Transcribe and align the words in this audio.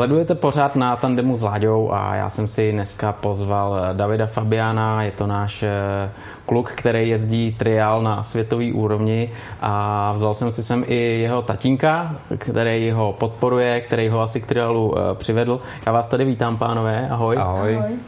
Sledujete 0.00 0.34
pořád 0.34 0.76
na 0.76 0.96
tandemu 0.96 1.36
s 1.36 1.42
Láďou 1.42 1.92
a 1.92 2.14
já 2.14 2.30
jsem 2.30 2.46
si 2.46 2.72
dneska 2.72 3.12
pozval 3.12 3.76
Davida 3.92 4.26
Fabiana, 4.26 5.02
je 5.02 5.10
to 5.10 5.26
náš 5.26 5.62
eh, 5.62 6.10
kluk, 6.46 6.70
který 6.70 7.08
jezdí 7.08 7.52
triál 7.58 8.02
na 8.02 8.22
světový 8.22 8.72
úrovni 8.72 9.32
a 9.60 10.12
vzal 10.16 10.34
jsem 10.34 10.50
si 10.50 10.62
sem 10.62 10.84
i 10.86 11.20
jeho 11.20 11.42
tatínka, 11.42 12.16
který 12.38 12.90
ho 12.90 13.12
podporuje, 13.12 13.80
který 13.80 14.08
ho 14.08 14.20
asi 14.20 14.40
k 14.40 14.46
triálu 14.46 14.94
eh, 14.98 15.14
přivedl. 15.14 15.60
Já 15.86 15.92
vás 15.92 16.06
tady 16.06 16.24
vítám, 16.24 16.56
pánové, 16.56 17.08
ahoj. 17.10 17.36
Ahoj. 17.38 17.76
ahoj. 17.76 17.98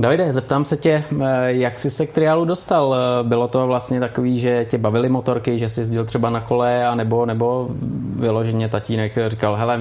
Davide, 0.00 0.32
zeptám 0.32 0.64
se 0.64 0.76
tě, 0.76 1.04
eh, 1.20 1.52
jak 1.52 1.78
jsi 1.78 1.90
se 1.90 2.06
k 2.06 2.12
triálu 2.12 2.44
dostal? 2.44 2.94
Eh, 2.94 3.24
bylo 3.24 3.48
to 3.48 3.66
vlastně 3.66 4.00
takový, 4.00 4.40
že 4.40 4.64
tě 4.64 4.78
bavily 4.78 5.08
motorky, 5.08 5.58
že 5.58 5.68
jsi 5.68 5.80
jezdil 5.80 6.04
třeba 6.04 6.30
na 6.30 6.40
kole, 6.40 6.86
a 6.86 6.94
nebo, 6.94 7.26
nebo 7.26 7.68
vyloženě 8.16 8.68
tatínek 8.68 9.12
říkal, 9.28 9.56
hele, 9.56 9.80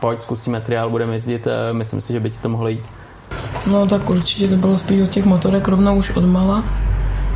pojď, 0.00 0.20
zkusíme 0.20 0.60
triál, 0.60 0.90
budeme 0.90 1.14
jezdit, 1.14 1.46
eh, 1.46 1.72
myslím 1.72 2.00
si, 2.00 2.12
že 2.12 2.20
by 2.20 2.30
ti 2.30 2.38
to 2.38 2.48
mohlo 2.48 2.68
jít. 2.68 2.84
No 3.70 3.86
tak 3.86 4.10
určitě 4.10 4.48
to 4.48 4.56
bylo 4.56 4.76
spíš 4.76 5.02
od 5.02 5.10
těch 5.10 5.24
motorek 5.24 5.68
rovnou 5.68 5.96
už 5.96 6.10
od 6.10 6.24
mala, 6.24 6.64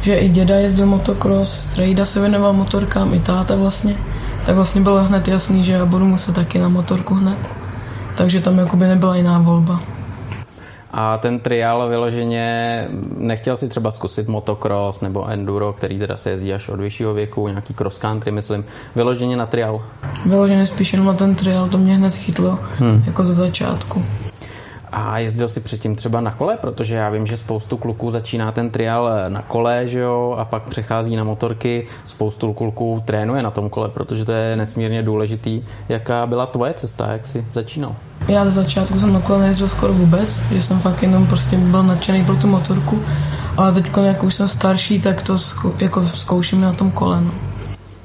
že 0.02 0.14
i 0.14 0.28
děda 0.28 0.54
jezdil 0.54 0.86
motocross, 0.86 1.70
strejda 1.70 2.04
se 2.04 2.20
věnoval 2.20 2.52
motorkám, 2.52 3.14
i 3.14 3.20
táta 3.20 3.56
vlastně, 3.56 3.96
tak 4.46 4.54
vlastně 4.54 4.80
bylo 4.80 5.04
hned 5.04 5.28
jasný, 5.28 5.64
že 5.64 5.72
já 5.72 5.86
budu 5.86 6.04
muset 6.04 6.34
taky 6.34 6.58
na 6.58 6.68
motorku 6.68 7.14
hned. 7.14 7.38
Takže 8.16 8.40
tam 8.40 8.58
jakoby 8.58 8.86
nebyla 8.86 9.16
jiná 9.16 9.38
volba. 9.38 9.80
A 10.92 11.18
ten 11.18 11.40
trial 11.40 11.88
vyloženě, 11.88 12.88
nechtěl 13.16 13.56
si 13.56 13.68
třeba 13.68 13.90
zkusit 13.90 14.28
motocross 14.28 15.00
nebo 15.00 15.28
enduro, 15.28 15.72
který 15.72 15.98
teda 15.98 16.16
se 16.16 16.30
jezdí 16.30 16.52
až 16.52 16.68
od 16.68 16.80
vyššího 16.80 17.14
věku, 17.14 17.48
nějaký 17.48 17.74
cross 17.74 17.98
country, 17.98 18.32
myslím, 18.32 18.64
vyloženě 18.96 19.36
na 19.36 19.46
trial? 19.46 19.82
Vyloženě 20.26 20.66
spíš 20.66 20.92
jenom 20.92 21.06
na 21.06 21.14
ten 21.14 21.34
trial, 21.34 21.68
to 21.68 21.78
mě 21.78 21.96
hned 21.96 22.14
chytlo, 22.14 22.58
hmm. 22.78 23.02
jako 23.06 23.24
za 23.24 23.34
začátku. 23.34 24.04
A 24.92 25.18
jezdil 25.18 25.48
si 25.48 25.60
předtím 25.60 25.96
třeba 25.96 26.20
na 26.20 26.30
kole, 26.30 26.56
protože 26.56 26.94
já 26.94 27.10
vím, 27.10 27.26
že 27.26 27.36
spoustu 27.36 27.76
kluků 27.76 28.10
začíná 28.10 28.52
ten 28.52 28.70
trial 28.70 29.10
na 29.28 29.42
kole, 29.42 29.86
že 29.86 30.00
jo, 30.00 30.36
a 30.38 30.44
pak 30.44 30.62
přechází 30.62 31.16
na 31.16 31.24
motorky. 31.24 31.86
Spoustu 32.04 32.52
kluků 32.52 33.02
trénuje 33.04 33.42
na 33.42 33.50
tom 33.50 33.70
kole, 33.70 33.88
protože 33.88 34.24
to 34.24 34.32
je 34.32 34.56
nesmírně 34.56 35.02
důležitý. 35.02 35.62
Jaká 35.88 36.26
byla 36.26 36.46
tvoje 36.46 36.74
cesta, 36.74 37.12
jak 37.12 37.26
jsi 37.26 37.44
začínal? 37.52 37.96
Já 38.28 38.44
ze 38.44 38.50
začátku 38.50 38.98
jsem 38.98 39.12
na 39.12 39.20
kole 39.20 39.38
nejezdil 39.38 39.68
skoro 39.68 39.92
vůbec, 39.92 40.40
že 40.52 40.62
jsem 40.62 40.80
fakt 40.80 41.02
jenom 41.02 41.26
prostě 41.26 41.56
byl 41.56 41.82
nadšený 41.82 42.24
pro 42.24 42.36
tu 42.36 42.46
motorku. 42.46 43.02
Ale 43.56 43.72
teď, 43.72 43.90
jak 44.02 44.22
už 44.22 44.34
jsem 44.34 44.48
starší, 44.48 45.00
tak 45.00 45.22
to 45.22 45.38
zkou, 45.38 45.74
jako 45.78 46.08
zkouším 46.08 46.60
na 46.60 46.72
tom 46.72 46.90
kole. 46.90 47.22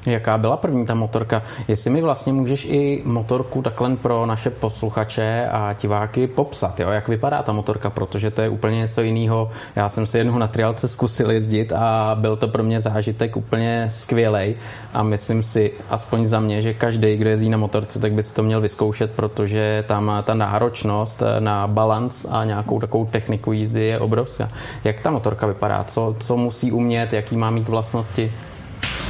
Jaká 0.06 0.38
byla 0.38 0.56
první 0.56 0.86
ta 0.86 0.94
motorka? 0.94 1.42
Jestli 1.68 1.90
mi 1.90 2.02
vlastně 2.02 2.32
můžeš 2.32 2.64
i 2.64 3.02
motorku 3.04 3.62
takhle 3.62 3.96
pro 3.96 4.26
naše 4.26 4.50
posluchače 4.50 5.48
a 5.52 5.72
diváky 5.72 6.26
popsat, 6.26 6.80
jo? 6.80 6.90
jak 6.90 7.08
vypadá 7.08 7.42
ta 7.42 7.52
motorka, 7.52 7.90
protože 7.90 8.30
to 8.30 8.40
je 8.40 8.48
úplně 8.48 8.76
něco 8.76 9.02
jiného. 9.02 9.48
Já 9.76 9.88
jsem 9.88 10.06
si 10.06 10.18
jednou 10.18 10.38
na 10.38 10.46
triálce 10.46 10.88
zkusil 10.88 11.30
jezdit 11.30 11.72
a 11.72 12.16
byl 12.20 12.36
to 12.36 12.48
pro 12.48 12.62
mě 12.62 12.80
zážitek 12.80 13.36
úplně 13.36 13.86
skvělý 13.88 14.54
a 14.94 15.02
myslím 15.02 15.42
si, 15.42 15.72
aspoň 15.90 16.26
za 16.26 16.40
mě, 16.40 16.62
že 16.62 16.74
každý, 16.74 17.16
kdo 17.16 17.30
jezdí 17.30 17.48
na 17.48 17.58
motorce, 17.58 17.98
tak 17.98 18.12
by 18.12 18.22
si 18.22 18.34
to 18.34 18.42
měl 18.42 18.60
vyzkoušet, 18.60 19.10
protože 19.10 19.84
tam 19.88 20.12
ta 20.22 20.34
náročnost 20.34 21.22
na 21.38 21.66
balans 21.66 22.26
a 22.30 22.44
nějakou 22.44 22.80
takovou 22.80 23.06
techniku 23.06 23.52
jízdy 23.52 23.84
je 23.84 23.98
obrovská. 23.98 24.48
Jak 24.84 25.00
ta 25.00 25.10
motorka 25.10 25.46
vypadá? 25.46 25.84
Co, 25.84 26.16
co 26.18 26.36
musí 26.36 26.72
umět? 26.72 27.12
Jaký 27.12 27.36
má 27.36 27.50
mít 27.50 27.68
vlastnosti? 27.68 28.32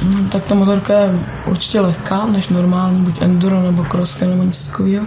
No, 0.03 0.29
tak 0.29 0.43
ta 0.43 0.55
motorka 0.55 0.93
je 0.93 1.19
určitě 1.45 1.79
lehká 1.79 2.25
než 2.25 2.47
normální, 2.47 3.01
buď 3.01 3.21
enduro 3.21 3.61
nebo 3.61 3.83
crosska 3.83 4.25
nebo 4.25 4.43
něco 4.43 4.63
takového. 4.65 5.05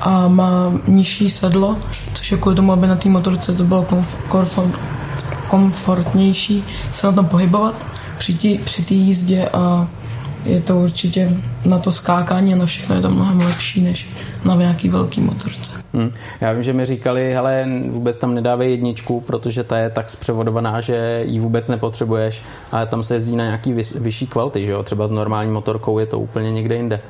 A 0.00 0.28
má 0.28 0.72
nižší 0.86 1.30
sedlo, 1.30 1.78
což 2.14 2.32
je 2.32 2.38
kvůli 2.38 2.56
tomu, 2.56 2.72
aby 2.72 2.86
na 2.86 2.96
té 2.96 3.08
motorce 3.08 3.52
to 3.52 3.64
bylo 3.64 3.86
komfort, 4.28 4.74
komfortnější 5.48 6.64
se 6.92 7.06
na 7.06 7.12
tom 7.12 7.26
pohybovat 7.26 7.74
při 8.18 8.34
té 8.34 8.64
při 8.64 8.94
jízdě 8.94 9.48
a 9.48 9.88
je 10.44 10.60
to 10.60 10.76
určitě 10.76 11.36
na 11.64 11.78
to 11.78 11.92
skákání 11.92 12.54
a 12.54 12.56
na 12.56 12.66
všechno 12.66 12.94
je 12.94 13.02
to 13.02 13.10
mnohem 13.10 13.38
lepší 13.38 13.80
než 13.80 14.06
na 14.44 14.54
nějaký 14.54 14.88
velký 14.88 15.20
motorce. 15.20 15.73
Hmm. 15.94 16.12
Já 16.40 16.52
vím, 16.52 16.62
že 16.62 16.72
mi 16.72 16.86
říkali, 16.86 17.32
hele, 17.32 17.66
vůbec 17.90 18.16
tam 18.16 18.34
nedávej 18.34 18.70
jedničku, 18.70 19.20
protože 19.20 19.64
ta 19.64 19.78
je 19.78 19.90
tak 19.90 20.10
zpřevodovaná, 20.10 20.80
že 20.80 21.22
ji 21.26 21.40
vůbec 21.40 21.68
nepotřebuješ, 21.68 22.42
ale 22.72 22.86
tam 22.86 23.02
se 23.02 23.14
jezdí 23.14 23.36
na 23.36 23.44
nějaký 23.44 23.72
vyšší 23.94 24.26
kvality, 24.26 24.66
že 24.66 24.72
jo? 24.72 24.82
Třeba 24.82 25.06
s 25.06 25.10
normální 25.10 25.50
motorkou 25.50 25.98
je 25.98 26.06
to 26.06 26.18
úplně 26.18 26.52
někde 26.52 26.76
jinde. 26.76 27.00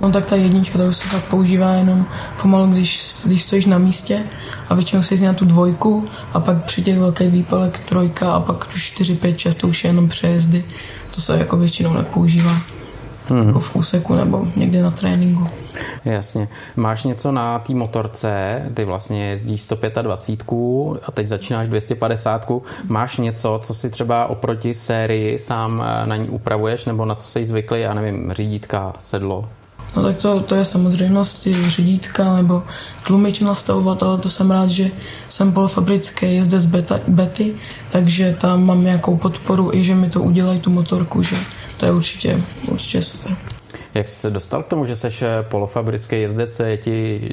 No 0.00 0.12
tak 0.12 0.26
ta 0.26 0.36
jednička, 0.36 0.78
už 0.84 0.96
se 0.96 1.08
fakt 1.08 1.24
používá 1.24 1.72
jenom 1.72 2.06
pomalu, 2.42 2.66
když, 2.66 3.14
když 3.24 3.42
stojíš 3.42 3.66
na 3.66 3.78
místě 3.78 4.22
a 4.68 4.74
většinou 4.74 5.02
se 5.02 5.14
jezdí 5.14 5.26
na 5.26 5.32
tu 5.32 5.44
dvojku 5.44 6.08
a 6.32 6.40
pak 6.40 6.64
při 6.64 6.82
těch 6.82 6.98
velkých 6.98 7.30
výpalek 7.30 7.78
trojka 7.78 8.32
a 8.32 8.40
pak 8.40 8.66
už 8.74 8.84
4, 8.84 9.14
5, 9.14 9.38
6 9.38 9.54
to 9.54 9.68
už 9.68 9.84
je 9.84 9.88
jenom 9.88 10.08
přejezdy. 10.08 10.64
To 11.14 11.20
se 11.20 11.38
jako 11.38 11.56
většinou 11.56 11.92
nepoužívá 11.92 12.73
hmm. 13.28 13.46
jako 13.46 13.60
v 13.60 13.76
úseku 13.76 14.14
nebo 14.14 14.46
někde 14.56 14.82
na 14.82 14.90
tréninku. 14.90 15.48
Jasně. 16.04 16.48
Máš 16.76 17.04
něco 17.04 17.32
na 17.32 17.58
té 17.58 17.74
motorce, 17.74 18.62
ty 18.74 18.84
vlastně 18.84 19.24
jezdíš 19.24 19.62
125 19.62 21.00
a 21.06 21.12
teď 21.12 21.26
začínáš 21.26 21.68
250. 21.68 22.48
Máš 22.88 23.16
něco, 23.16 23.60
co 23.62 23.74
si 23.74 23.90
třeba 23.90 24.26
oproti 24.26 24.74
sérii 24.74 25.38
sám 25.38 25.84
eh, 25.86 26.06
na 26.06 26.16
ní 26.16 26.28
upravuješ, 26.28 26.84
nebo 26.84 27.04
na 27.04 27.14
co 27.14 27.26
jsi 27.26 27.44
zvyklý, 27.44 27.80
já 27.80 27.94
nevím, 27.94 28.32
řídítka, 28.32 28.92
sedlo? 28.98 29.44
No 29.96 30.02
tak 30.02 30.16
to, 30.16 30.40
to 30.40 30.54
je 30.54 30.64
samozřejmost, 30.64 31.48
řídítka 31.68 32.34
nebo 32.34 32.62
tlumič 33.06 33.40
nastavovat, 33.40 34.02
ale 34.02 34.18
to 34.18 34.30
jsem 34.30 34.50
rád, 34.50 34.70
že 34.70 34.90
jsem 35.28 35.52
polofabrický 35.52 36.36
jezdec 36.36 36.64
beta, 36.64 37.00
bety, 37.08 37.54
takže 37.92 38.36
tam 38.40 38.66
mám 38.66 38.84
nějakou 38.84 39.16
podporu 39.16 39.74
i, 39.74 39.84
že 39.84 39.94
mi 39.94 40.10
to 40.10 40.22
udělají 40.22 40.60
tu 40.60 40.70
motorku, 40.70 41.22
že 41.22 41.36
to 41.76 41.86
je 41.86 41.92
určitě, 41.92 42.40
určitě 42.68 43.02
super. 43.02 43.36
Jak 43.94 44.08
jsi 44.08 44.14
se 44.14 44.30
dostal 44.30 44.62
k 44.62 44.66
tomu, 44.66 44.84
že 44.84 44.96
jsi 44.96 45.08
eh, 45.22 45.42
polofabrický 45.42 46.20
jezdec, 46.20 46.60
je 46.60 46.76
ti 46.76 47.28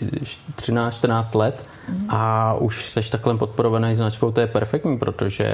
13-14 0.56 1.38
let 1.38 1.70
a 2.10 2.54
už 2.54 2.90
jsi 2.90 3.12
takhle 3.12 3.38
podporovaný 3.38 3.96
značkou, 3.96 4.32
to 4.32 4.40
je 4.40 4.48
perfektní, 4.48 4.98
protože 4.98 5.52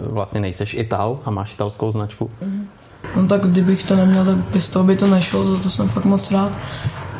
vlastně 0.00 0.40
nejseš 0.40 0.74
Ital 0.74 1.20
a 1.24 1.30
máš 1.30 1.54
italskou 1.54 1.90
značku. 1.90 2.30
Mm. 2.42 2.68
No 3.16 3.26
tak 3.28 3.46
kdybych 3.46 3.84
to 3.84 3.96
neměl, 3.96 4.24
tak 4.24 4.36
bez 4.36 4.68
toho 4.68 4.84
by 4.84 4.96
to 4.96 5.06
nešlo, 5.06 5.44
to, 5.44 5.58
to 5.58 5.70
jsem 5.70 5.88
fakt 5.88 6.04
moc 6.04 6.30
rád. 6.30 6.52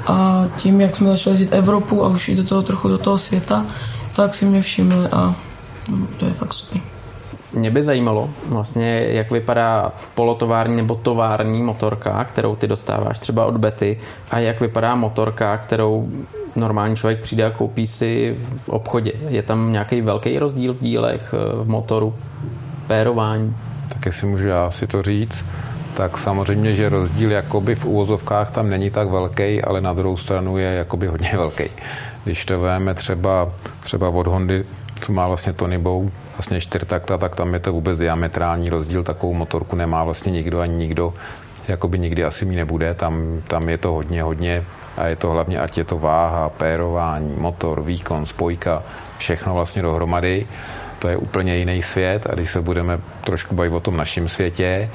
A 0.07 0.47
tím, 0.57 0.81
jak 0.81 0.97
jsme 0.97 1.09
začali 1.09 1.35
jezdit 1.35 1.53
Evropu 1.53 2.05
a 2.05 2.09
už 2.09 2.29
i 2.29 2.37
do 2.37 2.45
toho 2.45 2.63
trochu 2.63 2.89
do 2.89 2.99
toho 2.99 3.19
světa, 3.19 3.67
tak 4.17 4.35
si 4.35 4.45
mě 4.45 4.63
všimli 4.63 5.09
a 5.09 5.35
no, 5.91 6.07
to 6.19 6.27
je 6.27 6.33
fakt 6.33 6.55
super. 6.55 6.81
Mě 7.53 7.71
by 7.71 7.83
zajímalo 7.83 8.31
vlastně, 8.49 9.07
jak 9.09 9.31
vypadá 9.31 9.93
polotovární 10.15 10.77
nebo 10.77 10.95
tovární 10.95 11.63
motorka, 11.63 12.25
kterou 12.25 12.57
ty 12.57 12.67
dostáváš 12.67 13.19
třeba 13.19 13.47
od 13.47 13.57
Betty 13.57 13.99
a 14.31 14.39
jak 14.39 14.61
vypadá 14.61 14.95
motorka, 14.95 15.57
kterou 15.57 16.09
normální 16.57 16.97
člověk 16.97 17.21
přijde 17.21 17.45
a 17.45 17.51
koupí 17.51 17.87
si 17.87 18.37
v 18.65 18.69
obchodě. 18.69 19.13
Je 19.29 19.43
tam 19.43 19.73
nějaký 19.73 20.01
velký 20.01 20.39
rozdíl 20.39 20.75
v 20.75 20.81
dílech, 20.81 21.35
v 21.63 21.69
motoru, 21.69 22.15
pérování? 22.87 23.57
Tak 23.89 24.07
jestli 24.07 24.27
můžu 24.27 24.47
já 24.47 24.71
si 24.71 24.87
to 24.87 25.03
říct, 25.03 25.45
tak 25.95 26.19
samozřejmě, 26.19 26.73
že 26.73 26.89
rozdíl 26.89 27.31
jakoby 27.31 27.75
v 27.75 27.85
úvozovkách 27.85 28.51
tam 28.51 28.71
není 28.71 28.91
tak 28.91 29.11
velký, 29.11 29.63
ale 29.63 29.81
na 29.81 29.93
druhou 29.93 30.17
stranu 30.17 30.59
je 30.59 30.67
jakoby 30.67 31.07
hodně 31.07 31.33
velký. 31.37 31.65
Když 32.25 32.45
to 32.45 32.61
vezmeme 32.61 32.95
třeba, 32.95 33.53
třeba 33.81 34.09
od 34.09 34.27
Hondy, 34.27 34.65
co 35.01 35.13
má 35.13 35.29
vlastně 35.29 35.53
Tony 35.53 35.79
Bow, 35.79 36.11
vlastně 36.37 36.61
čtyřtakta, 36.61 37.19
tak 37.19 37.37
tam 37.37 37.55
je 37.55 37.61
to 37.61 37.73
vůbec 37.73 37.99
diametrální 37.99 38.69
rozdíl. 38.69 39.05
Takovou 39.05 39.35
motorku 39.35 39.77
nemá 39.77 40.05
vlastně 40.05 40.33
nikdo 40.33 40.61
ani 40.61 40.75
nikdo, 40.75 41.15
jakoby 41.69 41.99
nikdy 41.99 42.25
asi 42.25 42.45
mi 42.45 42.56
nebude. 42.56 42.95
Tam, 42.95 43.43
tam 43.49 43.69
je 43.69 43.79
to 43.79 43.93
hodně, 43.93 44.23
hodně 44.23 44.65
a 44.97 45.06
je 45.06 45.17
to 45.17 45.31
hlavně, 45.31 45.61
ať 45.61 45.79
je 45.79 45.85
to 45.85 45.99
váha, 45.99 46.49
pérování, 46.49 47.35
motor, 47.39 47.83
výkon, 47.83 48.27
spojka, 48.27 48.83
všechno 49.19 49.55
vlastně 49.55 49.83
dohromady. 49.83 50.47
To 50.99 51.09
je 51.09 51.17
úplně 51.17 51.56
jiný 51.56 51.83
svět 51.83 52.27
a 52.31 52.35
když 52.35 52.51
se 52.51 52.61
budeme 52.61 52.99
trošku 53.25 53.55
bavit 53.55 53.73
o 53.73 53.81
tom 53.81 53.97
našem 53.97 54.29
světě, 54.29 54.91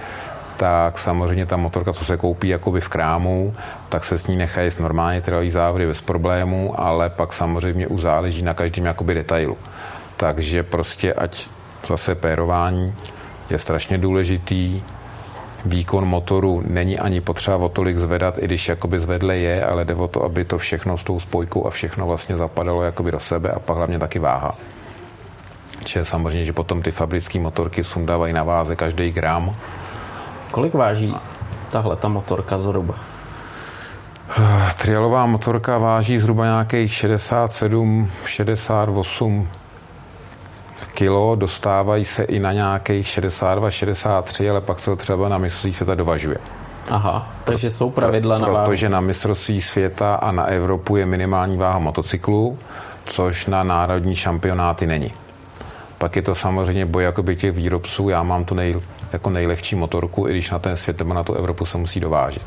tak 0.58 1.00
samozřejmě 1.00 1.46
ta 1.46 1.58
motorka, 1.58 1.94
co 1.94 2.06
se 2.06 2.18
koupí 2.18 2.48
jakoby 2.48 2.82
v 2.82 2.88
krámu, 2.88 3.56
tak 3.90 4.06
se 4.06 4.20
s 4.20 4.28
ní 4.28 4.38
nechají 4.38 4.72
normálně 4.80 5.22
trvalý 5.22 5.52
závody 5.52 5.88
bez 5.88 6.02
problémů, 6.02 6.80
ale 6.80 7.10
pak 7.10 7.34
samozřejmě 7.34 7.88
uzáleží 7.88 8.42
na 8.42 8.54
každém 8.54 8.86
jakoby 8.86 9.14
detailu. 9.14 9.58
Takže 10.18 10.64
prostě 10.64 11.14
ať 11.14 11.48
zase 11.88 12.16
pérování 12.16 12.94
je 13.50 13.60
strašně 13.60 13.98
důležitý, 13.98 14.82
výkon 15.66 16.06
motoru 16.06 16.64
není 16.68 17.00
ani 17.00 17.22
potřeba 17.22 17.58
o 17.58 17.70
tolik 17.70 17.98
zvedat, 17.98 18.38
i 18.38 18.46
když 18.46 18.70
jakoby 18.70 19.00
zvedle 19.00 19.38
je, 19.38 19.66
ale 19.66 19.86
jde 19.86 19.96
o 19.96 20.08
to, 20.08 20.24
aby 20.24 20.46
to 20.46 20.58
všechno 20.58 20.98
s 20.98 21.04
tou 21.04 21.20
spojkou 21.20 21.68
a 21.68 21.70
všechno 21.70 22.08
vlastně 22.08 22.38
zapadalo 22.38 22.84
jakoby 22.84 23.12
do 23.12 23.20
sebe 23.20 23.52
a 23.52 23.60
pak 23.60 23.78
hlavně 23.78 24.00
taky 24.00 24.20
váha. 24.20 24.56
Čiže 25.84 26.06
samozřejmě, 26.06 26.46
že 26.46 26.54
potom 26.54 26.82
ty 26.82 26.92
fabrické 26.92 27.40
motorky 27.40 27.84
sundávají 27.84 28.34
na 28.34 28.44
váze 28.44 28.76
každý 28.76 29.12
gram. 29.12 29.56
Kolik 30.54 30.74
váží 30.74 31.16
tahle 31.72 31.96
ta 31.96 32.08
motorka 32.08 32.58
zhruba? 32.58 32.94
Trialová 34.78 35.26
motorka 35.26 35.78
váží 35.78 36.20
zhruba 36.20 36.46
nějakých 36.46 36.94
67, 36.94 38.10
68 38.26 39.48
kilo, 40.94 41.36
dostávají 41.36 42.06
se 42.06 42.24
i 42.24 42.40
na 42.40 42.54
nějakých 42.54 43.08
62, 43.08 43.72
63, 43.72 44.50
ale 44.50 44.62
pak 44.62 44.80
se 44.80 44.96
třeba 44.96 45.30
na 45.30 45.38
mistrovství 45.38 45.74
se 45.74 45.86
to 45.86 45.96
dovažuje. 45.96 46.38
Aha, 46.90 47.28
takže 47.44 47.70
jsou 47.70 47.90
pravidla 47.90 48.38
na 48.38 48.48
váhu. 48.48 48.70
Protože 48.70 48.90
na 48.90 49.02
mistrovství 49.02 49.62
světa 49.62 50.16
a 50.16 50.32
na 50.32 50.46
Evropu 50.46 50.96
je 50.96 51.06
minimální 51.06 51.58
váha 51.58 51.80
motocyklu, 51.80 52.58
což 53.06 53.46
na 53.46 53.64
národní 53.64 54.16
šampionáty 54.16 54.88
není. 54.88 55.14
Pak 56.04 56.16
je 56.16 56.22
to 56.22 56.36
samozřejmě 56.36 56.86
boj 56.86 57.04
jakoby 57.04 57.36
těch 57.36 57.52
výrobců. 57.52 58.10
Já 58.10 58.24
mám 58.24 58.46
tu 58.46 58.56
nej, 58.56 58.76
jako 59.14 59.30
nejlehčí 59.30 59.76
motorku, 59.76 60.28
i 60.28 60.32
když 60.32 60.52
na 60.52 60.60
ten 60.60 60.78
svět 60.78 61.00
nebo 61.00 61.14
na 61.14 61.24
tu 61.24 61.34
Evropu 61.34 61.66
se 61.66 61.78
musí 61.78 62.00
dovážet 62.00 62.44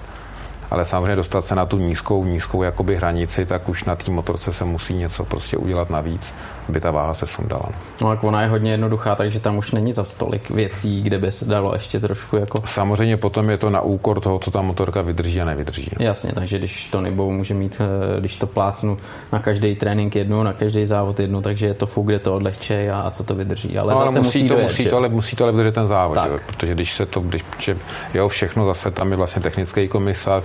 ale 0.70 0.84
samozřejmě 0.84 1.16
dostat 1.16 1.44
se 1.44 1.54
na 1.54 1.66
tu 1.66 1.78
nízkou, 1.78 2.24
nízkou 2.24 2.62
jakoby 2.62 2.96
hranici, 2.96 3.46
tak 3.46 3.68
už 3.68 3.84
na 3.84 3.96
té 3.96 4.10
motorce 4.10 4.52
se 4.52 4.64
musí 4.64 4.94
něco 4.94 5.24
prostě 5.24 5.56
udělat 5.56 5.90
navíc, 5.90 6.34
aby 6.68 6.80
ta 6.80 6.90
váha 6.90 7.14
se 7.14 7.26
sundala. 7.26 7.68
No 8.02 8.08
tak 8.08 8.24
ona 8.24 8.42
je 8.42 8.48
hodně 8.48 8.70
jednoduchá, 8.70 9.14
takže 9.14 9.40
tam 9.40 9.58
už 9.58 9.72
není 9.72 9.92
za 9.92 10.04
stolik 10.04 10.50
věcí, 10.50 11.02
kde 11.02 11.18
by 11.18 11.30
se 11.30 11.44
dalo 11.44 11.74
ještě 11.74 12.00
trošku 12.00 12.36
jako... 12.36 12.62
Samozřejmě 12.66 13.16
potom 13.16 13.50
je 13.50 13.58
to 13.58 13.70
na 13.70 13.80
úkor 13.80 14.20
toho, 14.20 14.38
co 14.38 14.50
ta 14.50 14.62
motorka 14.62 15.02
vydrží 15.02 15.40
a 15.40 15.44
nevydrží. 15.44 15.90
Jasně, 15.98 16.32
takže 16.32 16.58
když 16.58 16.84
to 16.84 17.00
nebo 17.00 17.30
může 17.30 17.54
mít, 17.54 17.80
eh, 17.80 18.20
když 18.20 18.36
to 18.36 18.46
plácnu 18.46 18.96
na 19.32 19.38
každý 19.38 19.74
trénink 19.74 20.14
jednu, 20.14 20.42
na 20.42 20.52
každý 20.52 20.86
závod 20.86 21.20
jednu, 21.20 21.42
takže 21.42 21.66
je 21.66 21.74
to 21.74 21.86
fuk, 21.86 22.06
kde 22.06 22.18
to 22.18 22.34
odlehče 22.34 22.90
a, 22.90 23.00
a 23.00 23.10
co 23.10 23.24
to 23.24 23.34
vydrží. 23.34 23.78
Ale, 23.78 23.92
no, 23.92 23.98
ale 24.00 24.06
zase 24.06 24.20
musí, 24.20 24.38
musí 24.38 24.48
to, 24.48 24.54
dojet, 24.54 24.68
musí 24.68 24.84
to, 24.86 24.96
ale 24.96 25.08
musí 25.08 25.36
to 25.36 25.44
ale 25.44 25.52
vydržet 25.52 25.74
ten 25.74 25.86
závod, 25.86 26.18
jo? 26.26 26.38
protože 26.46 26.74
když 26.74 26.94
se 26.94 27.06
to, 27.06 27.20
když, 27.20 27.44
že, 27.58 27.76
jo, 28.14 28.28
všechno 28.28 28.66
zase 28.66 28.90
tam 28.90 29.10
je 29.10 29.16
vlastně 29.16 29.42
technický 29.42 29.88
komisář, 29.88 30.42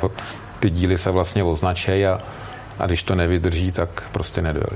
ty 0.59 0.69
díly 0.69 0.97
se 0.97 1.11
vlastně 1.11 1.43
označejí 1.43 2.05
a, 2.05 2.19
a 2.79 2.85
když 2.85 3.03
to 3.03 3.15
nevydrží, 3.15 3.71
tak 3.71 4.03
prostě 4.11 4.41
nedojel. 4.41 4.69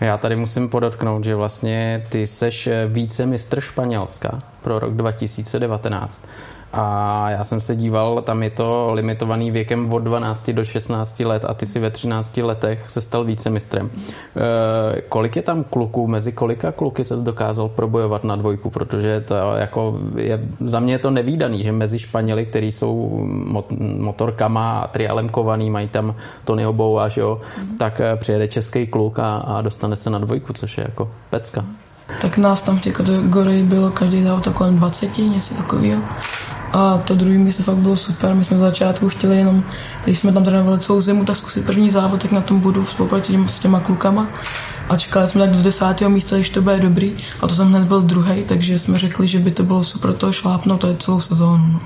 Já 0.00 0.18
tady 0.18 0.36
musím 0.36 0.68
podotknout, 0.68 1.24
že 1.24 1.34
vlastně 1.34 2.06
ty 2.08 2.26
seš 2.26 2.68
více 2.86 3.26
mistr 3.26 3.60
Španělska 3.60 4.38
pro 4.62 4.78
rok 4.78 4.94
2019. 4.94 6.22
A 6.72 7.30
já 7.30 7.44
jsem 7.44 7.60
se 7.60 7.76
díval, 7.76 8.22
tam 8.22 8.42
je 8.42 8.50
to 8.50 8.90
limitovaný 8.92 9.50
věkem 9.50 9.92
od 9.92 9.98
12 9.98 10.50
do 10.50 10.64
16 10.64 11.20
let 11.20 11.44
a 11.48 11.54
ty 11.54 11.66
si 11.66 11.80
ve 11.80 11.90
13 11.90 12.36
letech 12.36 12.90
se 12.90 13.00
stal 13.00 13.24
vícemistrem. 13.24 13.90
E, 14.96 15.00
kolik 15.00 15.36
je 15.36 15.42
tam 15.42 15.64
kluků, 15.64 16.06
mezi 16.06 16.32
kolika 16.32 16.72
kluky 16.72 17.04
se 17.04 17.16
dokázal 17.16 17.68
probojovat 17.68 18.24
na 18.24 18.36
dvojku, 18.36 18.70
protože 18.70 19.20
to 19.20 19.34
jako 19.34 19.98
je, 20.16 20.40
za 20.60 20.80
mě 20.80 20.94
je 20.94 20.98
to 20.98 21.10
nevýdaný, 21.10 21.64
že 21.64 21.72
mezi 21.72 21.98
Španěli, 21.98 22.46
kteří 22.46 22.72
jsou 22.72 23.20
mot, 23.24 23.66
motorkama 23.98 24.80
a 24.80 24.86
trialem 24.86 25.28
kovaný, 25.28 25.70
mají 25.70 25.88
tam 25.88 26.14
Tonyho 26.44 26.72
Boua, 26.72 27.08
že 27.08 27.20
jo, 27.20 27.40
mm-hmm. 27.40 27.76
tak 27.78 28.00
eh, 28.00 28.16
přijede 28.16 28.48
český 28.48 28.86
kluk 28.86 29.18
a, 29.18 29.36
a 29.36 29.60
dostane 29.60 29.96
se 29.96 30.10
na 30.10 30.18
dvojku, 30.18 30.52
což 30.52 30.78
je 30.78 30.84
jako 30.84 31.10
pecka. 31.30 31.64
Tak 32.20 32.38
nás 32.38 32.62
tam 32.62 32.78
v 32.78 32.82
té 32.82 32.90
kategorii 32.90 33.62
bylo 33.62 33.90
každý 33.90 34.22
závod 34.22 34.48
kolem 34.48 34.76
20, 34.76 35.18
něco 35.18 35.54
takového. 35.54 36.02
A 36.72 36.98
to 36.98 37.14
druhé 37.14 37.38
místo 37.38 37.62
fakt 37.62 37.76
bylo 37.76 37.96
super. 37.96 38.34
My 38.34 38.44
jsme 38.44 38.56
z 38.56 38.60
začátku 38.60 39.08
chtěli 39.08 39.36
jenom, 39.36 39.64
když 40.04 40.18
jsme 40.18 40.32
tam 40.32 40.44
trénovali 40.44 40.78
celou 40.78 41.00
zimu, 41.00 41.24
tak 41.24 41.36
zkusit 41.36 41.66
první 41.66 41.90
závod, 41.90 42.22
tak 42.22 42.32
na 42.32 42.40
tom 42.40 42.60
budu 42.60 42.84
v 42.84 42.96
s 43.46 43.58
těma 43.58 43.80
klukama. 43.80 44.26
A 44.88 44.96
čekali 44.96 45.28
jsme 45.28 45.40
tak 45.40 45.50
do 45.50 45.62
desátého 45.62 46.10
místa, 46.10 46.36
když 46.36 46.50
to 46.50 46.62
bude 46.62 46.78
dobrý. 46.78 47.16
A 47.42 47.46
to 47.46 47.54
jsem 47.54 47.68
hned 47.68 47.82
byl 47.82 48.00
druhý, 48.00 48.44
takže 48.44 48.78
jsme 48.78 48.98
řekli, 48.98 49.28
že 49.28 49.38
by 49.38 49.50
to 49.50 49.62
bylo 49.62 49.84
super 49.84 50.12
to 50.12 50.32
šlápnout, 50.32 50.80
to 50.80 50.86
je 50.86 50.96
celou 50.96 51.20
sezónu. 51.20 51.72
No. 51.72 51.80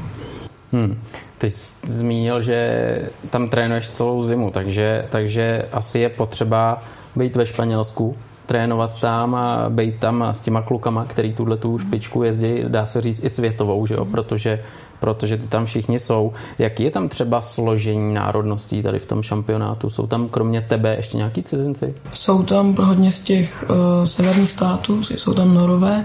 Hmm. 0.73 1.01
Ty 1.39 1.51
jsi 1.51 1.75
zmínil, 1.87 2.41
že 2.41 3.11
tam 3.31 3.49
trénuješ 3.49 3.89
celou 3.89 4.25
zimu, 4.25 4.51
takže, 4.51 5.07
takže 5.09 5.69
asi 5.73 5.99
je 5.99 6.09
potřeba 6.09 6.83
být 7.17 7.37
ve 7.37 7.47
Španělsku, 7.47 8.17
trénovat 8.47 9.01
tam 9.01 9.35
a 9.35 9.67
být 9.69 9.95
tam 10.01 10.23
s 10.23 10.41
těma 10.41 10.63
klukama, 10.63 11.05
který 11.05 11.35
tuhle 11.35 11.57
tu 11.57 11.79
špičku 11.79 12.23
jezdí, 12.23 12.65
dá 12.69 12.87
se 12.87 13.01
říct 13.01 13.25
i 13.25 13.29
světovou, 13.29 13.87
že 13.87 13.95
jo? 13.95 14.05
Protože, 14.05 14.61
protože 15.01 15.37
ty 15.37 15.47
tam 15.47 15.67
všichni 15.67 15.99
jsou. 15.99 16.33
Jaký 16.59 16.83
je 16.83 16.91
tam 16.91 17.09
třeba 17.09 17.41
složení 17.41 18.15
národností 18.15 18.83
tady 18.83 18.99
v 18.99 19.07
tom 19.07 19.23
šampionátu? 19.23 19.91
Jsou 19.91 20.07
tam 20.07 20.29
kromě 20.29 20.61
tebe 20.61 20.95
ještě 20.97 21.17
nějaký 21.17 21.43
cizinci? 21.43 21.95
Jsou 22.15 22.43
tam 22.43 22.75
hodně 22.75 23.13
z 23.13 23.21
těch 23.21 23.65
uh, 23.71 24.05
severních 24.05 24.51
států, 24.51 25.05
jsou 25.05 25.35
tam 25.35 25.55
norové, 25.55 26.05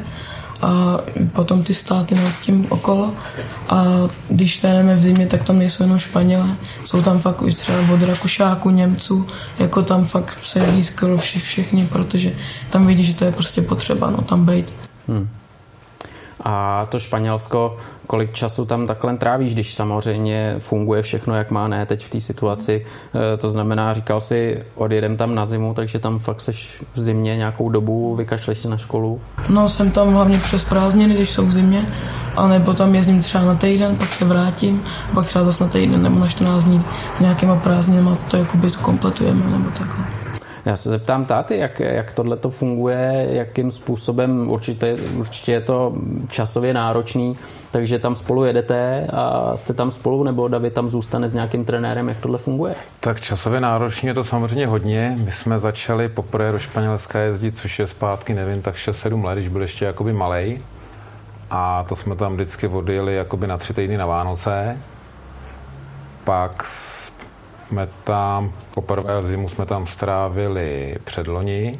a 0.61 0.99
potom 1.33 1.63
ty 1.63 1.73
státy 1.73 2.15
nad 2.15 2.39
tím 2.41 2.65
okolo. 2.69 3.13
A 3.69 3.85
když 4.29 4.57
trénujeme 4.57 4.95
v 4.95 5.01
zimě, 5.01 5.27
tak 5.27 5.43
tam 5.43 5.59
nejsou 5.59 5.83
jenom 5.83 5.99
Španělé. 5.99 6.55
Jsou 6.83 7.01
tam 7.01 7.19
fakt 7.19 7.41
už 7.41 7.53
třeba 7.53 7.77
od 7.93 8.01
Rakušáku, 8.01 8.69
Němců, 8.69 9.27
jako 9.59 9.81
tam 9.81 10.05
fakt 10.05 10.37
se 10.43 10.59
jezdí 10.59 10.83
skoro 10.83 11.17
vši, 11.17 11.39
všichni, 11.39 11.87
protože 11.87 12.31
tam 12.69 12.87
vidí, 12.87 13.03
že 13.03 13.13
to 13.13 13.25
je 13.25 13.31
prostě 13.31 13.61
potřeba, 13.61 14.09
no 14.09 14.17
tam 14.17 14.45
být. 14.45 14.73
Hmm. 15.07 15.29
A 16.51 16.87
to 16.89 16.99
Španělsko, 16.99 17.77
kolik 18.07 18.33
času 18.33 18.65
tam 18.65 18.87
takhle 18.87 19.17
trávíš, 19.17 19.53
když 19.53 19.73
samozřejmě 19.73 20.55
funguje 20.59 21.01
všechno, 21.01 21.35
jak 21.35 21.51
má, 21.51 21.67
ne 21.67 21.85
teď 21.85 22.05
v 22.05 22.09
té 22.09 22.19
situaci. 22.19 22.85
E, 23.33 23.37
to 23.37 23.49
znamená, 23.49 23.93
říkal 23.93 24.21
si, 24.21 24.63
odjedem 24.75 25.17
tam 25.17 25.35
na 25.35 25.45
zimu, 25.45 25.73
takže 25.73 25.99
tam 25.99 26.19
fakt 26.19 26.41
seš 26.41 26.83
v 26.93 27.01
zimě 27.01 27.37
nějakou 27.37 27.69
dobu, 27.69 28.15
vykašleš 28.15 28.59
si 28.59 28.67
na 28.67 28.77
školu? 28.77 29.21
No, 29.49 29.69
jsem 29.69 29.91
tam 29.91 30.13
hlavně 30.13 30.37
přes 30.37 30.65
prázdniny, 30.65 31.15
když 31.15 31.29
jsou 31.29 31.45
v 31.45 31.51
zimě, 31.51 31.85
a 32.35 32.47
nebo 32.47 32.73
tam 32.73 32.95
jezdím 32.95 33.21
třeba 33.21 33.45
na 33.45 33.55
týden, 33.55 33.95
pak 33.95 34.13
se 34.13 34.25
vrátím, 34.25 34.83
pak 35.13 35.25
třeba 35.25 35.45
zase 35.45 35.63
na 35.63 35.69
týden 35.69 36.03
nebo 36.03 36.19
na 36.19 36.27
14 36.27 36.65
dní 36.65 36.83
nějakýma 37.19 37.55
prázdninama 37.55 38.17
to 38.27 38.37
jakoby 38.37 38.71
to 38.71 38.79
kompletujeme, 38.79 39.49
nebo 39.49 39.69
takhle. 39.69 40.05
Já 40.65 40.77
se 40.77 40.89
zeptám 40.89 41.25
táty, 41.25 41.57
jak, 41.57 41.79
jak 41.79 42.13
tohle 42.13 42.37
to 42.37 42.49
funguje, 42.49 43.27
jakým 43.29 43.71
způsobem, 43.71 44.49
určitě, 44.49 44.97
určitě 45.15 45.51
je 45.51 45.61
to 45.61 45.93
časově 46.29 46.73
náročný, 46.73 47.37
takže 47.71 47.99
tam 47.99 48.15
spolu 48.15 48.45
jedete 48.45 49.07
a 49.13 49.57
jste 49.57 49.73
tam 49.73 49.91
spolu, 49.91 50.23
nebo 50.23 50.47
David 50.47 50.73
tam 50.73 50.89
zůstane 50.89 51.27
s 51.27 51.33
nějakým 51.33 51.65
trenérem, 51.65 52.09
jak 52.09 52.17
tohle 52.17 52.37
funguje? 52.37 52.75
Tak 52.99 53.21
časově 53.21 53.61
náročný 53.61 54.07
je 54.07 54.13
to 54.13 54.23
samozřejmě 54.23 54.67
hodně. 54.67 55.17
My 55.25 55.31
jsme 55.31 55.59
začali 55.59 56.09
poprvé 56.09 56.51
do 56.51 56.59
Španělska 56.59 57.19
jezdit, 57.19 57.57
což 57.57 57.79
je 57.79 57.87
zpátky, 57.87 58.33
nevím, 58.33 58.61
tak 58.61 58.75
6-7 58.75 59.23
let, 59.25 59.35
když 59.35 59.47
byl 59.47 59.61
ještě 59.61 59.85
jakoby 59.85 60.13
malej. 60.13 60.59
A 61.51 61.85
to 61.89 61.95
jsme 61.95 62.15
tam 62.15 62.33
vždycky 62.33 62.67
odjeli 62.67 63.15
jakoby 63.15 63.47
na 63.47 63.57
tři 63.57 63.73
týdny 63.73 63.97
na 63.97 64.05
Vánoce. 64.05 64.77
Pak 66.23 66.63
jsme 67.69 67.87
tam, 68.03 68.51
poprvé 68.73 69.23
zimu 69.23 69.49
jsme 69.49 69.65
tam 69.65 69.87
strávili 69.87 70.95
předloni, 71.03 71.79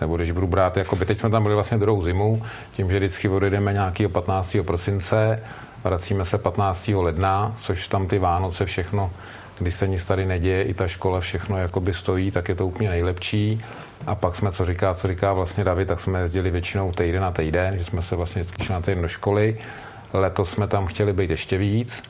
nebo 0.00 0.16
když 0.16 0.30
budu 0.30 0.46
brát, 0.46 0.76
jako 0.76 0.96
by 0.96 1.06
teď 1.06 1.18
jsme 1.18 1.30
tam 1.30 1.42
byli 1.42 1.54
vlastně 1.54 1.78
druhou 1.78 2.02
zimu, 2.02 2.42
tím, 2.76 2.90
že 2.90 2.96
vždycky 2.96 3.28
odjedeme 3.28 3.72
nějakého 3.72 4.10
15. 4.10 4.56
prosince, 4.66 5.42
vracíme 5.84 6.24
se 6.24 6.38
15. 6.38 6.88
ledna, 6.88 7.54
což 7.58 7.88
tam 7.88 8.06
ty 8.06 8.18
Vánoce 8.18 8.66
všechno, 8.66 9.10
když 9.58 9.74
se 9.74 9.88
nic 9.88 10.04
tady 10.04 10.26
neděje, 10.26 10.62
i 10.62 10.74
ta 10.74 10.88
škola 10.88 11.20
všechno 11.20 11.58
jakoby 11.58 11.94
stojí, 11.94 12.30
tak 12.30 12.48
je 12.48 12.54
to 12.54 12.66
úplně 12.66 12.90
nejlepší. 12.90 13.64
A 14.06 14.14
pak 14.14 14.36
jsme, 14.36 14.52
co 14.52 14.64
říká, 14.64 14.94
co 14.94 15.08
říká 15.08 15.32
vlastně 15.32 15.64
David, 15.64 15.88
tak 15.88 16.00
jsme 16.00 16.20
jezdili 16.20 16.50
většinou 16.50 16.92
týden 16.92 17.22
na 17.22 17.30
týden, 17.30 17.78
že 17.78 17.84
jsme 17.84 18.02
se 18.02 18.16
vlastně 18.16 18.42
vždycky 18.42 18.64
šli 18.64 18.72
na 18.72 18.80
týden 18.80 19.02
do 19.02 19.08
školy. 19.08 19.58
Letos 20.12 20.50
jsme 20.50 20.66
tam 20.66 20.86
chtěli 20.86 21.12
být 21.12 21.30
ještě 21.30 21.58
víc, 21.58 22.02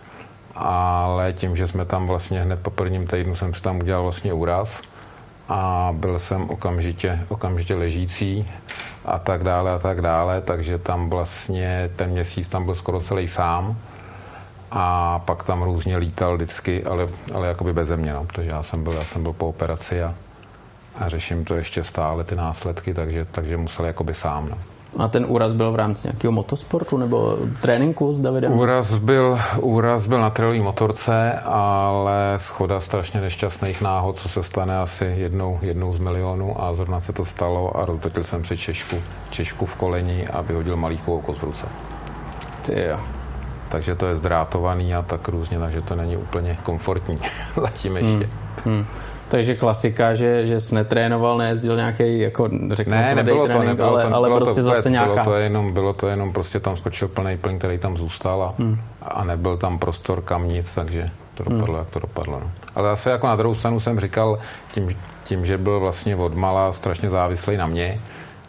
ale 0.55 1.33
tím, 1.33 1.57
že 1.57 1.69
jsme 1.69 1.85
tam 1.85 2.07
vlastně 2.07 2.43
hned 2.43 2.61
po 2.63 2.71
prvním 2.71 3.07
týdnu 3.07 3.37
jsem 3.37 3.55
si 3.55 3.63
tam 3.63 3.79
udělal 3.79 4.03
vlastně 4.03 4.33
úraz 4.33 4.81
a 5.49 5.91
byl 5.93 6.19
jsem 6.19 6.51
okamžitě, 6.51 7.21
okamžitě 7.29 7.75
ležící 7.75 8.51
a 9.05 9.19
tak 9.19 9.45
dále 9.45 9.73
a 9.73 9.79
tak 9.79 10.01
dále, 10.01 10.41
takže 10.41 10.79
tam 10.79 11.11
vlastně 11.11 11.91
ten 11.97 12.11
měsíc 12.11 12.49
tam 12.49 12.65
byl 12.65 12.75
skoro 12.75 13.01
celý 13.01 13.29
sám 13.29 13.77
a 14.71 15.19
pak 15.19 15.43
tam 15.43 15.63
různě 15.63 15.97
lítal 15.97 16.37
vždycky, 16.37 16.85
ale, 16.85 17.09
ale 17.35 17.49
jakoby 17.49 17.73
beze 17.73 17.97
mě, 17.97 18.13
no, 18.13 18.25
protože 18.25 18.51
já 18.51 18.63
jsem 18.63 18.83
byl, 18.83 18.93
já 18.93 19.05
jsem 19.05 19.23
byl 19.23 19.33
po 19.33 19.49
operaci 19.49 20.03
a, 20.03 20.15
a 20.97 21.09
řeším 21.09 21.45
to 21.45 21.55
ještě 21.55 21.85
stále 21.85 22.25
ty 22.25 22.37
následky, 22.37 22.95
takže, 22.95 23.25
takže 23.25 23.57
musel 23.57 23.87
jakoby 23.87 24.15
sám. 24.15 24.49
No. 24.51 24.78
A 24.97 25.09
ten 25.09 25.27
úraz 25.29 25.53
byl 25.53 25.73
v 25.73 25.77
rámci 25.77 26.09
nějakého 26.09 26.33
motosportu 26.33 26.97
nebo 26.97 27.39
tréninku 27.61 28.15
s 28.15 28.21
Davidem? 28.21 28.53
Úraz 28.53 28.95
byl, 28.95 29.39
úraz 29.61 30.07
byl 30.07 30.21
na 30.21 30.31
trailové 30.31 30.61
motorce, 30.61 31.33
ale 31.45 32.35
schoda 32.37 32.81
strašně 32.81 33.21
nešťastných 33.21 33.81
náhod, 33.81 34.19
co 34.19 34.29
se 34.29 34.43
stane 34.43 34.79
asi 34.79 35.05
jednou, 35.05 35.59
jednou 35.63 35.93
z 35.93 35.99
milionů 35.99 36.65
a 36.65 36.75
zrovna 36.75 37.01
se 37.01 37.13
to 37.13 37.25
stalo 37.25 37.77
a 37.77 37.85
roztočil 37.85 38.25
jsem 38.25 38.45
si 38.45 38.57
češku, 38.57 38.97
češku 39.31 39.67
v 39.67 39.75
koleni 39.75 40.27
a 40.29 40.41
vyhodil 40.41 40.77
malý 40.77 41.01
oko 41.07 41.35
z 41.35 41.43
ruce. 41.43 41.67
Ty 42.67 42.87
jo. 42.87 43.01
Takže 43.69 43.95
to 43.95 44.07
je 44.07 44.17
zdrátovaný 44.17 44.95
a 44.95 45.03
tak 45.03 45.29
různě, 45.29 45.59
takže 45.59 45.81
to 45.81 45.95
není 45.97 46.17
úplně 46.17 46.59
komfortní 46.63 47.19
zatím 47.61 47.97
ještě. 47.97 48.29
Hmm. 48.65 48.75
Hmm. 48.75 48.87
Takže 49.29 49.55
klasika, 49.55 50.15
že, 50.15 50.47
že 50.47 50.61
jsi 50.61 50.75
netrénoval, 50.75 51.39
nejezdil 51.39 51.77
nějaký, 51.77 52.19
jako 52.21 52.49
řeknu, 52.73 52.95
ne, 52.95 53.15
nebylo 53.15 53.39
to, 53.39 53.47
trénink, 53.47 53.69
nebylo 53.69 53.89
ale, 53.89 54.09
to, 54.09 54.15
ale 54.15 54.29
bylo 54.29 54.41
prostě 54.41 54.63
to, 54.63 54.69
zase 54.69 54.91
nějaká... 54.91 55.13
Bylo 55.13 55.25
to, 55.25 55.35
jenom, 55.35 55.73
bylo 55.73 55.93
to 55.93 56.09
jenom, 56.09 56.33
prostě 56.33 56.61
tam 56.61 56.77
skočil 56.77 57.09
plný 57.09 57.37
plyn, 57.37 57.59
který 57.59 57.79
tam 57.79 57.97
zůstal 57.97 58.43
a, 58.43 58.55
hmm. 58.59 58.81
a 59.03 59.25
nebyl 59.25 59.57
tam 59.57 59.79
prostor 59.79 60.21
kam 60.21 60.49
nic, 60.49 60.75
takže, 60.75 61.11
to 61.35 61.45
dopadlo, 61.45 61.67
hmm. 61.67 61.79
jak 61.79 61.89
to 61.89 61.99
dopadlo. 61.99 62.41
No. 62.41 62.51
Ale 62.75 62.89
zase 62.89 63.11
jako 63.11 63.27
na 63.27 63.37
druhou 63.37 63.55
stranu 63.55 63.81
jsem 63.81 64.01
říkal, 64.01 64.39
tím, 64.73 64.97
tím, 65.25 65.47
že 65.47 65.59
byl 65.59 65.81
vlastně 65.81 66.17
od 66.17 66.35
mala 66.35 66.73
strašně 66.73 67.11
závislý 67.11 67.57
na 67.57 67.67
mě, 67.67 68.01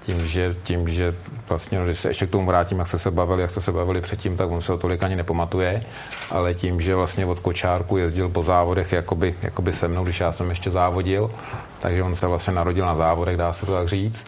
tím, 0.05 0.27
že, 0.27 0.55
tím, 0.63 0.89
že 0.89 1.15
vlastně, 1.49 1.79
no, 1.79 1.85
když 1.85 1.99
se 1.99 2.09
ještě 2.09 2.27
k 2.27 2.29
tomu 2.29 2.45
vrátím, 2.45 2.79
jak 2.79 2.87
se 2.87 2.99
se 2.99 3.11
bavili, 3.11 3.41
jak 3.41 3.51
se 3.51 3.61
se 3.61 3.71
bavili 3.71 4.01
předtím, 4.01 4.37
tak 4.37 4.51
on 4.51 4.61
se 4.61 4.73
o 4.73 4.77
tolik 4.77 5.03
ani 5.03 5.15
nepamatuje, 5.15 5.83
ale 6.31 6.53
tím, 6.53 6.81
že 6.81 6.95
vlastně 6.95 7.25
od 7.25 7.39
kočárku 7.39 7.97
jezdil 7.97 8.29
po 8.29 8.43
závodech 8.43 8.91
jakoby, 8.91 9.35
jakoby 9.41 9.73
se 9.73 9.87
mnou, 9.87 10.03
když 10.03 10.19
já 10.19 10.31
jsem 10.31 10.49
ještě 10.49 10.71
závodil, 10.71 11.31
takže 11.79 12.03
on 12.03 12.15
se 12.15 12.27
vlastně 12.27 12.53
narodil 12.53 12.85
na 12.85 12.95
závodech, 12.95 13.37
dá 13.37 13.53
se 13.53 13.65
to 13.65 13.71
tak 13.71 13.87
říct, 13.87 14.25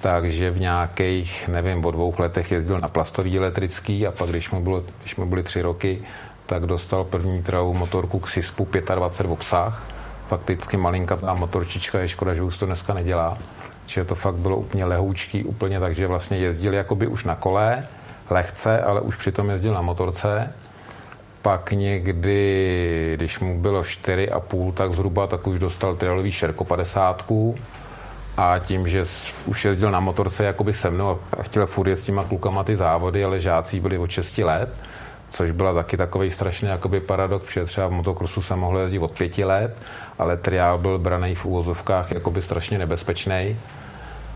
takže 0.00 0.50
v 0.50 0.60
nějakých, 0.60 1.48
nevím, 1.48 1.84
o 1.84 1.90
dvou 1.90 2.14
letech 2.18 2.52
jezdil 2.52 2.78
na 2.78 2.88
plastový 2.88 3.38
elektrický 3.38 4.06
a 4.06 4.10
pak, 4.10 4.30
když 4.30 4.50
mu, 4.50 4.62
bylo, 4.62 4.82
když 5.00 5.16
mu 5.16 5.26
byly 5.26 5.42
tři 5.42 5.62
roky, 5.62 6.02
tak 6.46 6.66
dostal 6.66 7.04
první 7.04 7.42
trau 7.42 7.72
motorku 7.72 8.18
k 8.18 8.28
SISPu 8.28 8.68
25 8.94 9.28
v 9.28 9.32
obsah. 9.32 9.82
Fakticky 10.28 10.76
malinká 10.76 11.16
ta 11.16 11.34
motorčička, 11.34 11.98
je 11.98 12.08
škoda, 12.08 12.34
že 12.34 12.42
už 12.42 12.58
to 12.58 12.66
dneska 12.66 12.94
nedělá. 12.94 13.38
Že 13.86 14.04
to 14.04 14.14
fakt 14.14 14.34
bylo 14.34 14.56
úplně 14.56 14.84
lehoučký, 14.84 15.44
úplně 15.44 15.80
tak, 15.80 15.94
že 15.94 16.06
vlastně 16.06 16.38
jezdil 16.38 16.74
jakoby 16.74 17.06
už 17.06 17.24
na 17.24 17.34
kole, 17.34 17.86
lehce, 18.30 18.80
ale 18.80 19.00
už 19.00 19.16
přitom 19.16 19.50
jezdil 19.50 19.74
na 19.74 19.82
motorce. 19.82 20.52
Pak 21.42 21.72
někdy, 21.72 23.12
když 23.16 23.38
mu 23.38 23.60
bylo 23.60 23.82
4,5, 23.82 24.72
tak 24.72 24.92
zhruba, 24.92 25.26
tak 25.26 25.46
už 25.46 25.60
dostal 25.60 25.96
trailový 25.96 26.32
šerko 26.32 26.64
50 26.64 27.24
a 28.36 28.58
tím, 28.58 28.88
že 28.88 29.04
už 29.46 29.64
jezdil 29.64 29.90
na 29.90 30.00
motorce 30.00 30.44
jakoby 30.44 30.74
se 30.74 30.90
mnou 30.90 31.18
a 31.38 31.42
chtěl 31.42 31.66
furt 31.66 31.88
s 31.88 32.04
těma 32.04 32.24
klukama 32.24 32.64
ty 32.64 32.76
závody, 32.76 33.24
ale 33.24 33.40
žácí 33.40 33.80
byli 33.80 33.98
od 33.98 34.10
6 34.10 34.38
let, 34.38 34.68
což 35.28 35.50
byla 35.50 35.74
taky 35.74 35.96
takový 35.96 36.30
strašný 36.30 36.68
jakoby 36.68 37.00
paradox, 37.00 37.46
protože 37.46 37.64
třeba 37.64 37.86
v 37.86 37.92
motokrosu 37.92 38.42
se 38.42 38.56
mohlo 38.56 38.80
jezdit 38.80 38.98
od 38.98 39.10
5 39.10 39.38
let, 39.38 39.76
ale 40.18 40.36
triál 40.36 40.78
byl 40.78 40.98
braný 40.98 41.34
v 41.34 41.44
úvozovkách 41.44 42.12
jakoby 42.12 42.42
strašně 42.42 42.78
nebezpečný. 42.78 43.56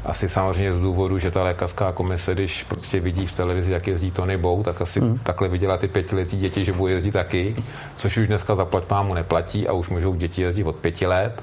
Asi 0.04 0.28
samozřejmě 0.28 0.73
z 0.73 0.80
důvodu, 0.80 1.18
že 1.18 1.30
ta 1.30 1.42
lékařská 1.42 1.92
komise, 1.92 2.35
když 2.35 2.64
prostě 2.64 3.00
vidí 3.00 3.26
v 3.26 3.32
televizi, 3.32 3.73
jak 3.73 3.87
jezdí 3.87 4.11
Tony 4.11 4.37
Bow, 4.37 4.64
tak 4.64 4.82
asi 4.82 5.00
hmm. 5.00 5.18
takhle 5.18 5.49
viděla 5.49 5.76
ty 5.76 5.88
pětiletí 5.88 6.38
děti, 6.38 6.64
že 6.64 6.73
budou 6.73 6.87
jezdit 6.87 7.12
taky, 7.12 7.56
což 7.97 8.16
už 8.16 8.26
dneska 8.26 8.54
zaplať 8.54 8.85
mámu 8.90 9.14
neplatí 9.14 9.68
a 9.68 9.73
už 9.73 9.88
můžou 9.88 10.14
děti 10.14 10.42
jezdit 10.42 10.64
od 10.64 10.76
pěti 10.76 11.06
let 11.06 11.42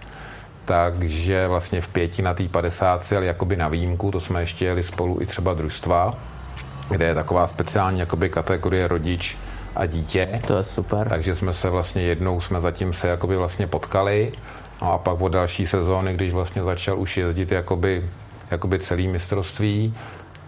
takže 0.67 1.47
vlastně 1.47 1.81
v 1.81 1.87
pěti 1.87 2.21
na 2.21 2.33
té 2.33 2.47
50 2.47 3.13
ale 3.13 3.25
jakoby 3.25 3.55
na 3.55 3.67
výjimku, 3.67 4.11
to 4.11 4.19
jsme 4.19 4.41
ještě 4.41 4.65
jeli 4.65 4.83
spolu 4.83 5.21
i 5.21 5.25
třeba 5.25 5.53
družstva, 5.53 6.17
kde 6.89 7.05
je 7.05 7.15
taková 7.15 7.47
speciální 7.47 7.99
jakoby 7.99 8.29
kategorie 8.29 8.87
rodič 8.87 9.37
a 9.75 9.85
dítě. 9.85 10.41
To 10.47 10.57
je 10.57 10.63
super. 10.63 11.09
Takže 11.09 11.35
jsme 11.35 11.53
se 11.53 11.69
vlastně 11.69 12.01
jednou 12.01 12.41
jsme 12.41 12.61
zatím 12.61 12.93
se 12.93 13.07
jakoby 13.07 13.37
vlastně 13.37 13.67
potkali 13.67 14.31
no 14.81 14.93
a 14.93 14.97
pak 14.97 15.21
od 15.21 15.29
další 15.29 15.65
sezóny, 15.65 16.13
když 16.13 16.33
vlastně 16.33 16.63
začal 16.63 16.99
už 16.99 17.17
jezdit 17.17 17.51
jakoby, 17.51 18.05
jakoby 18.51 18.79
celý 18.79 19.07
mistrovství, 19.07 19.93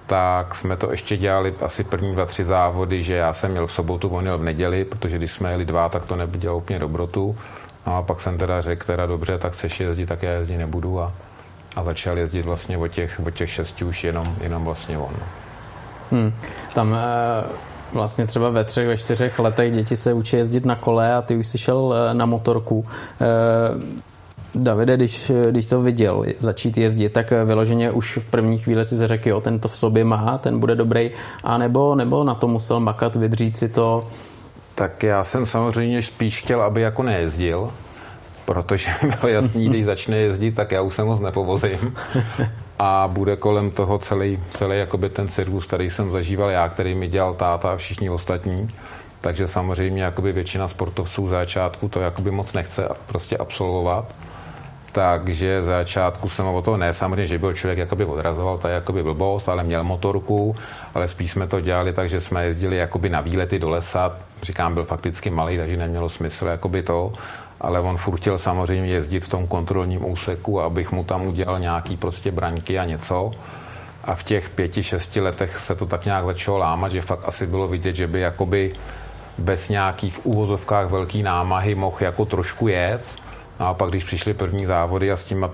tak 0.07 0.55
jsme 0.55 0.77
to 0.77 0.91
ještě 0.91 1.17
dělali 1.17 1.53
asi 1.61 1.83
první 1.83 2.13
dva, 2.13 2.25
tři 2.25 2.45
závody, 2.45 3.03
že 3.03 3.15
já 3.15 3.33
jsem 3.33 3.51
měl 3.51 3.67
v 3.67 3.71
sobotu, 3.71 4.09
on 4.09 4.21
měl 4.21 4.37
v 4.37 4.43
neděli, 4.43 4.85
protože 4.85 5.17
když 5.17 5.31
jsme 5.31 5.51
jeli 5.51 5.65
dva, 5.65 5.89
tak 5.89 6.05
to 6.05 6.15
nebylo 6.15 6.57
úplně 6.57 6.79
dobrotu. 6.79 7.37
No 7.87 7.97
a 7.97 8.01
pak 8.01 8.21
jsem 8.21 8.37
teda 8.37 8.61
řekl, 8.61 8.85
teda 8.85 9.05
dobře, 9.05 9.37
tak 9.37 9.53
chceš 9.53 9.79
jezdit, 9.79 10.05
tak 10.05 10.23
já 10.23 10.31
jezdit 10.31 10.57
nebudu 10.57 10.99
a, 10.99 11.13
a 11.75 11.83
začal 11.83 12.17
jezdit 12.17 12.41
vlastně 12.41 12.77
od 12.77 12.87
těch, 12.87 13.21
od 13.25 13.31
těch 13.31 13.49
šesti 13.49 13.85
už 13.85 14.03
jenom, 14.03 14.35
jenom 14.41 14.65
vlastně 14.65 14.97
on. 14.97 15.13
Hmm. 16.11 16.33
Tam 16.73 16.93
e, 16.93 16.97
vlastně 17.93 18.27
třeba 18.27 18.49
ve 18.49 18.63
třech, 18.63 18.87
ve 18.87 18.97
čtyřech 18.97 19.39
letech 19.39 19.71
děti 19.71 19.97
se 19.97 20.13
učí 20.13 20.35
jezdit 20.35 20.65
na 20.65 20.75
kole 20.75 21.13
a 21.13 21.21
ty 21.21 21.35
už 21.35 21.47
jsi 21.47 21.57
šel 21.57 21.95
e, 21.95 22.13
na 22.13 22.25
motorku. 22.25 22.85
E, 23.21 24.09
Davide, 24.55 24.97
když, 24.97 25.31
když 25.51 25.67
to 25.67 25.81
viděl 25.81 26.25
začít 26.37 26.77
jezdit, 26.77 27.09
tak 27.09 27.33
vyloženě 27.45 27.91
už 27.91 28.17
v 28.17 28.25
první 28.25 28.57
chvíli 28.57 28.85
si 28.85 29.07
řekl, 29.07 29.29
jo, 29.29 29.41
ten 29.41 29.59
to 29.59 29.67
v 29.67 29.77
sobě 29.77 30.03
má, 30.03 30.37
ten 30.37 30.59
bude 30.59 30.75
dobrý, 30.75 31.11
a 31.43 31.57
nebo, 31.57 31.95
nebo 31.95 32.23
na 32.23 32.33
to 32.33 32.47
musel 32.47 32.79
makat, 32.79 33.15
vydřít 33.15 33.57
si 33.57 33.69
to, 33.69 34.07
tak 34.75 35.03
já 35.03 35.23
jsem 35.23 35.45
samozřejmě 35.45 36.01
spíš 36.01 36.41
chtěl, 36.41 36.61
aby 36.61 36.81
jako 36.81 37.03
nejezdil, 37.03 37.71
protože 38.45 38.91
bylo 39.21 39.33
jasný, 39.33 39.69
když 39.69 39.85
začne 39.85 40.17
jezdit, 40.17 40.51
tak 40.51 40.71
já 40.71 40.81
už 40.81 40.95
se 40.95 41.03
moc 41.03 41.19
nepovozím. 41.19 41.95
A 42.79 43.07
bude 43.07 43.35
kolem 43.35 43.71
toho 43.71 43.97
celý, 43.97 44.39
celý 44.49 44.77
jakoby 44.77 45.09
ten 45.09 45.27
cirkus, 45.27 45.65
který 45.65 45.89
jsem 45.89 46.11
zažíval 46.11 46.49
já, 46.49 46.69
který 46.69 46.95
mi 46.95 47.07
dělal 47.07 47.33
táta 47.33 47.71
a 47.71 47.75
všichni 47.75 48.09
ostatní. 48.09 48.69
Takže 49.21 49.47
samozřejmě 49.47 50.03
jakoby 50.03 50.31
většina 50.31 50.67
sportovců 50.67 51.25
v 51.25 51.29
začátku 51.29 51.89
to 51.89 51.99
jakoby 51.99 52.31
moc 52.31 52.53
nechce 52.53 52.89
prostě 53.05 53.37
absolvovat. 53.37 54.15
Takže 54.91 55.61
za 55.61 55.71
začátku 55.71 56.29
jsem 56.29 56.45
o 56.45 56.61
toho 56.61 56.77
ne, 56.77 56.93
samozřejmě, 56.93 57.25
že 57.25 57.37
byl 57.37 57.53
člověk 57.53 57.79
jakoby 57.79 58.05
odrazoval, 58.05 58.57
to 58.57 58.67
jakoby 58.67 59.03
blbost, 59.03 59.49
ale 59.49 59.63
měl 59.63 59.83
motorku, 59.83 60.55
ale 60.95 61.07
spíš 61.07 61.31
jsme 61.31 61.47
to 61.47 61.61
dělali 61.61 61.93
tak, 61.93 62.09
že 62.09 62.21
jsme 62.21 62.45
jezdili 62.45 62.77
jakoby 62.77 63.09
na 63.09 63.21
výlety 63.21 63.59
do 63.59 63.69
lesa, 63.69 64.17
říkám, 64.41 64.73
byl 64.73 64.85
fakticky 64.85 65.29
malý, 65.29 65.57
takže 65.57 65.77
nemělo 65.77 66.09
smysl 66.09 66.47
jakoby 66.47 66.83
to, 66.83 67.13
ale 67.61 67.79
on 67.79 67.97
furt 67.97 68.17
chtěl 68.17 68.37
samozřejmě 68.37 68.93
jezdit 68.93 69.19
v 69.19 69.29
tom 69.29 69.47
kontrolním 69.47 70.11
úseku, 70.11 70.61
abych 70.61 70.91
mu 70.91 71.03
tam 71.03 71.27
udělal 71.27 71.59
nějaký 71.59 71.97
prostě 71.97 72.31
braňky 72.31 72.79
a 72.79 72.85
něco. 72.85 73.31
A 74.03 74.15
v 74.15 74.23
těch 74.23 74.49
pěti, 74.49 74.83
šesti 74.83 75.21
letech 75.21 75.59
se 75.59 75.75
to 75.75 75.85
tak 75.85 76.05
nějak 76.05 76.25
začalo 76.25 76.57
lámat, 76.57 76.91
že 76.91 77.01
fakt 77.01 77.23
asi 77.25 77.47
bylo 77.47 77.67
vidět, 77.67 77.95
že 77.95 78.07
by 78.07 78.19
jakoby 78.19 78.73
bez 79.37 79.69
nějakých 79.69 80.25
úvozovkách 80.25 80.89
velký 80.89 81.23
námahy 81.23 81.75
mohl 81.75 81.97
jako 81.99 82.25
trošku 82.25 82.67
jet 82.67 83.19
No 83.59 83.67
a 83.67 83.73
pak, 83.73 83.89
když 83.89 84.03
přišly 84.03 84.33
první 84.33 84.65
závody 84.65 85.11
a 85.11 85.17
s 85.17 85.25
tím 85.25 85.49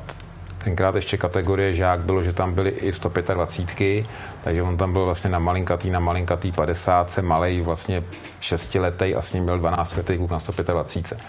tenkrát 0.64 0.96
ještě 0.96 1.18
kategorie 1.18 1.74
žák 1.74 2.00
bylo, 2.00 2.24
že 2.24 2.34
tam 2.34 2.54
byly 2.54 2.70
i 2.70 2.94
125, 2.94 4.06
takže 4.44 4.64
on 4.64 4.78
tam 4.78 4.94
byl 4.94 5.06
vlastně 5.06 5.30
na 5.30 5.40
malinkatý, 5.40 5.90
na 5.90 6.00
malinkatý 6.00 6.52
50, 6.52 7.20
malej 7.22 7.62
vlastně 7.62 8.04
šestiletý 8.40 9.16
a 9.16 9.22
s 9.22 9.34
ním 9.34 9.46
byl 9.46 9.60
12 9.60 9.96
letý 9.96 10.18
kluk 10.18 10.32
na 10.32 10.40
125. 10.40 11.20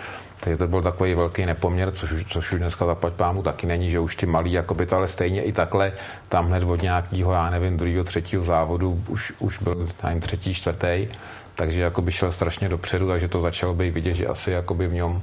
Takže 0.40 0.56
to 0.56 0.66
byl 0.66 0.82
takový 0.82 1.14
velký 1.14 1.46
nepoměr, 1.46 1.90
což, 1.90 2.10
což 2.28 2.52
už 2.52 2.58
dneska 2.58 2.86
zaplať 2.86 3.12
pámu 3.12 3.42
taky 3.42 3.66
není, 3.66 3.90
že 3.90 4.00
už 4.00 4.16
ty 4.16 4.26
malí, 4.26 4.52
jako 4.52 4.74
by 4.74 4.86
to, 4.86 4.96
ale 4.96 5.08
stejně 5.08 5.42
i 5.42 5.52
takhle, 5.52 5.92
tam 6.28 6.46
hned 6.46 6.62
od 6.62 6.82
nějakého, 6.82 7.32
já 7.32 7.50
nevím, 7.50 7.76
druhého, 7.76 8.04
třetího 8.04 8.42
závodu 8.42 9.02
už, 9.08 9.32
už 9.38 9.58
byl 9.58 9.88
nevím, 10.04 10.20
třetí, 10.20 10.54
čtvrtý, 10.54 11.08
takže 11.54 11.80
jako 11.80 12.02
by 12.02 12.12
šel 12.12 12.32
strašně 12.32 12.68
dopředu, 12.68 13.08
takže 13.08 13.28
to 13.28 13.40
začalo 13.40 13.74
být 13.74 13.90
vidět, 13.90 14.14
že 14.14 14.26
asi 14.26 14.50
jako 14.50 14.74
by 14.74 14.88
v 14.88 14.92
něm 14.92 15.22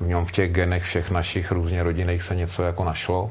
v 0.00 0.06
něm 0.06 0.24
v 0.24 0.32
těch 0.32 0.52
genech 0.52 0.82
všech 0.82 1.10
našich 1.10 1.52
různě 1.52 1.82
rodinných 1.82 2.22
se 2.22 2.34
něco 2.34 2.62
jako 2.62 2.84
našlo. 2.84 3.30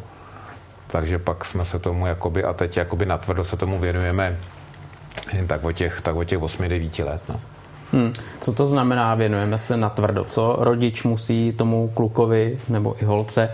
Takže 0.87 1.19
pak 1.19 1.45
jsme 1.45 1.65
se 1.65 1.79
tomu 1.79 2.07
jakoby, 2.07 2.43
a 2.43 2.53
teď 2.53 2.77
jakoby 2.77 3.05
natvrdo 3.05 3.43
se 3.43 3.57
tomu 3.57 3.79
věnujeme 3.79 4.37
tak 5.47 5.63
o 5.63 5.71
těch, 5.71 6.01
tak 6.01 6.15
o 6.15 6.23
těch 6.23 6.39
8-9 6.39 7.05
let. 7.05 7.21
No. 7.29 7.41
Hmm. 7.93 8.13
Co 8.41 8.53
to 8.53 8.67
znamená, 8.67 9.15
věnujeme 9.15 9.57
se 9.57 9.77
na 9.77 9.89
tvrdo? 9.89 10.23
Co 10.23 10.55
rodič 10.59 11.03
musí 11.03 11.51
tomu 11.51 11.87
klukovi 11.93 12.57
nebo 12.69 12.95
i 13.01 13.05
holce 13.05 13.43
e, 13.43 13.49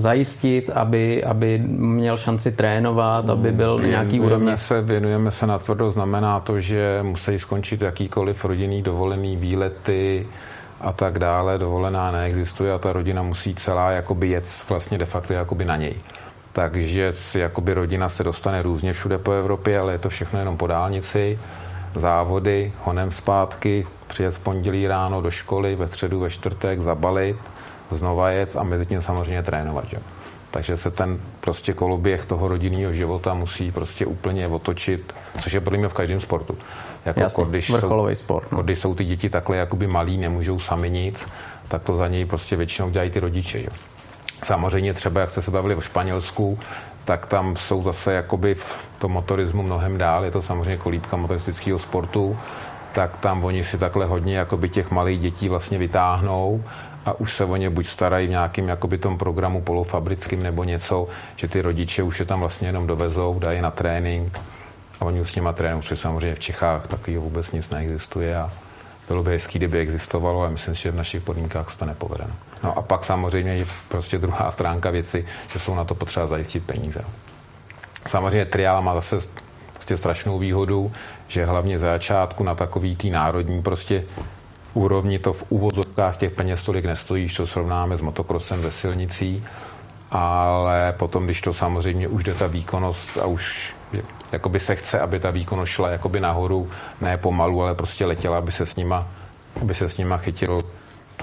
zajistit, 0.00 0.70
aby, 0.70 1.24
aby 1.24 1.58
měl 1.66 2.16
šanci 2.16 2.52
trénovat, 2.52 3.30
aby 3.30 3.52
byl 3.52 3.78
na 3.78 3.86
nějaký 3.86 4.20
úrovni? 4.20 4.56
Se, 4.56 4.82
věnujeme 4.82 5.30
se 5.30 5.46
na 5.46 5.58
tvrdo, 5.58 5.90
znamená 5.90 6.40
to, 6.40 6.60
že 6.60 6.98
musí 7.02 7.38
skončit 7.38 7.82
jakýkoliv 7.82 8.44
rodinný 8.44 8.82
dovolený 8.82 9.36
výlety, 9.36 10.26
a 10.80 10.92
tak 10.92 11.18
dále, 11.18 11.58
dovolená 11.58 12.10
neexistuje 12.10 12.72
a 12.72 12.78
ta 12.78 12.92
rodina 12.92 13.22
musí 13.22 13.54
celá 13.54 13.90
jakoby 13.90 14.28
jet 14.28 14.64
vlastně 14.68 14.98
de 14.98 15.04
facto 15.06 15.32
jakoby 15.32 15.64
na 15.64 15.76
něj. 15.76 15.94
Takže 16.52 17.12
jakoby 17.34 17.74
rodina 17.74 18.08
se 18.08 18.24
dostane 18.24 18.62
různě 18.62 18.92
všude 18.92 19.18
po 19.18 19.32
Evropě, 19.32 19.78
ale 19.78 19.92
je 19.92 19.98
to 19.98 20.08
všechno 20.08 20.38
jenom 20.38 20.56
po 20.56 20.66
dálnici, 20.66 21.38
závody, 21.94 22.72
honem 22.80 23.10
zpátky, 23.10 23.86
přijet 24.06 24.34
z 24.34 24.38
pondělí 24.38 24.86
ráno 24.86 25.20
do 25.20 25.30
školy, 25.30 25.76
ve 25.76 25.88
středu, 25.88 26.20
ve 26.20 26.30
čtvrtek, 26.30 26.82
zabalit, 26.82 27.36
znova 27.90 28.30
jet 28.30 28.56
a 28.56 28.62
mezi 28.62 28.86
tím 28.86 29.02
samozřejmě 29.02 29.42
trénovat. 29.42 29.84
Že? 29.84 29.98
Takže 30.50 30.76
se 30.76 30.90
ten 30.90 31.18
prostě 31.40 31.72
koloběh 31.72 32.24
toho 32.24 32.48
rodinného 32.48 32.92
života 32.92 33.34
musí 33.34 33.72
prostě 33.72 34.06
úplně 34.06 34.48
otočit, 34.48 35.14
což 35.42 35.52
je 35.52 35.60
podle 35.60 35.78
mě 35.78 35.88
v 35.88 35.92
každém 35.92 36.20
sportu. 36.20 36.58
Jako 37.04 37.20
Jasně, 37.20 37.44
když 37.44 37.70
vrcholový 37.70 38.14
jsou, 38.14 38.22
sport. 38.22 38.52
No. 38.52 38.62
Když 38.62 38.78
jsou 38.78 38.94
ty 38.94 39.04
děti 39.04 39.30
takhle 39.30 39.56
jakoby 39.56 39.86
malí, 39.86 40.18
nemůžou 40.18 40.60
sami 40.60 40.90
nic, 40.90 41.26
tak 41.68 41.84
to 41.84 41.96
za 41.96 42.08
něj 42.08 42.24
prostě 42.24 42.56
většinou 42.56 42.90
dělají 42.90 43.10
ty 43.10 43.20
rodiče. 43.20 43.62
Jo. 43.62 43.70
Samozřejmě 44.42 44.94
třeba, 44.94 45.20
jak 45.20 45.30
jste 45.30 45.42
se 45.42 45.50
bavili 45.50 45.74
o 45.74 45.80
Španělsku, 45.80 46.58
tak 47.04 47.26
tam 47.26 47.56
jsou 47.56 47.82
zase 47.82 48.12
jakoby 48.12 48.54
v 48.54 48.74
tom 48.98 49.12
motorismu 49.12 49.62
mnohem 49.62 49.98
dál, 49.98 50.24
je 50.24 50.30
to 50.30 50.42
samozřejmě 50.42 50.76
kolíbka 50.76 51.16
motoristického 51.16 51.78
sportu, 51.78 52.38
tak 52.92 53.16
tam 53.16 53.44
oni 53.44 53.64
si 53.64 53.78
takhle 53.78 54.06
hodně 54.06 54.36
jakoby 54.36 54.68
těch 54.68 54.90
malých 54.90 55.20
dětí 55.20 55.48
vlastně 55.48 55.78
vytáhnou 55.78 56.64
a 57.06 57.12
už 57.12 57.34
se 57.34 57.44
o 57.44 57.56
ně 57.56 57.70
buď 57.70 57.86
starají 57.86 58.26
v 58.26 58.30
nějakým 58.30 58.68
jakoby 58.68 58.98
tom 58.98 59.18
programu 59.18 59.62
polofabrickým 59.62 60.42
nebo 60.42 60.64
něco, 60.64 61.08
že 61.36 61.48
ty 61.48 61.62
rodiče 61.62 62.02
už 62.02 62.20
je 62.20 62.26
tam 62.26 62.40
vlastně 62.40 62.68
jenom 62.68 62.86
dovezou, 62.86 63.38
dají 63.38 63.60
na 63.60 63.70
trénink 63.70 64.40
a 65.00 65.04
oni 65.04 65.24
s 65.24 65.34
nima 65.34 65.52
trénují, 65.52 65.82
protože 65.82 65.96
samozřejmě 65.96 66.34
v 66.34 66.40
Čechách 66.40 66.86
takového 66.86 67.22
vůbec 67.22 67.52
nic 67.52 67.70
neexistuje 67.70 68.36
a 68.36 68.50
bylo 69.08 69.22
by 69.22 69.30
hezký, 69.30 69.58
kdyby 69.58 69.78
existovalo, 69.78 70.40
ale 70.40 70.50
myslím 70.50 70.74
si, 70.76 70.82
že 70.82 70.90
v 70.90 70.96
našich 70.96 71.22
podmínkách 71.22 71.70
se 71.70 71.78
to 71.78 71.84
nepovede. 71.84 72.24
No 72.64 72.78
a 72.78 72.82
pak 72.82 73.04
samozřejmě 73.04 73.54
je 73.54 73.66
prostě 73.88 74.18
druhá 74.18 74.50
stránka 74.52 74.90
věci, 74.90 75.26
že 75.52 75.58
jsou 75.58 75.74
na 75.74 75.84
to 75.84 75.94
potřeba 75.94 76.26
zajistit 76.26 76.66
peníze. 76.66 77.04
Samozřejmě 78.06 78.44
triál 78.44 78.82
má 78.82 78.94
zase 78.94 79.18
prostě 79.72 79.96
strašnou 79.96 80.38
výhodu, 80.38 80.92
že 81.28 81.46
hlavně 81.46 81.78
za 81.78 81.86
začátku 81.86 82.44
na 82.44 82.54
takový 82.54 82.96
tý 82.96 83.10
národní 83.10 83.62
prostě 83.62 84.04
úrovni 84.74 85.18
to 85.18 85.32
v 85.32 85.44
úvozovkách 85.48 86.16
těch 86.16 86.32
peněz 86.32 86.64
tolik 86.64 86.84
nestojí, 86.84 87.28
co 87.28 87.46
srovnáme 87.46 87.96
s 87.96 88.00
motokrosem 88.00 88.62
ve 88.62 88.70
silnicí, 88.70 89.44
ale 90.10 90.94
potom, 90.98 91.24
když 91.24 91.40
to 91.40 91.52
samozřejmě 91.52 92.08
už 92.08 92.24
jde 92.24 92.34
ta 92.34 92.46
výkonnost 92.46 93.18
a 93.18 93.26
už 93.26 93.74
jakoby 94.32 94.60
se 94.60 94.76
chce, 94.76 95.00
aby 95.00 95.20
ta 95.20 95.30
výkonnost 95.30 95.72
šla 95.72 95.88
jakoby 95.88 96.20
nahoru, 96.20 96.70
ne 97.00 97.16
pomalu, 97.16 97.62
ale 97.62 97.74
prostě 97.74 98.06
letěla, 98.06 98.38
aby 98.38 98.52
se 98.52 98.66
s 98.66 98.76
nima, 98.76 99.06
aby 99.62 99.74
se 99.74 99.88
s 99.88 99.98
nima 99.98 100.16
chytil 100.16 100.62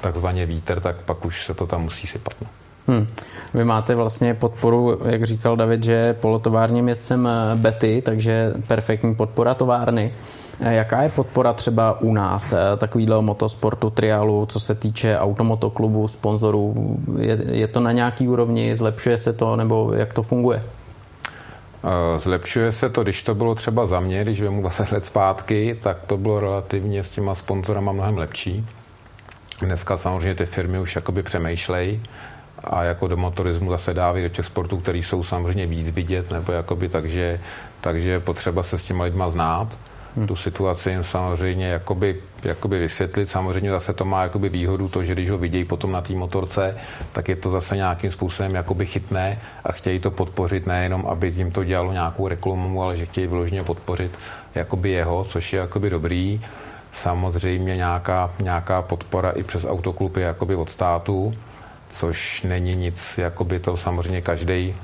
takzvaně 0.02 0.46
vítr, 0.46 0.80
tak 0.80 0.96
pak 0.96 1.26
už 1.26 1.46
se 1.46 1.54
to 1.54 1.68
tam 1.68 1.82
musí 1.82 2.08
sypat. 2.08 2.34
No. 2.42 2.48
Hmm. 2.88 3.08
Vy 3.54 3.66
máte 3.66 3.96
vlastně 3.96 4.34
podporu, 4.34 5.00
jak 5.06 5.24
říkal 5.24 5.56
David, 5.56 5.84
že 5.84 6.14
polotovárním 6.14 6.86
městcem 6.86 7.28
eh, 7.28 7.56
Betty, 7.56 8.02
takže 8.06 8.54
perfektní 8.68 9.16
podpora 9.16 9.54
továrny. 9.54 10.14
Eh, 10.60 10.74
jaká 10.74 11.02
je 11.02 11.10
podpora 11.10 11.54
třeba 11.54 12.02
u 12.02 12.14
nás, 12.14 12.54
eh, 12.54 12.78
takovýhle 12.78 13.22
motosportu, 13.22 13.90
triálu, 13.90 14.46
co 14.46 14.60
se 14.60 14.76
týče 14.76 15.20
automotoklubu, 15.20 16.08
sponzorů? 16.08 16.98
Je, 17.20 17.38
je 17.52 17.68
to 17.68 17.80
na 17.80 17.92
nějaký 17.92 18.28
úrovni, 18.28 18.76
zlepšuje 18.76 19.18
se 19.18 19.34
to, 19.34 19.56
nebo 19.56 19.94
jak 19.94 20.14
to 20.14 20.24
funguje? 20.24 20.64
Zlepšuje 22.18 22.72
se 22.72 22.90
to, 22.90 23.04
když 23.04 23.24
to 23.24 23.36
bylo 23.36 23.56
třeba 23.56 23.86
za 23.86 24.00
mě, 24.00 24.22
když 24.22 24.42
vemu 24.42 24.62
20 24.62 24.92
let 24.92 25.06
zpátky, 25.06 25.80
tak 25.84 25.98
to 26.08 26.18
bylo 26.18 26.40
relativně 26.40 27.04
s 27.04 27.10
těma 27.10 27.36
sponzorama 27.36 27.92
mnohem 27.92 28.18
lepší. 28.18 28.66
Dneska 29.62 29.98
samozřejmě 29.98 30.36
ty 30.36 30.46
firmy 30.46 30.80
už 30.80 30.96
jakoby 30.96 31.24
přemýšlejí 31.24 32.04
a 32.64 32.84
jako 32.84 33.08
do 33.08 33.18
motorismu 33.18 33.70
zase 33.70 33.94
dávají 33.94 34.24
do 34.24 34.30
těch 34.30 34.46
sportů, 34.46 34.78
které 34.78 34.98
jsou 34.98 35.24
samozřejmě 35.24 35.68
víc 35.68 35.90
vidět, 35.90 36.32
nebo 36.32 36.52
jakoby 36.52 36.90
takže, 36.90 37.40
takže 37.82 38.10
je 38.10 38.20
potřeba 38.20 38.64
se 38.64 38.78
s 38.78 38.84
těma 38.84 39.04
lidma 39.04 39.30
znát. 39.30 39.78
Hmm. 40.18 40.28
Tu 40.28 40.36
situaci 40.36 40.90
jim 40.90 41.04
samozřejmě 41.04 41.68
jakoby, 41.68 42.16
jakoby 42.44 42.80
vysvětlit. 42.80 43.30
Samozřejmě 43.30 43.72
zase 43.72 43.94
to 43.94 44.06
má 44.06 44.24
jakoby 44.24 44.50
výhodu 44.50 44.88
to, 44.88 45.04
že 45.04 45.14
když 45.14 45.30
ho 45.30 45.38
vidějí 45.38 45.66
potom 45.66 45.92
na 45.92 46.02
té 46.02 46.14
motorce, 46.14 46.78
tak 47.12 47.30
je 47.30 47.36
to 47.36 47.52
zase 47.52 47.76
nějakým 47.76 48.12
způsobem 48.12 48.56
jakoby 48.56 48.86
chytné 48.86 49.40
a 49.64 49.72
chtějí 49.72 50.00
to 50.00 50.12
podpořit 50.12 50.68
nejenom, 50.68 51.08
aby 51.08 51.34
jim 51.36 51.52
to 51.52 51.64
dělalo 51.64 51.92
nějakou 51.92 52.28
reklamu, 52.28 52.84
ale 52.84 52.98
že 52.98 53.06
chtějí 53.06 53.28
vyloženě 53.28 53.64
podpořit 53.64 54.12
jakoby 54.56 54.92
jeho, 54.92 55.24
což 55.24 55.54
je 55.54 55.60
jakoby 55.60 55.90
dobrý. 55.90 56.42
Samozřejmě 56.94 57.76
nějaká, 57.76 58.32
nějaká 58.40 58.82
podpora 58.82 59.32
i 59.32 59.44
přes 59.44 59.66
autoklub 59.66 60.18
je 60.18 60.24
jakoby 60.24 60.56
od 60.56 60.70
státu, 60.70 61.34
což 61.90 62.44
není 62.44 62.76
nic, 62.76 63.18
jakoby 63.18 63.60
to 63.60 63.78
samozřejmě 63.78 64.22
každý 64.22 64.76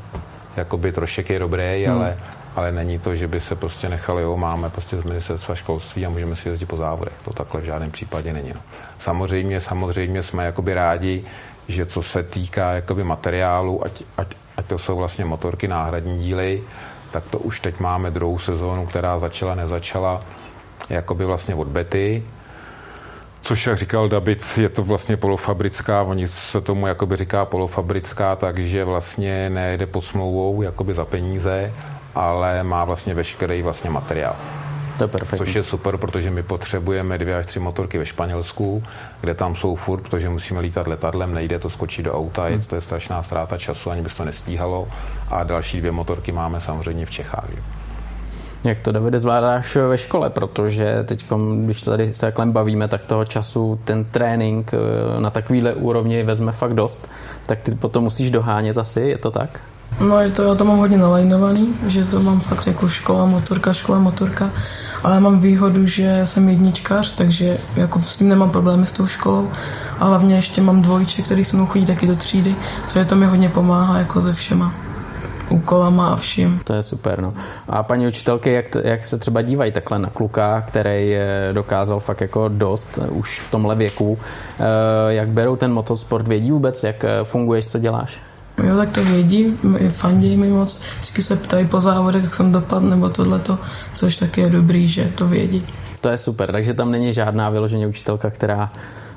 jakoby 0.58 0.92
trošek 0.92 1.30
je 1.30 1.40
dobrý, 1.40 1.86
hmm. 1.86 1.98
ale, 1.98 2.18
ale 2.56 2.72
není 2.72 3.00
to, 3.00 3.16
že 3.16 3.28
by 3.28 3.42
se 3.42 3.56
prostě 3.56 3.90
nechali, 3.90 4.24
jo, 4.24 4.38
máme 4.38 4.70
prostě 4.70 5.02
z 5.02 5.04
ministerstva 5.04 5.56
školství 5.56 6.06
a 6.06 6.10
můžeme 6.10 6.36
si 6.36 6.50
jezdit 6.50 6.66
po 6.66 6.78
závodech. 6.78 7.14
To 7.26 7.34
takhle 7.34 7.62
v 7.62 7.66
žádném 7.66 7.92
případě 7.92 8.34
není. 8.34 8.50
No. 8.50 8.62
Samozřejmě, 9.00 9.60
samozřejmě 9.60 10.24
jsme 10.24 10.46
jakoby 10.46 10.74
rádi, 10.74 11.24
že 11.68 11.86
co 11.86 12.04
se 12.04 12.24
týká 12.24 12.72
jakoby 12.72 13.04
materiálu, 13.04 13.86
ať, 13.86 14.04
ať, 14.18 14.28
ať 14.58 14.66
to 14.66 14.78
jsou 14.78 14.96
vlastně 14.98 15.26
motorky, 15.26 15.68
náhradní 15.68 16.20
díly, 16.20 16.64
tak 17.12 17.24
to 17.30 17.40
už 17.40 17.60
teď 17.60 17.80
máme 17.80 18.12
druhou 18.12 18.40
sezónu, 18.40 18.86
která 18.86 19.20
začala, 19.20 19.56
nezačala, 19.56 20.22
jakoby 20.90 21.26
vlastně 21.26 21.56
od 21.56 21.68
Betty, 21.68 22.24
Což, 23.42 23.68
jak 23.68 23.78
říkal 23.78 24.10
David, 24.10 24.46
je 24.58 24.70
to 24.70 24.84
vlastně 24.84 25.18
polofabrická, 25.18 26.04
oni 26.04 26.28
se 26.28 26.62
tomu 26.62 26.88
jakoby 26.88 27.16
říká 27.16 27.46
polofabrická, 27.46 28.36
takže 28.36 28.84
vlastně 28.84 29.50
nejde 29.50 29.86
pod 29.86 30.02
smlouvou 30.02 30.62
jakoby 30.62 30.94
za 30.94 31.06
peníze, 31.06 31.74
ale 32.16 32.64
má 32.64 32.86
vlastně 32.86 33.14
veškerý 33.14 33.62
vlastně 33.62 33.90
materiál. 33.90 34.36
To 34.98 35.04
je 35.04 35.08
perfektní. 35.08 35.38
Což 35.38 35.56
je 35.56 35.64
super, 35.64 35.98
protože 35.98 36.32
my 36.32 36.44
potřebujeme 36.44 37.18
dvě 37.18 37.38
až 37.38 37.46
tři 37.46 37.60
motorky 37.60 37.98
ve 37.98 38.06
Španělsku, 38.06 38.84
kde 39.22 39.34
tam 39.34 39.56
jsou 39.56 39.76
furt, 39.76 40.02
protože 40.02 40.30
musíme 40.30 40.60
lítat 40.60 40.88
letadlem, 40.88 41.34
nejde 41.34 41.60
to 41.60 41.70
skočit 41.70 42.06
do 42.06 42.14
auta, 42.14 42.44
hmm. 42.44 42.62
to 42.62 42.76
je 42.76 42.82
strašná 42.82 43.24
ztráta 43.24 43.58
času, 43.58 43.92
ani 43.92 44.02
by 44.02 44.10
to 44.10 44.26
nestíhalo. 44.26 44.88
A 45.30 45.44
další 45.44 45.80
dvě 45.80 45.92
motorky 45.92 46.32
máme 46.32 46.62
samozřejmě 46.62 47.06
v 47.06 47.12
Čechách. 47.12 47.50
Jak 48.64 48.80
to, 48.80 48.92
Davide, 48.92 49.20
zvládáš 49.20 49.76
ve 49.76 49.98
škole? 49.98 50.30
Protože 50.30 51.04
teď, 51.06 51.26
když 51.66 51.82
tady 51.82 52.14
se 52.14 52.22
takhle 52.22 52.46
bavíme, 52.46 52.88
tak 52.88 53.06
toho 53.06 53.26
času 53.26 53.80
ten 53.84 54.06
trénink 54.06 54.72
eh, 54.74 55.22
na 55.22 55.30
takovýhle 55.30 55.74
úrovni 55.74 56.24
vezme 56.24 56.52
fakt 56.52 56.74
dost. 56.74 57.08
Tak 57.46 57.62
ty 57.62 57.72
potom 57.72 58.04
musíš 58.04 58.32
dohánět 58.32 58.78
asi, 58.78 59.02
je 59.02 59.18
to 59.18 59.32
tak? 59.32 59.60
No 60.00 60.20
je 60.20 60.32
to, 60.32 60.44
já 60.44 60.56
to 60.56 60.66
mám 60.66 60.78
hodně 60.78 60.98
nalajnovaný, 60.98 61.74
že 61.88 62.06
to 62.06 62.20
mám 62.20 62.40
fakt 62.40 62.68
jako 62.68 62.90
škola, 62.90 63.26
motorka, 63.26 63.74
škola, 63.74 64.00
motorka. 64.00 64.50
Ale 65.04 65.14
já 65.14 65.20
mám 65.20 65.40
výhodu, 65.40 65.88
že 65.88 66.22
jsem 66.26 66.50
jedničkař, 66.50 67.14
takže 67.16 67.58
jako 67.76 68.02
s 68.02 68.18
tím 68.18 68.30
nemám 68.30 68.50
problémy 68.50 68.88
s 68.88 68.92
tou 68.92 69.08
školou. 69.08 69.50
A 70.00 70.06
hlavně 70.06 70.36
ještě 70.36 70.62
mám 70.62 70.82
dvojče, 70.82 71.22
který 71.22 71.46
se 71.46 71.56
mnou 71.56 71.66
chodí 71.66 71.86
taky 71.86 72.08
do 72.08 72.16
třídy, 72.16 72.56
takže 72.94 73.06
to 73.10 73.16
mi 73.16 73.26
hodně 73.26 73.50
pomáhá 73.50 74.00
jako 74.00 74.22
ze 74.22 74.34
všema 74.34 74.87
úkolama 75.50 76.08
a 76.08 76.16
vším. 76.16 76.60
To 76.64 76.74
je 76.74 76.84
super, 76.84 77.22
no. 77.22 77.34
A 77.70 77.84
paní 77.84 78.08
učitelky, 78.08 78.54
jak, 78.54 78.66
jak 78.84 79.06
se 79.06 79.18
třeba 79.18 79.42
dívají 79.42 79.72
takhle 79.72 80.00
na 80.00 80.10
kluka, 80.10 80.62
který 80.68 81.16
dokázal 81.52 82.00
fakt 82.00 82.22
jako 82.22 82.48
dost 82.48 83.00
už 83.10 83.40
v 83.40 83.52
tomhle 83.52 83.76
věku, 83.76 84.20
eh, 84.60 84.64
jak 85.14 85.28
berou 85.28 85.56
ten 85.56 85.74
motosport, 85.74 86.28
vědí 86.28 86.52
vůbec, 86.52 86.84
jak 86.84 87.04
eh, 87.04 87.24
funguješ, 87.24 87.68
co 87.68 87.80
děláš? 87.80 88.20
Jo, 88.64 88.78
tak 88.78 88.92
to 88.92 89.04
vědí, 89.04 89.58
fandí 89.90 90.38
mi 90.38 90.50
moc, 90.50 90.82
vždycky 90.96 91.24
se 91.24 91.36
ptají 91.36 91.66
po 91.66 91.82
závodech, 91.82 92.24
jak 92.24 92.36
jsem 92.36 92.52
dopadl, 92.52 92.90
nebo 92.90 93.10
tohleto, 93.10 93.58
což 93.96 94.16
taky 94.16 94.42
je 94.42 94.50
dobrý, 94.50 94.90
že 94.90 95.12
to 95.16 95.28
vědí. 95.28 95.66
To 96.02 96.10
je 96.10 96.18
super, 96.18 96.52
takže 96.52 96.74
tam 96.74 96.92
není 96.92 97.14
žádná 97.14 97.50
vyloženě 97.50 97.88
učitelka, 97.88 98.30
která 98.30 98.72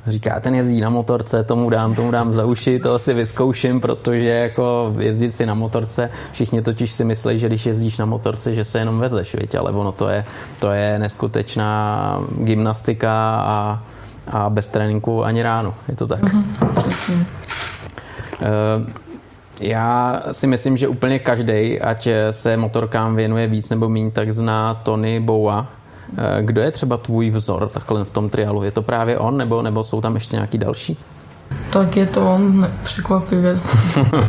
říká, 0.06 0.40
ten 0.40 0.54
jezdí 0.54 0.80
na 0.80 0.90
motorce, 0.90 1.44
tomu 1.44 1.70
dám, 1.70 1.94
tomu 1.94 2.10
dám 2.10 2.32
za 2.32 2.44
uši, 2.44 2.78
to 2.78 2.98
si 2.98 3.14
vyzkouším, 3.14 3.80
protože 3.80 4.28
jako 4.28 4.94
jezdit 4.98 5.30
si 5.30 5.46
na 5.46 5.54
motorce, 5.54 6.10
všichni 6.32 6.62
totiž 6.62 6.92
si 6.92 7.04
myslí, 7.04 7.38
že 7.38 7.46
když 7.46 7.66
jezdíš 7.66 7.98
na 7.98 8.06
motorce, 8.06 8.54
že 8.54 8.64
se 8.64 8.78
jenom 8.78 8.98
vezeš, 8.98 9.36
víte, 9.40 9.58
ale 9.58 9.70
ono 9.70 9.92
to 9.92 10.08
je, 10.08 10.24
to 10.60 10.70
je 10.70 10.98
neskutečná 10.98 12.20
gymnastika 12.38 13.42
a, 13.44 13.82
a 14.28 14.50
bez 14.50 14.66
tréninku 14.66 15.24
ani 15.24 15.42
ráno, 15.42 15.74
je 15.88 15.96
to 15.96 16.06
tak. 16.06 16.22
Mm-hmm. 16.22 17.26
Já 19.60 20.22
si 20.32 20.46
myslím, 20.46 20.76
že 20.76 20.88
úplně 20.88 21.18
každý, 21.18 21.80
ať 21.80 22.08
se 22.30 22.56
motorkám 22.56 23.16
věnuje 23.16 23.46
víc 23.46 23.70
nebo 23.70 23.88
méně, 23.88 24.10
tak 24.10 24.32
zná 24.32 24.74
Tony 24.74 25.20
Boua, 25.20 25.66
kdo 26.40 26.60
je 26.60 26.70
třeba 26.70 26.96
tvůj 26.96 27.30
vzor 27.30 27.68
takhle 27.68 28.04
v 28.04 28.10
tom 28.10 28.30
triálu? 28.30 28.62
Je 28.62 28.70
to 28.70 28.82
právě 28.82 29.18
on, 29.18 29.36
nebo, 29.36 29.62
nebo 29.62 29.84
jsou 29.84 30.00
tam 30.00 30.14
ještě 30.14 30.36
nějaký 30.36 30.58
další? 30.58 30.96
Tak 31.70 31.96
je 31.96 32.06
to 32.06 32.34
on, 32.34 32.68
překvapivě. 32.84 33.58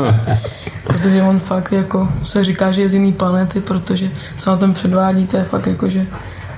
protože 0.83 1.23
on 1.23 1.39
fakt 1.39 1.71
jako 1.71 2.09
se 2.23 2.43
říká, 2.43 2.71
že 2.71 2.81
je 2.81 2.89
z 2.89 2.93
jiný 2.93 3.13
planety, 3.13 3.61
protože 3.61 4.09
co 4.37 4.49
na 4.49 4.57
tom 4.57 4.73
předvádí, 4.73 5.27
to 5.27 5.37
je 5.37 5.43
fakt 5.43 5.67
jako, 5.67 5.89
že 5.89 6.07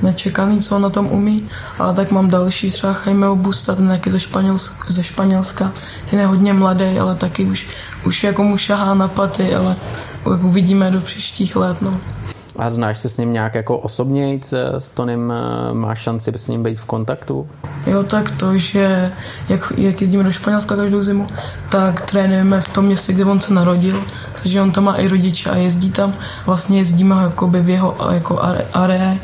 nečekaný, 0.01 0.61
co 0.61 0.75
on 0.75 0.81
na 0.81 0.89
tom 0.89 1.07
umí. 1.11 1.49
A 1.79 1.93
tak 1.93 2.11
mám 2.11 2.29
další, 2.29 2.71
třeba 2.71 2.97
Jaime 3.05 3.27
Obusta, 3.27 3.75
ten 3.75 3.87
taky 3.87 4.11
ze, 4.11 4.19
Španělska, 4.19 4.85
ze 4.89 5.03
Španělska. 5.03 5.71
Ten 6.09 6.19
je 6.19 6.25
hodně 6.25 6.53
mladý, 6.53 6.99
ale 6.99 7.15
taky 7.15 7.45
už, 7.45 7.67
už 8.05 8.23
jako 8.23 8.43
mu 8.43 8.57
šahá 8.57 8.93
na 8.93 9.07
paty, 9.07 9.55
ale 9.55 9.75
uvidíme 10.25 10.91
do 10.91 11.01
příštích 11.01 11.55
let. 11.55 11.81
No. 11.81 11.97
A 12.59 12.69
znáš 12.69 12.99
se 12.99 13.09
s 13.09 13.17
ním 13.17 13.33
nějak 13.33 13.55
jako 13.55 13.77
osobně 13.77 14.39
s 14.77 14.89
Tonym? 14.89 15.33
Eh, 15.35 15.73
máš 15.73 15.99
šanci 15.99 16.31
s 16.35 16.47
ním 16.47 16.63
být 16.63 16.79
v 16.79 16.85
kontaktu? 16.85 17.47
Jo, 17.87 18.03
tak 18.03 18.31
to, 18.31 18.57
že 18.57 19.11
jak, 19.49 19.73
jak 19.77 20.01
jezdíme 20.01 20.23
do 20.23 20.31
Španělska 20.31 20.75
každou 20.75 21.03
zimu, 21.03 21.27
tak 21.71 22.01
trénujeme 22.01 22.61
v 22.61 22.67
tom 22.67 22.85
městě, 22.85 23.13
kde 23.13 23.25
on 23.25 23.39
se 23.39 23.53
narodil, 23.53 24.03
takže 24.41 24.61
on 24.61 24.71
tam 24.71 24.83
má 24.83 24.95
i 24.95 25.07
rodiče 25.07 25.49
a 25.49 25.55
jezdí 25.55 25.91
tam. 25.91 26.13
Vlastně 26.45 26.79
jezdíme 26.79 27.15
jakoby 27.23 27.61
v 27.61 27.69
jeho 27.69 27.97
jako 28.11 28.41
are, 28.73 29.17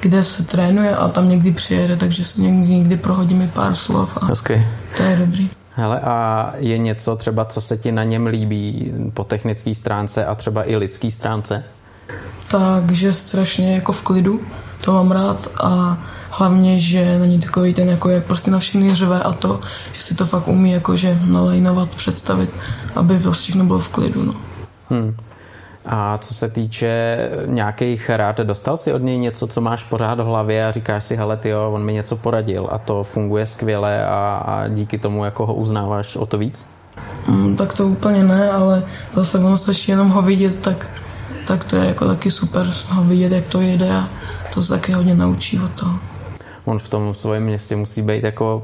kde 0.00 0.24
se 0.24 0.42
trénuje 0.42 0.96
a 0.96 1.08
tam 1.08 1.28
někdy 1.28 1.50
přijede, 1.52 1.96
takže 1.96 2.24
se 2.24 2.40
někdy, 2.40 2.68
někdy 2.68 2.96
prohodíme 2.96 3.50
pár 3.54 3.74
slov 3.74 4.10
a 4.16 4.26
Hezky. 4.26 4.66
to 4.96 5.02
je 5.02 5.16
dobrý. 5.16 5.50
Hele, 5.78 6.00
a 6.00 6.52
je 6.58 6.78
něco 6.78 7.16
třeba, 7.16 7.44
co 7.44 7.60
se 7.60 7.76
ti 7.76 7.92
na 7.92 8.04
něm 8.04 8.26
líbí 8.26 8.92
po 9.14 9.24
technické 9.24 9.74
stránce 9.74 10.24
a 10.24 10.34
třeba 10.34 10.70
i 10.70 10.76
lidské 10.76 11.10
stránce? 11.10 11.64
Takže 12.48 13.12
strašně 13.12 13.74
jako 13.74 13.92
v 13.92 14.02
klidu, 14.02 14.40
to 14.80 14.92
mám 14.92 15.10
rád 15.10 15.48
a 15.60 15.98
hlavně, 16.30 16.80
že 16.80 17.18
není 17.18 17.40
takový 17.40 17.74
ten, 17.74 17.88
jako 17.88 18.08
jak 18.08 18.24
prostě 18.24 18.50
na 18.50 18.58
všechny 18.58 18.94
řve 18.94 19.22
a 19.22 19.32
to, 19.32 19.60
že 19.92 20.02
si 20.02 20.14
to 20.14 20.26
fakt 20.26 20.48
umí 20.48 20.72
jakože 20.72 21.18
nalajnovat, 21.24 21.88
představit, 21.88 22.50
aby 22.94 23.18
to 23.18 23.32
všechno 23.32 23.64
bylo 23.64 23.78
v 23.78 23.88
klidu. 23.88 24.24
No. 24.24 24.34
Hmm. 24.90 25.16
A 25.86 26.18
co 26.18 26.34
se 26.34 26.48
týče 26.48 27.18
nějakých 27.46 28.10
rád, 28.10 28.38
dostal 28.38 28.76
si 28.76 28.92
od 28.92 29.02
něj 29.02 29.18
něco, 29.18 29.46
co 29.46 29.60
máš 29.60 29.84
pořád 29.84 30.20
v 30.20 30.24
hlavě 30.24 30.66
a 30.66 30.72
říkáš 30.72 31.04
si, 31.04 31.16
hele 31.16 31.36
ty 31.36 31.54
on 31.54 31.84
mi 31.84 31.92
něco 31.92 32.16
poradil 32.16 32.68
a 32.70 32.78
to 32.78 33.04
funguje 33.04 33.46
skvěle 33.46 34.06
a, 34.06 34.42
a 34.46 34.68
díky 34.68 34.98
tomu 34.98 35.24
jako 35.24 35.46
ho 35.46 35.54
uznáváš 35.54 36.16
o 36.16 36.26
to 36.26 36.38
víc? 36.38 36.66
Mm, 37.28 37.56
tak 37.56 37.72
to 37.72 37.86
úplně 37.86 38.24
ne, 38.24 38.50
ale 38.50 38.82
zase 39.12 39.38
ono 39.38 39.56
stačí 39.56 39.90
jenom 39.90 40.10
ho 40.10 40.22
vidět, 40.22 40.62
tak, 40.62 40.86
tak 41.46 41.64
to 41.64 41.76
je 41.76 41.86
jako 41.86 42.06
taky 42.06 42.30
super 42.30 42.70
ho 42.88 43.04
vidět, 43.04 43.32
jak 43.32 43.46
to 43.46 43.60
jede 43.60 43.90
a 43.96 44.08
to 44.54 44.62
se 44.62 44.68
taky 44.68 44.92
hodně 44.92 45.14
naučí 45.14 45.60
od 45.60 45.72
toho. 45.72 45.98
On 46.64 46.78
v 46.78 46.88
tom 46.88 47.14
svém 47.14 47.42
městě 47.42 47.76
musí 47.76 48.02
být 48.02 48.24
jako 48.24 48.62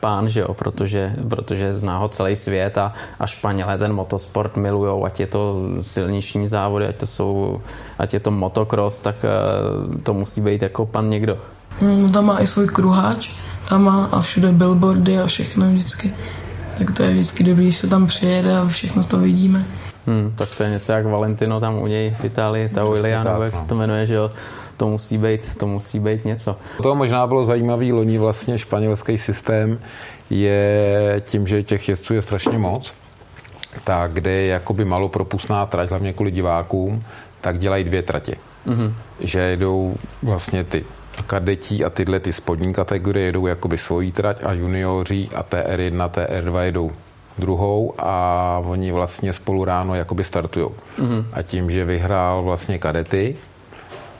pán, 0.00 0.28
že 0.28 0.40
jo, 0.40 0.54
protože, 0.54 1.16
protože 1.28 1.78
zná 1.78 1.98
ho 1.98 2.08
celý 2.08 2.36
svět 2.36 2.78
a, 2.78 2.92
a 3.18 3.26
Španělé 3.26 3.78
ten 3.78 3.92
motosport 3.92 4.56
milujou, 4.56 5.04
ať 5.04 5.20
je 5.20 5.26
to 5.26 5.62
silniční 5.80 6.48
závody, 6.48 6.86
ať 6.86 6.96
to 6.96 7.06
jsou, 7.06 7.60
ať 7.98 8.14
je 8.14 8.20
to 8.20 8.30
motocross, 8.30 9.00
tak 9.00 9.16
uh, 9.24 9.94
to 10.02 10.14
musí 10.14 10.40
být 10.40 10.62
jako 10.62 10.86
pan 10.86 11.10
někdo. 11.10 11.38
Hmm, 11.80 12.12
tam 12.12 12.26
má 12.26 12.38
i 12.38 12.46
svůj 12.46 12.68
kruháč, 12.68 13.30
tam 13.68 13.84
má 13.84 14.04
a 14.12 14.20
všude 14.20 14.52
billboardy 14.52 15.18
a 15.18 15.26
všechno 15.26 15.70
vždycky. 15.70 16.14
Tak 16.78 16.90
to 16.90 17.02
je 17.02 17.12
vždycky 17.12 17.44
dobrý, 17.44 17.64
když 17.64 17.76
se 17.76 17.86
tam 17.88 18.06
přijede 18.06 18.58
a 18.58 18.68
všechno 18.68 19.04
to 19.04 19.18
vidíme. 19.18 19.64
Hmm, 20.06 20.32
tak 20.38 20.48
to 20.56 20.62
je 20.62 20.70
něco 20.70 20.92
jak 20.92 21.06
Valentino 21.06 21.60
tam 21.60 21.82
u 21.82 21.86
něj 21.86 22.10
v 22.20 22.24
Itálii, 22.24 22.68
ta 22.68 22.84
William, 22.84 23.42
jak 23.42 23.56
se 23.56 23.66
to 23.66 23.74
jmenuje, 23.74 24.06
že 24.06 24.14
jo 24.14 24.30
to 24.76 24.88
musí 24.88 25.18
být, 25.18 25.54
to 25.54 25.66
musí 25.66 25.98
být 25.98 26.24
něco. 26.24 26.56
To 26.82 26.94
možná 26.94 27.26
bylo 27.26 27.44
zajímavý 27.44 27.92
loni 27.92 28.18
vlastně 28.18 28.58
španělský 28.58 29.18
systém 29.18 29.78
je 30.30 31.22
tím, 31.26 31.46
že 31.46 31.62
těch 31.62 31.88
jezdců 31.88 32.14
je 32.14 32.22
strašně 32.22 32.58
moc, 32.58 32.94
tak 33.84 34.12
kde 34.12 34.30
je 34.30 34.46
jakoby 34.46 34.84
malopropustná 34.84 35.66
trať, 35.66 35.90
hlavně 35.90 36.12
kvůli 36.12 36.30
divákům, 36.30 37.04
tak 37.40 37.58
dělají 37.58 37.84
dvě 37.84 38.02
tratě. 38.02 38.34
Mm-hmm. 38.66 38.92
Že 39.20 39.40
jedou 39.40 39.94
vlastně 40.22 40.64
ty 40.64 40.84
kadetí 41.26 41.84
a 41.84 41.90
tyhle 41.90 42.20
ty 42.20 42.32
spodní 42.32 42.74
kategorie 42.74 43.26
jedou 43.26 43.46
jakoby 43.46 43.78
svojí 43.78 44.12
trať 44.12 44.36
a 44.44 44.52
junioři 44.52 45.28
a 45.34 45.42
TR1, 45.42 46.10
TR2 46.10 46.60
jedou 46.60 46.92
druhou 47.40 47.94
a 47.98 48.62
oni 48.66 48.92
vlastně 48.92 49.32
spolu 49.32 49.64
ráno 49.64 49.94
jakoby 49.94 50.24
startujou. 50.24 50.74
Mm-hmm. 50.98 51.24
A 51.32 51.42
tím, 51.42 51.70
že 51.70 51.84
vyhrál 51.84 52.42
vlastně 52.42 52.78
kadety, 52.78 53.36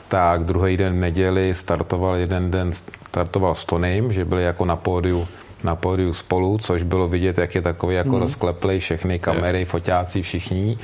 tak 0.07 0.43
druhý 0.43 0.77
den 0.77 0.99
neděli 0.99 1.53
startoval 1.53 2.15
jeden 2.15 2.51
den 2.51 2.71
startoval 3.09 3.55
s 3.55 3.65
Tonym, 3.65 4.13
že 4.13 4.25
byli 4.25 4.43
jako 4.43 4.65
na 4.65 4.75
pódiu 4.75 5.27
na 5.63 5.75
pódiu 5.75 6.13
spolu, 6.13 6.57
což 6.57 6.83
bylo 6.83 7.07
vidět, 7.07 7.37
jak 7.37 7.55
je 7.55 7.61
takový 7.61 7.95
jako 7.95 8.09
mm. 8.09 8.21
rozkleplej, 8.21 8.79
všechny 8.79 9.19
kamery, 9.19 9.65
foťáci, 9.65 10.21
všichni 10.21 10.77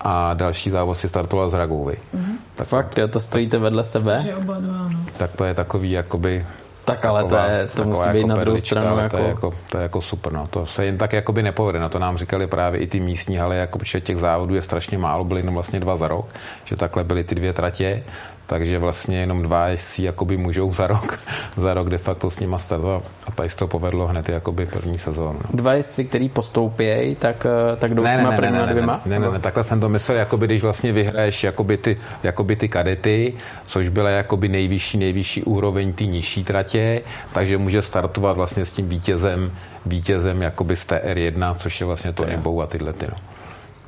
a 0.00 0.34
další 0.34 0.70
závod 0.70 0.98
si 0.98 1.08
startoval 1.08 1.48
z 1.48 1.54
Ragouvy. 1.54 1.96
Mm. 2.12 2.38
Tak 2.56 2.66
Fakt, 2.66 2.98
jo, 2.98 3.08
to 3.08 3.20
stojíte 3.20 3.58
vedle 3.58 3.84
sebe? 3.84 4.22
Že 4.26 4.36
oba 4.36 4.54
dva, 4.58 4.88
no. 4.88 4.98
Tak 5.16 5.32
to 5.36 5.44
je 5.44 5.54
takový 5.54 5.90
jakoby 5.90 6.46
tak 6.84 7.04
ale 7.04 7.22
taková, 7.22 7.44
to, 7.44 7.50
je, 7.50 7.66
to 7.66 7.84
musí 7.84 8.08
být 8.08 8.18
jako 8.18 8.28
na 8.28 8.36
druhou 8.36 8.58
stranu. 8.58 8.98
Jako... 8.98 9.16
To, 9.16 9.22
je 9.22 9.28
jako, 9.28 9.54
to 9.70 9.78
je 9.78 9.82
jako 9.82 10.00
super. 10.00 10.32
No. 10.32 10.46
To 10.46 10.66
se 10.66 10.84
jen 10.84 10.98
tak 10.98 11.12
jakoby 11.12 11.42
nepovede. 11.42 11.78
No. 11.78 11.88
To 11.88 11.98
nám 11.98 12.18
říkali 12.18 12.46
právě 12.46 12.80
i 12.80 12.86
ty 12.86 13.00
místní 13.00 13.40
ale 13.40 13.56
jako, 13.56 13.78
protože 13.78 14.00
těch 14.00 14.16
závodů 14.16 14.54
je 14.54 14.62
strašně 14.62 14.98
málo, 14.98 15.24
byly 15.24 15.40
jenom 15.40 15.54
vlastně 15.54 15.80
dva 15.80 15.96
za 15.96 16.08
rok, 16.08 16.26
že 16.64 16.76
takhle 16.76 17.04
byly 17.04 17.24
ty 17.24 17.34
dvě 17.34 17.52
tratě 17.52 18.02
takže 18.46 18.78
vlastně 18.78 19.20
jenom 19.20 19.42
dva 19.42 19.68
jezdci 19.68 20.02
jakoby 20.02 20.36
můžou 20.36 20.72
za 20.72 20.86
rok, 20.86 21.20
za 21.56 21.74
rok 21.74 21.90
de 21.90 21.98
facto 21.98 22.30
s 22.30 22.40
nima 22.40 22.58
startovat 22.58 23.02
a 23.26 23.32
tady 23.32 23.48
to 23.48 23.66
povedlo 23.66 24.06
hned 24.06 24.28
jakoby 24.28 24.66
první 24.66 24.98
sezónu. 24.98 25.38
No. 25.44 25.50
Dva 25.54 25.72
jezdci, 25.72 26.04
který 26.04 26.28
postoupějí, 26.28 27.14
tak, 27.14 27.46
eh, 27.46 27.76
tak 27.76 27.94
jdou 27.94 28.02
ne, 28.02 28.14
s 28.14 28.16
těma 28.16 28.30
ne, 28.30 28.50
ne, 28.50 28.50
ne, 28.50 28.66
dvěma? 28.66 29.00
Ne, 29.06 29.18
ne, 29.18 29.30
ne, 29.30 29.38
takhle 29.38 29.64
jsem 29.64 29.80
to 29.80 29.88
myslel, 29.88 30.18
jakoby 30.18 30.46
když 30.46 30.62
vlastně 30.62 30.92
vyhraješ 30.92 31.44
jakoby 31.44 31.76
ty, 31.76 31.96
jakoby 32.22 32.56
ty 32.56 32.68
kadety, 32.68 33.34
což 33.66 33.88
byla 33.88 34.10
jakoby 34.10 34.48
nejvyšší, 34.48 34.98
nejvyšší 34.98 35.42
úroveň 35.42 35.92
ty 35.92 36.06
nižší 36.06 36.44
tratě, 36.44 37.02
takže 37.32 37.58
může 37.58 37.82
startovat 37.82 38.36
vlastně 38.36 38.64
s 38.64 38.72
tím 38.72 38.88
vítězem, 38.88 39.52
vítězem 39.86 40.42
jakoby 40.42 40.76
z 40.76 40.86
TR1, 40.86 41.54
což 41.54 41.80
je 41.80 41.86
vlastně 41.86 42.12
to 42.12 42.24
Nebou 42.24 42.62
a 42.62 42.66
tyhle 42.66 42.92
ty. 42.92 43.06
No. 43.06 43.16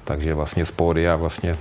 Takže 0.05 0.35
vlastně 0.35 0.65
z 0.65 0.71
pódia 0.71 1.17
vlastně 1.17 1.57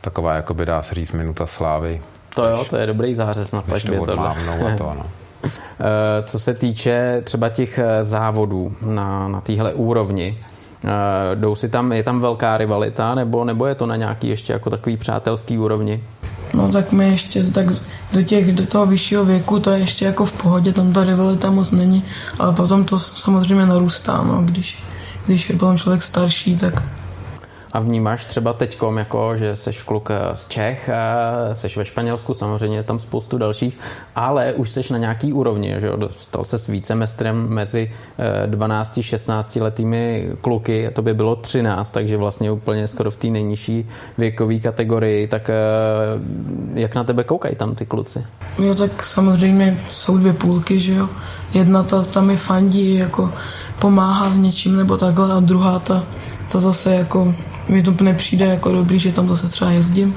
taková, 0.00 0.34
jako 0.34 0.54
by 0.54 0.66
dá 0.66 0.82
se 0.82 0.94
říct, 0.94 1.12
minuta 1.12 1.46
slávy. 1.46 2.02
To 2.34 2.44
jo, 2.44 2.64
to 2.70 2.76
je 2.76 2.86
dobrý 2.86 3.14
zářez 3.14 3.52
na 3.52 3.62
platbě. 3.62 3.98
To 3.98 4.20
a 4.20 4.36
to, 4.78 4.90
ano. 4.90 5.06
Eh, 5.80 6.22
co 6.22 6.38
se 6.38 6.54
týče 6.54 7.22
třeba 7.24 7.48
těch 7.48 7.78
eh, 7.78 8.04
závodů 8.04 8.74
na, 8.82 9.28
na 9.28 9.40
téhle 9.40 9.74
úrovni, 9.74 10.38
eh, 10.84 10.88
jdou 11.36 11.54
si 11.54 11.68
tam, 11.68 11.92
je 11.92 12.02
tam 12.02 12.20
velká 12.20 12.58
rivalita, 12.58 13.14
nebo, 13.14 13.44
nebo 13.44 13.66
je 13.66 13.74
to 13.74 13.86
na 13.86 13.96
nějaký 13.96 14.28
ještě 14.28 14.52
jako 14.52 14.70
takový 14.70 14.96
přátelský 14.96 15.58
úrovni? 15.58 16.02
No 16.54 16.68
tak 16.68 16.92
my 16.92 17.08
ještě 17.08 17.44
tak 17.44 17.66
do 18.12 18.22
těch, 18.22 18.52
do 18.52 18.66
toho 18.66 18.86
vyššího 18.86 19.24
věku 19.24 19.60
to 19.60 19.70
je 19.70 19.78
ještě 19.78 20.04
jako 20.04 20.24
v 20.24 20.32
pohodě, 20.32 20.72
tam 20.72 20.92
ta 20.92 21.04
rivalita 21.04 21.50
moc 21.50 21.70
není, 21.70 22.04
ale 22.38 22.52
potom 22.52 22.84
to 22.84 22.98
samozřejmě 22.98 23.66
narůstá, 23.66 24.22
no, 24.22 24.42
když, 24.42 24.78
když 25.26 25.48
je 25.48 25.56
potom 25.56 25.78
člověk 25.78 26.02
starší, 26.02 26.56
tak 26.56 26.82
a 27.72 27.80
vnímáš 27.80 28.24
třeba 28.24 28.52
teďkom, 28.52 28.98
jako, 28.98 29.36
že 29.36 29.56
seš 29.56 29.82
kluk 29.82 30.10
eh, 30.10 30.36
z 30.36 30.48
Čech, 30.48 30.88
eh, 30.88 31.54
seš 31.54 31.76
ve 31.76 31.84
Španělsku, 31.84 32.34
samozřejmě 32.34 32.82
tam 32.82 32.98
spoustu 32.98 33.38
dalších, 33.38 33.78
ale 34.14 34.52
už 34.52 34.70
seš 34.70 34.90
na 34.90 34.98
nějaký 34.98 35.32
úrovni, 35.32 35.74
že 35.78 35.90
dostal 35.96 36.44
se 36.44 36.58
s 36.58 36.66
vícemestrem 36.66 37.48
mezi 37.48 37.92
12-16 38.46 39.60
eh, 39.60 39.62
letými 39.62 40.30
kluky, 40.40 40.90
to 40.94 41.02
by 41.02 41.14
bylo 41.14 41.36
13, 41.36 41.90
takže 41.90 42.16
vlastně 42.16 42.50
úplně 42.50 42.86
skoro 42.86 43.10
v 43.10 43.16
té 43.16 43.26
nejnižší 43.26 43.88
věkové 44.18 44.58
kategorii, 44.58 45.26
tak 45.26 45.50
jak 46.74 46.94
na 46.94 47.04
tebe 47.04 47.24
koukají 47.24 47.56
tam 47.56 47.74
ty 47.74 47.86
kluci? 47.86 48.24
Jo, 48.58 48.74
tak 48.74 49.04
samozřejmě 49.04 49.78
jsou 49.90 50.18
dvě 50.18 50.32
půlky, 50.32 50.80
že 50.80 50.92
jo. 50.92 51.08
Jedna 51.54 51.82
ta, 51.82 52.02
ta 52.02 52.20
mi 52.20 52.36
fandí, 52.36 52.94
jako 52.94 53.32
pomáhá 53.78 54.28
v 54.28 54.36
něčím 54.36 54.76
nebo 54.76 54.96
takhle 54.96 55.32
a 55.34 55.40
druhá 55.40 55.78
ta, 55.78 56.04
ta 56.52 56.60
zase 56.60 56.94
jako 56.94 57.34
mi 57.68 57.82
to 57.82 57.94
nepřijde 58.00 58.46
jako 58.46 58.72
dobrý, 58.72 58.98
že 58.98 59.12
tam 59.12 59.28
zase 59.28 59.48
třeba 59.48 59.70
jezdím, 59.70 60.16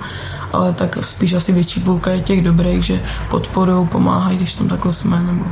ale 0.54 0.74
tak 0.74 1.06
spíš 1.06 1.34
asi 1.34 1.52
větší 1.52 1.80
půlka 1.80 2.12
je 2.12 2.22
těch 2.22 2.42
dobrých, 2.42 2.84
že 2.84 3.02
podporují, 3.30 3.88
pomáhají, 3.88 4.38
když 4.38 4.54
tam 4.54 4.68
takhle 4.68 4.94
jsme. 4.94 5.24
Nebo... 5.24 5.46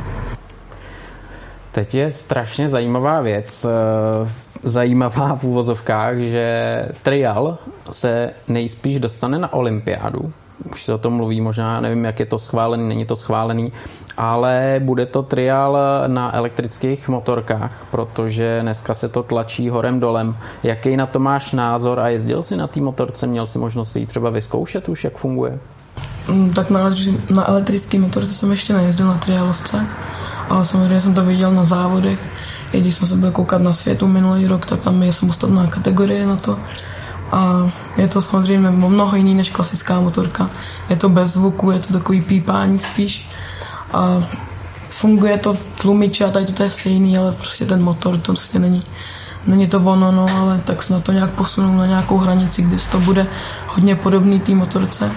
Teď 1.72 1.94
je 1.94 2.12
strašně 2.12 2.68
zajímavá 2.68 3.20
věc, 3.20 3.64
eh, 3.64 4.28
zajímavá 4.62 5.36
v 5.36 5.44
úvozovkách, 5.44 6.16
že 6.18 6.88
trial 7.02 7.58
se 7.90 8.30
nejspíš 8.48 9.00
dostane 9.00 9.38
na 9.38 9.52
olympiádu 9.52 10.32
už 10.72 10.84
se 10.84 10.94
o 10.94 10.98
tom 10.98 11.12
mluví, 11.12 11.40
možná 11.40 11.80
nevím, 11.80 12.04
jak 12.04 12.20
je 12.20 12.26
to 12.26 12.38
schválený, 12.38 12.88
není 12.88 13.04
to 13.04 13.16
schválený, 13.16 13.72
ale 14.16 14.80
bude 14.84 15.06
to 15.06 15.22
trial 15.22 15.78
na 16.06 16.36
elektrických 16.36 17.08
motorkách, 17.08 17.86
protože 17.90 18.58
dneska 18.62 18.94
se 18.94 19.08
to 19.08 19.22
tlačí 19.22 19.68
horem 19.68 20.00
dolem. 20.00 20.36
Jaký 20.62 20.96
na 20.96 21.06
to 21.06 21.18
máš 21.18 21.52
názor 21.52 22.00
a 22.00 22.08
jezdil 22.08 22.42
jsi 22.42 22.56
na 22.56 22.66
té 22.66 22.80
motorce, 22.80 23.26
měl 23.26 23.46
si 23.46 23.58
možnost 23.58 23.96
ji 23.96 24.06
třeba 24.06 24.30
vyzkoušet 24.30 24.88
už, 24.88 25.04
jak 25.04 25.16
funguje? 25.16 25.58
Mm, 26.28 26.50
tak 26.50 26.70
na, 26.70 26.90
na 27.34 27.48
elektrické 27.48 27.98
motorce 27.98 28.34
jsem 28.34 28.50
ještě 28.50 28.72
nejezdil 28.72 29.06
na 29.06 29.18
trialovce, 29.18 29.86
ale 30.48 30.64
samozřejmě 30.64 31.00
jsem 31.00 31.14
to 31.14 31.24
viděl 31.24 31.52
na 31.52 31.64
závodech. 31.64 32.18
I 32.72 32.80
když 32.80 32.94
jsme 32.94 33.06
se 33.06 33.16
byli 33.16 33.32
koukat 33.32 33.62
na 33.62 33.72
světu 33.72 34.06
minulý 34.06 34.46
rok, 34.46 34.66
tak 34.66 34.80
tam 34.80 35.02
je 35.02 35.12
samostatná 35.12 35.66
kategorie 35.66 36.26
na 36.26 36.36
to 36.36 36.58
a 37.32 37.70
je 37.96 38.08
to 38.08 38.22
samozřejmě 38.22 38.70
mnoho 38.70 39.16
jiný 39.16 39.34
než 39.34 39.50
klasická 39.50 40.00
motorka. 40.00 40.50
Je 40.90 40.96
to 40.96 41.08
bez 41.08 41.32
zvuku, 41.32 41.70
je 41.70 41.78
to 41.78 41.92
takový 41.92 42.22
pípání 42.22 42.78
spíš 42.78 43.28
a 43.92 44.22
funguje 44.90 45.38
to 45.38 45.56
tlumiče 45.80 46.24
a 46.24 46.30
tady 46.30 46.46
to 46.46 46.62
je 46.62 46.70
stejný, 46.70 47.18
ale 47.18 47.32
prostě 47.32 47.66
ten 47.66 47.82
motor 47.82 48.18
to 48.18 48.32
prostě 48.32 48.58
není, 48.58 48.82
není 49.46 49.66
to 49.66 49.78
ono, 49.80 50.12
no, 50.12 50.26
ale 50.40 50.60
tak 50.64 50.82
se 50.82 50.92
na 50.92 51.00
to 51.00 51.12
nějak 51.12 51.30
posunou 51.30 51.76
na 51.76 51.86
nějakou 51.86 52.18
hranici, 52.18 52.62
kdy 52.62 52.76
to 52.90 53.00
bude 53.00 53.26
hodně 53.66 53.96
podobný 53.96 54.40
té 54.40 54.54
motorce 54.54 55.12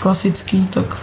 klasický, 0.00 0.66
tak 0.66 0.96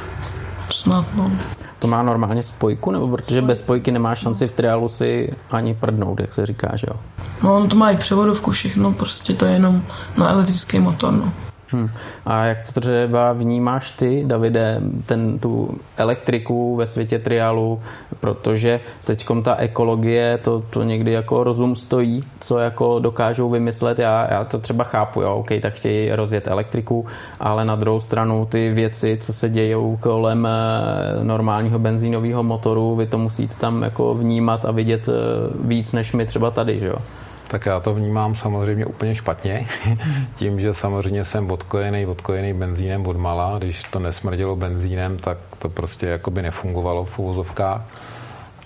snad 0.72 1.06
no. 1.15 1.32
To 1.80 1.88
má 1.88 2.04
normálně 2.04 2.44
spojku, 2.44 2.92
nebo 2.92 3.08
protože 3.08 3.42
bez 3.42 3.60
spojky 3.60 3.92
nemá 3.92 4.15
šanci 4.15 4.48
v 4.48 4.52
triálu 4.52 4.89
si 4.89 5.34
ani 5.52 5.74
prdnout, 5.74 6.20
jak 6.20 6.34
se 6.34 6.46
říká, 6.46 6.72
že 6.76 6.88
jo? 6.89 6.96
No 7.44 7.56
on 7.56 7.70
to 7.70 7.76
má 7.76 7.92
i 7.92 7.98
převodovku, 7.98 8.52
všechno, 8.52 8.94
prostě 8.94 9.34
to 9.34 9.46
je 9.46 9.52
jenom 9.52 9.82
na 10.18 10.30
elektrický 10.30 10.80
motor, 10.80 11.13
no. 11.13 11.34
Hmm. 11.72 11.90
A 12.26 12.46
jak 12.46 12.72
to 12.72 12.82
třeba 12.82 13.34
vnímáš 13.34 13.92
ty, 13.92 14.24
Davide, 14.28 14.82
ten, 15.06 15.40
tu 15.40 15.80
elektriku 15.98 16.76
ve 16.76 16.88
světě 16.88 17.20
triálu, 17.20 17.80
protože 18.20 18.80
teď 19.04 19.26
ta 19.44 19.56
ekologie, 19.56 20.38
to, 20.38 20.64
to 20.70 20.84
někdy 20.84 21.12
jako 21.12 21.44
rozum 21.44 21.76
stojí, 21.76 22.24
co 22.40 22.58
jako 22.58 23.00
dokážou 23.00 23.50
vymyslet. 23.50 24.00
Já, 24.00 24.28
já 24.32 24.44
to 24.44 24.60
třeba 24.60 24.84
chápu, 24.84 25.22
jo, 25.22 25.36
OK, 25.36 25.50
tak 25.62 25.74
chtějí 25.74 26.12
rozjet 26.12 26.48
elektriku, 26.48 27.06
ale 27.40 27.66
na 27.66 27.76
druhou 27.76 28.00
stranu 28.00 28.46
ty 28.46 28.72
věci, 28.72 29.18
co 29.22 29.34
se 29.34 29.50
dějou 29.50 29.98
kolem 29.98 30.48
eh, 30.48 31.24
normálního 31.24 31.80
benzínového 31.80 32.44
motoru, 32.44 32.96
vy 32.96 33.06
to 33.06 33.18
musíte 33.18 33.56
tam 33.56 33.84
jako 33.84 34.16
vnímat 34.16 34.66
a 34.66 34.72
vidět 34.72 35.10
eh, 35.10 35.12
víc 35.64 35.92
než 35.92 36.14
my 36.14 36.26
třeba 36.26 36.52
tady, 36.52 36.80
že 36.80 36.88
jo? 36.88 36.96
Tak 37.50 37.66
já 37.66 37.80
to 37.80 37.94
vnímám 37.94 38.36
samozřejmě 38.36 38.86
úplně 38.86 39.16
špatně. 39.16 39.68
Tím, 40.36 40.62
že 40.62 40.74
samozřejmě 40.74 41.26
jsem 41.26 41.52
odkojený, 41.52 42.06
odkojený 42.06 42.54
benzínem 42.54 43.08
od 43.08 43.18
mala. 43.18 43.58
Když 43.58 43.84
to 43.84 44.00
nesmrdělo 44.00 44.56
benzínem, 44.56 45.18
tak 45.18 45.38
to 45.60 45.70
prostě 45.70 46.06
jakoby 46.06 46.42
nefungovalo 46.42 47.06
v 47.06 47.20
uvozovkách. 47.20 47.82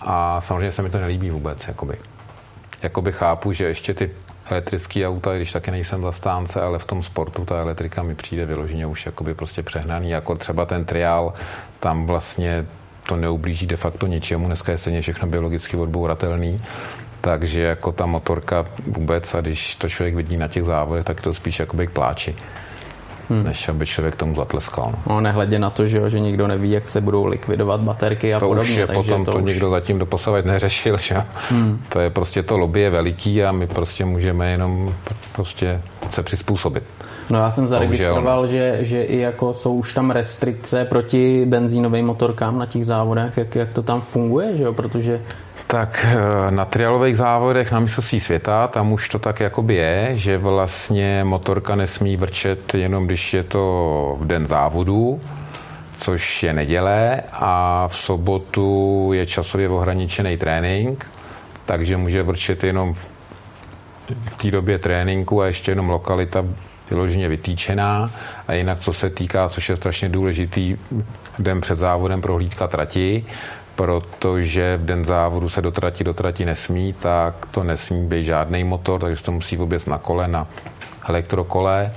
A 0.02 0.41
samozřejmě 0.41 0.72
se 0.72 0.82
mi 0.82 0.89
to 0.89 1.00
nelíbí 1.00 1.30
vůbec. 1.30 1.67
Jakoby. 1.67 1.98
Jakoby 2.84 3.12
chápu, 3.12 3.54
že 3.54 3.65
ještě 3.65 3.93
ty 3.93 4.12
elektrické 4.50 5.08
auta, 5.08 5.36
když 5.36 5.52
taky 5.52 5.72
nejsem 5.72 6.02
zastánce, 6.02 6.62
ale 6.62 6.80
v 6.80 6.86
tom 6.86 7.04
sportu 7.04 7.46
ta 7.46 7.60
elektrika 7.60 8.04
mi 8.04 8.15
přijde 8.15 8.46
vyloženě 8.46 8.86
už 8.86 9.06
jakoby 9.06 9.34
prostě 9.34 9.63
přehnaný, 9.63 10.10
jako 10.10 10.36
třeba 10.36 10.65
ten 10.65 10.86
triál, 10.86 11.34
tam 11.80 12.06
vlastně 12.06 12.65
to 13.08 13.15
neublíží 13.15 13.67
de 13.67 13.78
facto 13.78 14.08
ničemu, 14.08 14.48
dneska 14.48 14.72
je 14.72 14.78
stejně 14.78 15.02
všechno 15.02 15.28
biologicky 15.28 15.78
odbouratelný, 15.78 16.62
takže 17.23 17.62
jako 17.62 17.91
ta 17.91 18.05
motorka 18.05 18.65
vůbec 18.88 19.36
a 19.36 19.41
když 19.41 19.75
to 19.75 19.89
člověk 19.89 20.15
vidí 20.15 20.38
na 20.38 20.47
těch 20.47 20.63
závodech, 20.63 21.05
tak 21.05 21.21
to 21.21 21.33
spíš 21.33 21.59
jakoby 21.59 21.88
k 21.88 21.89
pláči. 21.89 22.36
Hmm. 23.29 23.43
než 23.43 23.69
aby 23.69 23.86
člověk 23.86 24.15
tomu 24.15 24.36
zatleskal. 24.36 24.86
No, 24.91 25.15
no 25.15 25.21
nehledě 25.21 25.59
na 25.59 25.69
to, 25.69 25.88
že, 25.88 26.09
že 26.09 26.19
nikdo 26.19 26.47
neví, 26.47 26.71
jak 26.71 26.88
se 26.88 27.01
budou 27.01 27.25
likvidovat 27.25 27.81
baterky 27.81 28.33
a 28.33 28.39
to 28.39 28.47
podobně. 28.47 28.71
Už 28.71 28.77
je 28.77 28.88
takže 28.88 29.12
potom 29.12 29.25
to, 29.25 29.31
to 29.31 29.38
už... 29.38 29.43
nikdo 29.43 29.69
zatím 29.69 29.99
doposavat 29.99 30.45
neřešil. 30.45 30.97
Že? 30.97 31.15
Hmm. 31.49 31.81
To 31.89 31.99
je 31.99 32.09
prostě 32.09 32.43
to 32.43 32.57
lobby 32.57 32.81
je 32.81 32.89
veliký 32.89 33.43
a 33.43 33.51
my 33.51 33.67
prostě 33.67 34.05
můžeme 34.05 34.51
jenom 34.51 34.93
prostě 35.31 35.81
se 36.12 36.23
přizpůsobit. 36.23 36.83
No 37.29 37.39
já 37.39 37.51
jsem 37.51 37.67
zaregistroval, 37.67 38.47
že, 38.47 38.77
že 38.81 39.03
i 39.03 39.17
jako 39.17 39.53
jsou 39.53 39.75
už 39.75 39.93
tam 39.93 40.12
restrikce 40.12 40.86
proti 40.86 41.45
benzínovým 41.45 42.05
motorkám 42.05 42.59
na 42.59 42.65
těch 42.65 42.86
závodech, 42.86 43.38
jak, 43.38 43.55
jak 43.55 43.73
to 43.73 43.83
tam 43.83 44.01
funguje, 44.01 44.57
že 44.57 44.63
jo? 44.63 44.73
protože 44.73 45.21
tak 45.73 46.05
eh, 46.05 46.51
na 46.51 46.65
trialových 46.65 47.17
závodech 47.17 47.71
na 47.71 47.79
mistrovství 47.79 48.19
světa, 48.19 48.67
tam 48.67 48.91
už 48.91 49.09
to 49.09 49.19
tak 49.19 49.39
jakoby 49.39 49.75
je, 49.75 50.12
že 50.13 50.38
vlastně 50.38 51.23
motorka 51.23 51.75
nesmí 51.75 52.17
vrčet 52.17 52.73
jenom 52.73 53.05
když 53.05 53.33
je 53.33 53.43
to 53.43 53.63
v 54.19 54.25
den 54.25 54.47
závodu, 54.47 55.21
což 55.97 56.43
je 56.43 56.53
neděle 56.53 57.21
a 57.31 57.88
v 57.88 57.95
sobotu 57.95 59.09
je 59.13 59.25
časově 59.25 59.69
ohraničený 59.69 60.38
trénink, 60.38 61.07
takže 61.65 61.97
může 61.97 62.23
vrčet 62.23 62.63
jenom 62.63 62.93
v 62.93 64.38
té 64.38 64.51
době 64.51 64.79
tréninku 64.79 65.41
a 65.41 65.47
ještě 65.47 65.71
jenom 65.71 65.89
lokalita 65.89 66.45
vyloženě 66.89 67.27
vytýčená. 67.27 68.12
A 68.47 68.53
jinak 68.53 68.79
co 68.79 68.93
se 68.93 69.09
týká, 69.09 69.49
což 69.49 69.69
je 69.69 69.75
strašně 69.75 70.09
důležitý, 70.09 70.77
den 71.39 71.62
před 71.62 71.77
závodem 71.77 72.21
prohlídka 72.21 72.67
trati, 72.67 73.25
protože 73.75 74.77
v 74.77 74.86
den 74.86 75.05
závodu 75.05 75.49
se 75.49 75.62
do 75.62 75.71
trati, 75.71 76.03
do 76.03 76.13
trati 76.13 76.45
nesmí, 76.45 76.93
tak 76.93 77.45
to 77.51 77.63
nesmí 77.63 78.07
být 78.07 78.25
žádný 78.25 78.63
motor, 78.63 79.01
takže 79.01 79.23
to 79.23 79.31
musí 79.31 79.57
vůbec 79.57 79.86
na 79.86 79.97
kole, 79.97 80.27
na 80.27 80.47
elektrokole 81.09 81.91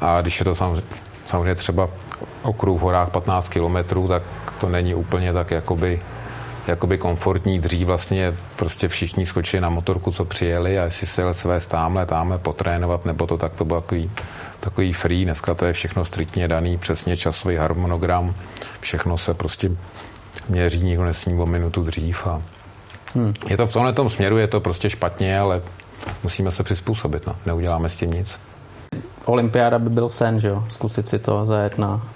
a 0.00 0.20
když 0.20 0.38
je 0.38 0.44
to 0.44 0.54
samozřejmě, 0.54 1.54
třeba 1.54 1.88
okruh 2.42 2.78
v 2.78 2.82
horách 2.82 3.10
15 3.10 3.48
km, 3.48 4.08
tak 4.08 4.22
to 4.60 4.68
není 4.68 4.94
úplně 4.94 5.32
tak 5.32 5.50
jakoby 5.50 6.00
jakoby 6.66 6.98
komfortní. 6.98 7.58
Dřív 7.58 7.86
vlastně 7.86 8.34
prostě 8.56 8.88
všichni 8.88 9.26
skočili 9.26 9.60
na 9.60 9.70
motorku, 9.70 10.12
co 10.12 10.24
přijeli 10.24 10.78
a 10.78 10.84
jestli 10.84 11.06
se 11.06 11.34
své 11.34 11.60
stámhle, 11.60 12.06
támhle 12.06 12.38
potrénovat, 12.38 13.04
nebo 13.04 13.26
to 13.26 13.38
tak 13.38 13.52
to 13.52 13.64
bylo 13.64 13.80
takový, 13.80 14.10
takový 14.60 14.92
free. 14.92 15.24
Dneska 15.24 15.54
to 15.54 15.64
je 15.64 15.72
všechno 15.72 16.04
striktně 16.04 16.48
daný, 16.48 16.78
přesně 16.78 17.16
časový 17.16 17.56
harmonogram, 17.56 18.34
všechno 18.80 19.18
se 19.18 19.34
prostě 19.34 19.70
měří, 20.48 20.84
nikdo 20.84 21.04
nesmí 21.04 21.40
o 21.40 21.46
minutu 21.46 21.82
dřív. 21.82 22.26
A 22.26 22.42
hmm. 23.14 23.34
Je 23.46 23.56
to 23.56 23.66
v 23.66 23.72
tomhle 23.72 23.92
tom 23.92 24.10
směru, 24.10 24.38
je 24.38 24.46
to 24.46 24.60
prostě 24.60 24.90
špatně, 24.90 25.38
ale 25.38 25.62
musíme 26.22 26.50
se 26.50 26.62
přizpůsobit, 26.62 27.26
no. 27.26 27.36
neuděláme 27.46 27.88
s 27.88 27.96
tím 27.96 28.10
nic. 28.10 28.38
Olympiáda 29.24 29.78
by 29.78 29.90
byl 29.90 30.08
sen, 30.08 30.40
že 30.40 30.48
jo? 30.48 30.64
Zkusit 30.68 31.08
si 31.08 31.18
to 31.18 31.46
zajet 31.46 31.78
na... 31.78 32.06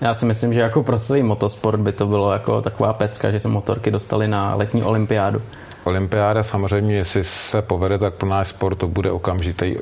Já 0.00 0.14
si 0.14 0.26
myslím, 0.26 0.54
že 0.54 0.60
jako 0.60 0.82
pro 0.82 0.98
celý 0.98 1.22
motosport 1.22 1.80
by 1.80 1.92
to 1.92 2.06
bylo 2.06 2.32
jako 2.32 2.62
taková 2.62 2.92
pecka, 2.92 3.30
že 3.30 3.40
se 3.40 3.48
motorky 3.48 3.90
dostaly 3.90 4.28
na 4.28 4.54
letní 4.54 4.82
olympiádu. 4.82 5.42
Olympiáda 5.84 6.42
samozřejmě, 6.42 6.96
jestli 6.96 7.24
se 7.24 7.62
povede, 7.62 7.98
tak 7.98 8.14
pro 8.14 8.28
náš 8.28 8.48
sport 8.48 8.74
to 8.74 8.88
bude 8.88 9.10
okamžitý 9.10 9.76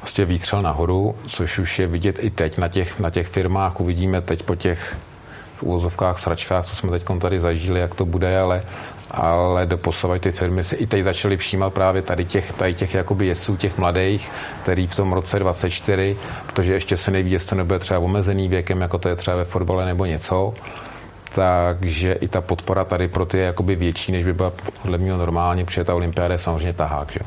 vlastně 0.00 0.24
výstřel 0.24 0.62
nahoru, 0.62 1.14
což 1.26 1.58
už 1.58 1.78
je 1.78 1.86
vidět 1.86 2.16
i 2.20 2.30
teď 2.30 2.58
na 2.58 2.68
těch, 2.68 3.00
na 3.00 3.10
těch 3.10 3.28
firmách. 3.28 3.80
Uvidíme 3.80 4.20
teď 4.20 4.42
po 4.42 4.54
těch 4.54 4.96
úvozovkách, 5.62 6.18
sračkách, 6.18 6.66
co 6.66 6.76
jsme 6.76 6.90
teď 6.90 7.02
tady 7.20 7.40
zažili, 7.40 7.80
jak 7.80 7.94
to 7.94 8.04
bude, 8.04 8.40
ale 8.40 8.62
ale 9.12 9.66
doposovat 9.66 10.20
ty 10.20 10.32
firmy 10.32 10.64
se 10.64 10.76
i 10.76 10.86
teď 10.86 11.04
začaly 11.04 11.36
všímat 11.36 11.74
právě 11.74 12.02
tady 12.02 12.24
těch, 12.24 12.52
tady 12.52 12.74
těch 12.74 12.94
jakoby 12.94 13.26
jezdců, 13.26 13.56
těch 13.56 13.78
mladých, 13.78 14.30
který 14.62 14.86
v 14.86 14.96
tom 14.96 15.12
roce 15.12 15.38
24, 15.38 16.16
protože 16.46 16.72
ještě 16.72 16.96
se 16.96 17.10
neví, 17.10 17.30
jestli 17.30 17.48
to 17.48 17.54
nebude 17.54 17.78
třeba 17.78 18.00
omezený 18.00 18.48
věkem, 18.48 18.80
jako 18.80 18.98
to 18.98 19.08
je 19.08 19.16
třeba 19.16 19.36
ve 19.36 19.44
fotbale 19.44 19.84
nebo 19.84 20.04
něco, 20.04 20.54
takže 21.34 22.12
i 22.12 22.28
ta 22.28 22.40
podpora 22.40 22.84
tady 22.84 23.08
pro 23.08 23.26
ty 23.26 23.38
je 23.38 23.44
jakoby 23.44 23.76
větší, 23.76 24.12
než 24.12 24.24
by 24.24 24.32
byla 24.32 24.52
podle 24.82 24.98
mě 24.98 25.12
normálně, 25.12 25.64
protože 25.64 25.84
ta 25.84 25.94
olympiáda 25.94 26.34
je 26.34 26.38
samozřejmě 26.38 26.72
tahák, 26.72 27.12
že? 27.12 27.20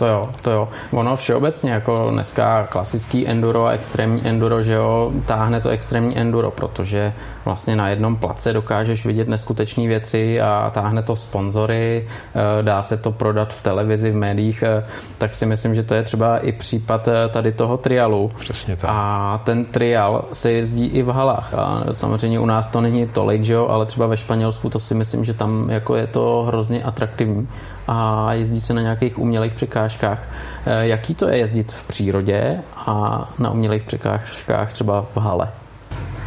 To 0.00 0.06
jo, 0.06 0.30
to 0.42 0.50
jo. 0.50 0.68
Ono 0.92 1.16
všeobecně 1.16 1.72
jako 1.72 2.10
dneska 2.10 2.66
klasický 2.66 3.28
enduro 3.28 3.66
a 3.66 3.70
extrémní 3.70 4.26
enduro, 4.26 4.62
že 4.62 4.72
jo, 4.72 5.12
táhne 5.26 5.60
to 5.60 5.68
extrémní 5.68 6.18
enduro, 6.18 6.50
protože 6.50 7.12
vlastně 7.44 7.76
na 7.76 7.88
jednom 7.88 8.16
place 8.16 8.52
dokážeš 8.52 9.06
vidět 9.06 9.28
neskutečné 9.28 9.86
věci 9.86 10.40
a 10.40 10.70
táhne 10.74 11.02
to 11.02 11.16
sponzory, 11.16 12.06
eh, 12.08 12.62
dá 12.62 12.82
se 12.82 12.96
to 12.96 13.12
prodat 13.12 13.54
v 13.54 13.62
televizi, 13.62 14.10
v 14.10 14.16
médiích, 14.16 14.62
eh, 14.62 14.84
tak 15.18 15.34
si 15.34 15.46
myslím, 15.46 15.74
že 15.74 15.82
to 15.82 15.94
je 15.94 16.02
třeba 16.02 16.38
i 16.38 16.52
případ 16.52 17.08
eh, 17.08 17.28
tady 17.28 17.52
toho 17.52 17.76
trialu. 17.76 18.32
Přesně 18.38 18.76
tak. 18.76 18.90
A 18.92 19.40
ten 19.44 19.64
trial 19.64 20.24
se 20.32 20.52
jezdí 20.52 20.86
i 20.86 21.02
v 21.02 21.08
halách 21.08 21.54
a 21.54 21.84
samozřejmě 21.92 22.40
u 22.40 22.46
nás 22.46 22.66
to 22.66 22.80
není 22.80 23.06
tolik, 23.06 23.44
že 23.44 23.52
jo, 23.52 23.68
ale 23.68 23.86
třeba 23.86 24.06
ve 24.06 24.16
Španělsku 24.16 24.70
to 24.70 24.80
si 24.80 24.94
myslím, 24.94 25.24
že 25.24 25.34
tam 25.34 25.70
jako 25.70 25.96
je 25.96 26.06
to 26.06 26.44
hrozně 26.46 26.82
atraktivní 26.82 27.48
a 27.92 28.32
jezdí 28.32 28.60
se 28.60 28.74
na 28.74 28.82
nějakých 28.82 29.18
umělých 29.18 29.54
překážkách. 29.54 30.18
Eh, 30.66 30.86
jaký 30.86 31.14
to 31.14 31.28
je 31.28 31.38
jezdit 31.38 31.72
v 31.72 31.84
přírodě 31.84 32.60
a 32.76 33.28
na 33.38 33.50
umělých 33.50 33.82
překážkách 33.82 34.72
třeba 34.72 35.02
v 35.14 35.16
hale? 35.16 35.48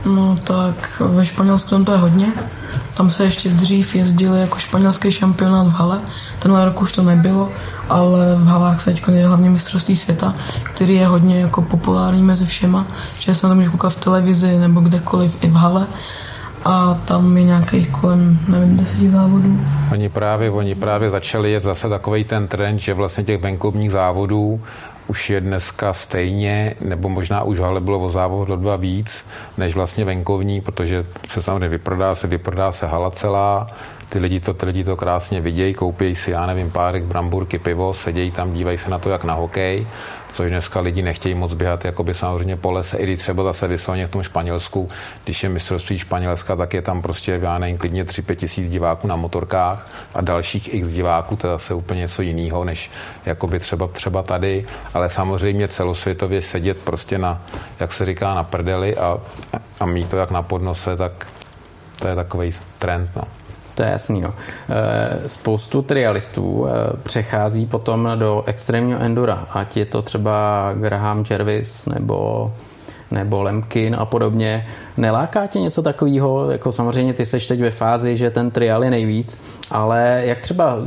No 0.05 0.37
tak 0.43 1.01
ve 1.05 1.25
Španělsku 1.25 1.69
tam 1.69 1.85
to 1.85 1.91
je 1.91 1.97
hodně. 1.97 2.27
Tam 2.93 3.09
se 3.09 3.23
ještě 3.23 3.49
dřív 3.49 3.95
jezdili 3.95 4.41
jako 4.41 4.59
španělský 4.59 5.11
šampionát 5.11 5.67
v 5.67 5.71
hale. 5.71 5.99
Tenhle 6.39 6.65
rok 6.65 6.81
už 6.81 6.91
to 6.91 7.03
nebylo, 7.03 7.49
ale 7.89 8.35
v 8.35 8.47
halách 8.47 8.81
se 8.81 8.91
teď 8.91 9.03
je 9.11 9.27
hlavně 9.27 9.49
mistrovství 9.49 9.95
světa, 9.95 10.33
který 10.63 10.95
je 10.95 11.07
hodně 11.07 11.41
jako 11.41 11.61
populární 11.61 12.21
mezi 12.21 12.45
všema, 12.45 12.85
že 13.19 13.35
se 13.35 13.47
na 13.47 13.55
to 13.55 13.71
koukat 13.71 13.93
v 13.93 13.99
televizi 13.99 14.57
nebo 14.57 14.79
kdekoliv 14.79 15.43
i 15.43 15.47
v 15.47 15.53
hale 15.53 15.87
a 16.65 16.93
tam 16.93 17.37
je 17.37 17.43
nějakých 17.43 17.89
kolem, 17.89 18.39
nevím, 18.47 18.77
deseti 18.77 19.09
závodů. 19.09 19.59
Oni 19.91 20.09
právě, 20.09 20.51
oni 20.51 20.75
právě 20.75 21.09
začali 21.09 21.51
jet 21.51 21.63
zase 21.63 21.89
takový 21.89 22.23
ten 22.23 22.47
trend, 22.47 22.79
že 22.79 22.93
vlastně 22.93 23.23
těch 23.23 23.41
venkovních 23.41 23.91
závodů 23.91 24.61
už 25.07 25.29
je 25.29 25.41
dneska 25.41 25.93
stejně, 25.93 26.75
nebo 26.81 27.09
možná 27.09 27.43
už 27.43 27.59
ale 27.59 27.81
bylo 27.81 27.99
o 27.99 28.09
závod 28.09 28.47
do 28.47 28.55
dva 28.55 28.75
víc, 28.75 29.25
než 29.57 29.75
vlastně 29.75 30.05
venkovní, 30.05 30.61
protože 30.61 31.05
se 31.29 31.41
samozřejmě 31.41 31.67
vyprodá 31.67 32.15
se, 32.15 32.27
vyprodá 32.27 32.71
se 32.71 32.87
hala 32.87 33.11
celá, 33.11 33.67
ty 34.09 34.19
lidi 34.19 34.39
to, 34.39 34.53
ty 34.53 34.65
lidi 34.65 34.83
to 34.83 34.95
krásně 34.95 35.41
vidějí, 35.41 35.73
koupí 35.73 36.15
si, 36.15 36.31
já 36.31 36.45
nevím, 36.45 36.71
párek 36.71 37.03
bramburky, 37.03 37.59
pivo, 37.59 37.93
sedějí 37.93 38.31
tam, 38.31 38.53
dívají 38.53 38.77
se 38.77 38.89
na 38.89 38.99
to, 38.99 39.09
jak 39.09 39.23
na 39.23 39.33
hokej 39.33 39.87
což 40.33 40.51
dneska 40.51 40.79
lidi 40.79 41.01
nechtějí 41.01 41.35
moc 41.35 41.53
běhat 41.53 41.85
jakoby 41.85 42.13
samozřejmě 42.13 42.55
po 42.55 42.71
lese, 42.71 42.97
i 42.97 43.03
když 43.03 43.19
třeba 43.19 43.43
zase 43.43 43.67
vysloveně 43.67 44.07
v 44.07 44.09
tom 44.09 44.23
Španělsku, 44.23 44.89
když 45.23 45.43
je 45.43 45.49
mistrovství 45.49 45.99
Španělska, 45.99 46.55
tak 46.55 46.73
je 46.73 46.81
tam 46.81 47.01
prostě, 47.01 47.39
já 47.41 47.57
nevím, 47.57 47.77
klidně 47.77 48.03
3-5 48.03 48.35
tisíc 48.35 48.71
diváků 48.71 49.07
na 49.07 49.15
motorkách 49.15 49.87
a 50.15 50.21
dalších 50.21 50.73
x 50.73 50.87
diváků, 50.87 51.35
to 51.35 51.47
je 51.47 51.53
zase 51.53 51.73
úplně 51.73 51.99
něco 51.99 52.21
jiného, 52.21 52.63
než 52.63 52.91
jakoby 53.25 53.59
třeba, 53.59 53.87
třeba 53.87 54.23
tady, 54.23 54.65
ale 54.93 55.09
samozřejmě 55.09 55.67
celosvětově 55.67 56.41
sedět 56.41 56.77
prostě 56.77 57.17
na, 57.17 57.41
jak 57.79 57.93
se 57.93 58.05
říká, 58.05 58.33
na 58.33 58.43
prdeli 58.43 58.97
a, 58.97 59.17
a 59.79 59.85
mít 59.85 60.09
to 60.09 60.17
jak 60.17 60.31
na 60.31 60.41
podnose, 60.41 60.97
tak 60.97 61.27
to 61.99 62.07
je 62.07 62.15
takový 62.15 62.51
trend. 62.79 63.09
No. 63.15 63.42
To 63.75 63.83
je 63.83 63.89
jasný. 63.89 64.21
No. 64.21 64.33
Spoustu 65.27 65.81
trialistů 65.81 66.67
e, 66.67 66.97
přechází 66.97 67.65
potom 67.65 68.11
do 68.15 68.43
extrémního 68.45 68.99
endura, 68.99 69.47
ať 69.51 69.77
je 69.77 69.85
to 69.85 70.01
třeba 70.01 70.71
Graham 70.75 71.23
Jervis 71.29 71.85
nebo 71.85 72.51
nebo 73.13 73.41
Lemkin 73.41 73.95
a 73.99 74.05
podobně. 74.05 74.65
Neláká 74.97 75.47
tě 75.47 75.59
něco 75.59 75.81
takového? 75.81 76.51
Jako 76.51 76.71
samozřejmě 76.71 77.13
ty 77.13 77.25
seš 77.25 77.47
teď 77.47 77.61
ve 77.61 77.71
fázi, 77.71 78.17
že 78.17 78.29
ten 78.29 78.51
trial 78.51 78.83
je 78.83 78.89
nejvíc, 78.89 79.41
ale 79.71 80.21
jak 80.25 80.41
třeba 80.41 80.77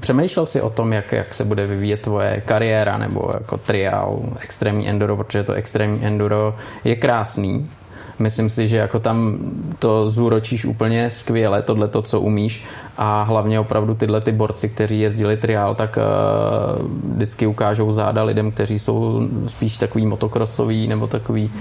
přemýšlel 0.00 0.46
si 0.46 0.60
o 0.60 0.70
tom, 0.70 0.92
jak, 0.92 1.12
jak 1.12 1.34
se 1.34 1.44
bude 1.44 1.66
vyvíjet 1.66 2.00
tvoje 2.00 2.42
kariéra 2.46 2.98
nebo 2.98 3.30
jako 3.34 3.56
trial, 3.56 4.18
extrémní 4.40 4.88
enduro, 4.88 5.16
protože 5.16 5.44
to 5.44 5.52
extrémní 5.52 6.06
enduro 6.06 6.54
je 6.84 6.96
krásný, 6.96 7.70
myslím 8.18 8.50
si, 8.50 8.68
že 8.68 8.76
jako 8.76 9.00
tam 9.00 9.38
to 9.78 10.10
zúročíš 10.10 10.64
úplně 10.64 11.10
skvěle, 11.10 11.62
tohle 11.62 11.88
to, 11.88 12.02
co 12.02 12.20
umíš 12.20 12.64
a 12.96 13.22
hlavně 13.22 13.60
opravdu 13.60 13.94
tyhle 13.94 14.20
ty 14.20 14.32
borci, 14.32 14.68
kteří 14.68 15.00
jezdili 15.00 15.36
triál, 15.36 15.74
tak 15.74 15.98
uh, 15.98 17.14
vždycky 17.14 17.46
ukážou 17.46 17.92
záda 17.92 18.22
lidem, 18.22 18.50
kteří 18.50 18.78
jsou 18.78 19.28
spíš 19.46 19.76
takový 19.76 20.06
motokrosoví 20.06 20.88
nebo 20.88 21.06
takový 21.06 21.44
uh, 21.44 21.52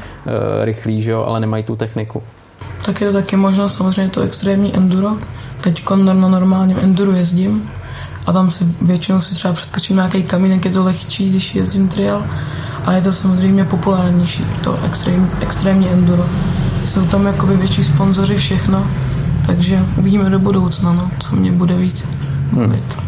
rychlí, 0.62 1.02
že 1.02 1.12
jo, 1.12 1.24
ale 1.28 1.40
nemají 1.40 1.64
tu 1.64 1.76
techniku. 1.76 2.24
Tak 2.86 3.02
je 3.02 3.08
to 3.08 3.14
taky 3.14 3.36
možnost, 3.36 3.76
samozřejmě 3.76 4.12
to 4.12 4.22
extrémní 4.22 4.76
enduro. 4.76 5.18
Teď 5.62 5.84
na 5.96 6.14
normálním 6.14 6.78
enduro 6.82 7.12
jezdím 7.12 7.70
a 8.28 8.34
tam 8.34 8.52
si 8.52 8.64
většinou 8.82 9.22
si 9.22 9.36
třeba 9.36 9.54
přeskočím 9.54 9.96
nějaký 9.96 10.24
kamínek, 10.24 10.66
je 10.66 10.72
to 10.72 10.84
lehčí, 10.84 11.30
když 11.30 11.56
jezdím 11.56 11.88
trial 11.88 12.24
a 12.86 12.94
je 12.94 13.02
to 13.02 13.14
samozřejmě 13.14 13.66
populárnější, 13.66 14.46
to 14.64 14.80
extrém, 14.86 15.32
extrémní 15.42 15.90
enduro. 15.90 16.26
Jsou 16.86 17.06
tam 17.06 17.26
jakoby 17.26 17.58
větší 17.58 17.84
sponzoři, 17.84 18.36
všechno, 18.36 18.88
takže 19.46 19.80
uvidíme 19.98 20.30
do 20.30 20.40
budoucna, 20.40 20.94
no, 20.94 21.10
co 21.20 21.36
mě 21.36 21.52
bude 21.52 21.76
víc 21.76 22.08
bavit. 22.52 22.94
Hmm. 22.94 23.06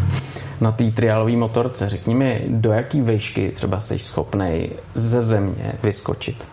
Na 0.60 0.72
té 0.72 0.90
triálové 0.90 1.32
motorce, 1.32 1.88
řekni 1.88 2.14
mi, 2.14 2.44
do 2.48 2.72
jaký 2.72 3.00
výšky 3.00 3.52
třeba 3.54 3.80
jsi 3.80 3.98
schopný 3.98 4.68
ze 4.94 5.22
země 5.22 5.72
vyskočit? 5.82 6.48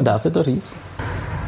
Dá 0.00 0.18
se 0.18 0.30
to 0.30 0.42
říct? 0.42 0.76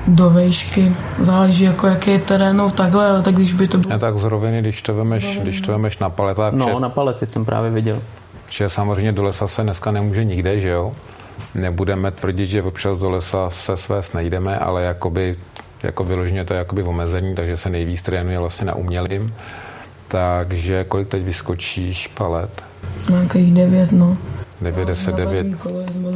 do 0.06 0.30
vejšky. 0.30 0.96
Záleží 1.22 1.64
jako 1.64 1.86
jaký 1.86 2.10
je 2.10 2.18
terén, 2.18 2.56
no 2.56 2.70
takhle, 2.70 3.10
ale 3.10 3.22
tak 3.22 3.34
když 3.34 3.52
by 3.52 3.68
to 3.68 3.78
bylo... 3.78 3.94
A 3.94 3.98
tak 3.98 4.18
z 4.18 4.24
roviny, 4.24 4.60
když 4.60 4.82
to 4.82 4.94
vemeš, 4.94 5.38
když 5.42 5.60
to 5.60 5.72
vemeš 5.72 5.98
na 5.98 6.10
paletách. 6.10 6.52
No, 6.52 6.68
že, 6.68 6.80
na 6.80 6.88
palety 6.88 7.26
jsem 7.26 7.44
právě 7.44 7.70
viděl. 7.70 8.02
Že 8.48 8.68
samozřejmě 8.68 9.12
do 9.12 9.22
lesa 9.22 9.48
se 9.48 9.62
dneska 9.62 9.90
nemůže 9.90 10.24
nikde, 10.24 10.60
že 10.60 10.68
jo? 10.68 10.92
Nebudeme 11.54 12.10
tvrdit, 12.10 12.46
že 12.46 12.62
občas 12.62 12.98
do 12.98 13.10
lesa 13.10 13.50
se 13.50 13.76
své 13.76 14.00
nejdeme, 14.14 14.58
ale 14.58 14.82
jakoby, 14.82 15.36
jako 15.82 16.04
vyloženě 16.04 16.44
to 16.44 16.54
je 16.54 16.58
jakoby 16.58 16.82
omezení, 16.82 17.34
takže 17.34 17.56
se 17.56 17.70
nejvíc 17.70 18.02
trénuje 18.02 18.38
vlastně 18.38 18.66
na 18.66 18.74
umělým. 18.74 19.34
Takže 20.08 20.84
kolik 20.84 21.08
teď 21.08 21.22
vyskočíš 21.22 22.06
palet? 22.06 22.62
Nějakých 23.10 23.54
devět, 23.54 23.92
no. 23.92 24.16
99, 24.60 25.46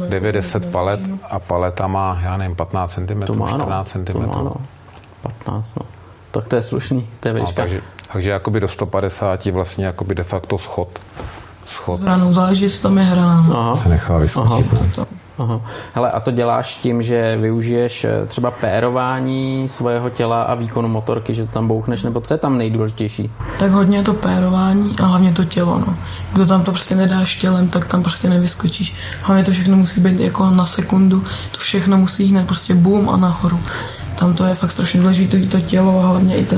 90 0.09 0.65
palet 0.65 0.99
a 1.29 1.39
paleta 1.39 1.87
má, 1.87 2.19
já 2.23 2.37
nevím, 2.37 2.55
15 2.55 2.93
cm, 2.93 3.21
to 3.21 3.33
má, 3.33 3.49
14 3.49 3.91
cm. 3.91 4.05
To 4.05 4.19
má, 4.19 4.41
no. 4.41 4.55
15, 5.21 5.75
no. 5.75 5.85
Tak 6.31 6.47
to 6.47 6.55
je 6.55 6.61
slušný, 6.61 7.07
to 7.19 7.27
je 7.27 7.33
No, 7.33 7.51
takže, 7.51 7.81
takže 8.13 8.29
jakoby 8.29 8.59
do 8.59 8.67
150 8.67 9.45
vlastně 9.45 9.85
jakoby 9.85 10.15
de 10.15 10.23
facto 10.23 10.57
schod. 10.57 10.99
Schod. 11.69 11.99
Zranou 11.99 12.33
záleží, 12.33 12.63
jestli 12.63 12.81
tam 12.81 12.97
je 12.97 13.03
hra. 13.03 13.45
Aha. 13.51 13.77
Se 13.83 13.89
nechá 13.89 14.17
vyskočit. 14.17 14.67
Aha. 14.97 15.07
Aha. 15.39 15.61
Hele, 15.93 16.11
a 16.11 16.19
to 16.19 16.31
děláš 16.31 16.75
tím, 16.75 17.01
že 17.01 17.37
využiješ 17.41 18.03
eh, 18.03 18.25
třeba 18.27 18.51
pérování 18.51 19.69
svého 19.69 20.09
těla 20.09 20.41
a 20.41 20.55
výkonu 20.55 20.87
motorky, 20.87 21.33
že 21.33 21.45
tam 21.45 21.67
bouchneš, 21.67 22.03
nebo 22.03 22.21
co 22.21 22.33
je 22.33 22.37
tam 22.37 22.57
nejdůležitější? 22.57 23.31
Tak 23.59 23.71
hodně 23.71 24.03
to 24.03 24.13
pérování 24.13 24.95
a 24.99 25.05
hlavně 25.05 25.33
to 25.33 25.45
tělo. 25.45 25.79
No. 25.87 25.95
Kdo 26.33 26.45
tam 26.45 26.63
to 26.63 26.71
prostě 26.71 26.95
nedáš 26.95 27.35
tělem, 27.35 27.69
tak 27.69 27.87
tam 27.87 28.03
prostě 28.03 28.29
nevyskočíš. 28.29 28.93
Hlavně 29.21 29.43
to 29.43 29.51
všechno 29.51 29.77
musí 29.77 30.01
být 30.01 30.19
jako 30.19 30.49
na 30.49 30.65
sekundu, 30.65 31.23
to 31.51 31.57
všechno 31.57 31.97
musí 31.97 32.25
hned 32.25 32.47
prostě 32.47 32.75
boom 32.75 33.09
a 33.09 33.17
nahoru 33.17 33.59
tam 34.19 34.33
to 34.33 34.45
je 34.45 34.55
fakt 34.55 34.71
strašně 34.71 34.99
důležité, 34.99 35.39
to 35.39 35.59
tělo 35.59 35.99
a 35.99 36.07
hlavně 36.07 36.35
i, 36.35 36.45
to, 36.45 36.55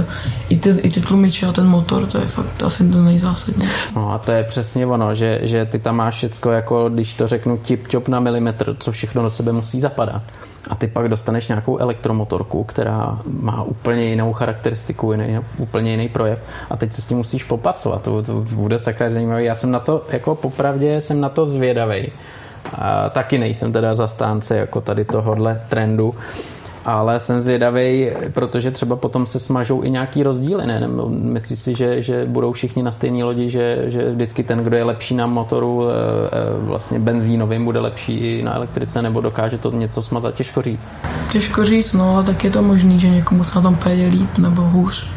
i, 0.50 0.58
ty, 0.58 0.70
i 0.70 0.90
ty 0.90 1.02
tlumiče 1.02 1.46
a 1.46 1.52
ten 1.52 1.68
motor, 1.68 2.06
to 2.06 2.18
je 2.18 2.28
fakt 2.28 2.64
asi 2.64 2.90
to 2.90 3.04
nejzásadnější. 3.04 3.74
No 3.96 4.14
a 4.14 4.18
to 4.18 4.32
je 4.32 4.44
přesně 4.44 4.86
ono, 4.86 5.16
že, 5.16 5.40
že 5.42 5.66
ty 5.66 5.80
tam 5.80 5.96
máš 5.96 6.16
všecko 6.16 6.52
jako, 6.52 6.90
když 6.90 7.14
to 7.14 7.28
řeknu, 7.28 7.58
tip-top 7.58 8.08
na 8.08 8.20
milimetr, 8.20 8.76
co 8.80 8.92
všechno 8.92 9.24
do 9.24 9.30
sebe 9.30 9.52
musí 9.52 9.80
zapadat. 9.80 10.22
A 10.70 10.76
ty 10.76 10.88
pak 10.88 11.10
dostaneš 11.10 11.48
nějakou 11.48 11.78
elektromotorku, 11.78 12.64
která 12.64 13.20
má 13.26 13.64
úplně 13.64 14.04
jinou 14.04 14.34
charakteristiku, 14.34 15.12
jiný, 15.12 15.40
úplně 15.58 15.92
jiný 15.92 16.10
projev 16.10 16.42
a 16.70 16.78
teď 16.78 16.94
se 16.94 17.02
s 17.02 17.06
tím 17.06 17.18
musíš 17.18 17.44
popasovat. 17.44 18.02
To, 18.02 18.24
to 18.24 18.34
bude 18.34 18.78
sakra 18.78 19.10
zajímavý. 19.10 19.46
Já 19.46 19.56
jsem 19.56 19.72
na 19.72 19.80
to, 19.80 20.06
jako 20.10 20.36
popravdě 20.36 21.02
jsem 21.02 21.22
na 21.22 21.30
to 21.30 21.46
zvědavý. 21.46 22.12
A 22.74 23.10
taky 23.10 23.38
nejsem 23.38 23.72
teda 23.72 23.96
zastánce 23.96 24.56
jako 24.56 24.82
tady 24.82 25.06
tohohle 25.06 25.62
trendu, 25.70 26.16
ale 26.86 27.20
jsem 27.20 27.42
zvědavý, 27.42 28.10
protože 28.34 28.72
třeba 28.72 28.96
potom 28.96 29.26
se 29.26 29.40
smažou 29.40 29.84
i 29.84 29.90
nějaký 29.90 30.24
rozdíly. 30.24 30.68
Ne? 30.68 30.88
Myslíš 31.10 31.60
si, 31.60 31.74
že, 31.74 32.02
že 32.02 32.26
budou 32.26 32.52
všichni 32.52 32.84
na 32.84 32.92
stejné 32.92 33.24
lodi, 33.24 33.50
že, 33.50 33.84
že 33.88 34.12
vždycky 34.12 34.44
ten, 34.44 34.60
kdo 34.60 34.78
je 34.78 34.84
lepší 34.84 35.16
na 35.16 35.28
motoru 35.28 35.88
eh, 35.90 35.94
eh, 36.32 36.66
vlastně 36.66 37.00
benzínovým, 37.00 37.66
bude 37.66 37.80
lepší 37.80 38.18
i 38.18 38.44
na 38.44 38.56
elektrice, 38.56 39.02
nebo 39.02 39.22
dokáže 39.22 39.58
to 39.58 39.72
něco 39.72 40.02
smazat? 40.02 40.34
Těžko 40.34 40.62
říct. 40.62 40.88
Těžko 41.32 41.66
říct, 41.66 41.94
no 41.94 42.24
tak 42.24 42.44
je 42.44 42.52
to 42.52 42.62
možný, 42.62 43.00
že 43.00 43.10
někomu 43.10 43.44
se 43.44 43.56
na 43.56 43.62
tom 43.62 43.76
půjde 43.76 44.08
líp 44.08 44.38
nebo 44.38 44.62
hůř. 44.62 45.08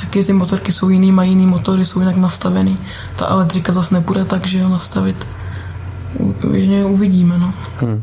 Taky 0.00 0.24
ty 0.24 0.32
motorky 0.32 0.72
jsou 0.72 0.88
jiný, 0.88 1.12
mají 1.12 1.30
jiný 1.30 1.46
motory, 1.46 1.84
jsou 1.84 2.00
jinak 2.00 2.16
nastavený. 2.16 2.78
Ta 3.16 3.26
elektrika 3.26 3.72
zase 3.72 3.94
nebude 3.94 4.24
tak, 4.24 4.46
že 4.46 4.58
jo, 4.58 4.68
nastavit. 4.68 5.26
Uvidíme, 6.84 7.38
no. 7.38 7.54
Hmm. 7.80 8.02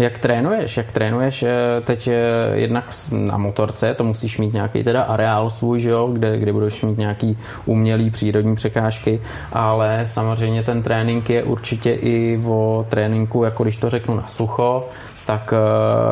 Jak 0.00 0.18
trénuješ? 0.18 0.76
Jak 0.76 0.92
trénuješ 0.92 1.42
eh, 1.42 1.50
teď 1.84 2.08
eh, 2.08 2.14
jednak 2.54 2.84
na 3.12 3.36
motorce, 3.36 3.94
to 3.94 4.04
musíš 4.04 4.38
mít 4.38 4.52
nějaký 4.52 4.84
teda 4.84 5.02
areál 5.02 5.50
svůj, 5.50 5.80
že 5.80 5.90
jo, 5.90 6.10
kde, 6.12 6.38
kde 6.38 6.52
budeš 6.52 6.82
mít 6.82 6.98
nějaký 6.98 7.38
umělý 7.64 8.10
přírodní 8.10 8.54
překážky, 8.54 9.20
ale 9.52 10.00
samozřejmě 10.04 10.62
ten 10.62 10.82
trénink 10.82 11.30
je 11.30 11.42
určitě 11.42 11.92
i 11.92 12.40
o 12.46 12.86
tréninku, 12.88 13.44
jako 13.44 13.62
když 13.62 13.76
to 13.76 13.90
řeknu 13.90 14.16
na 14.16 14.26
sucho, 14.26 14.88
tak 15.26 15.54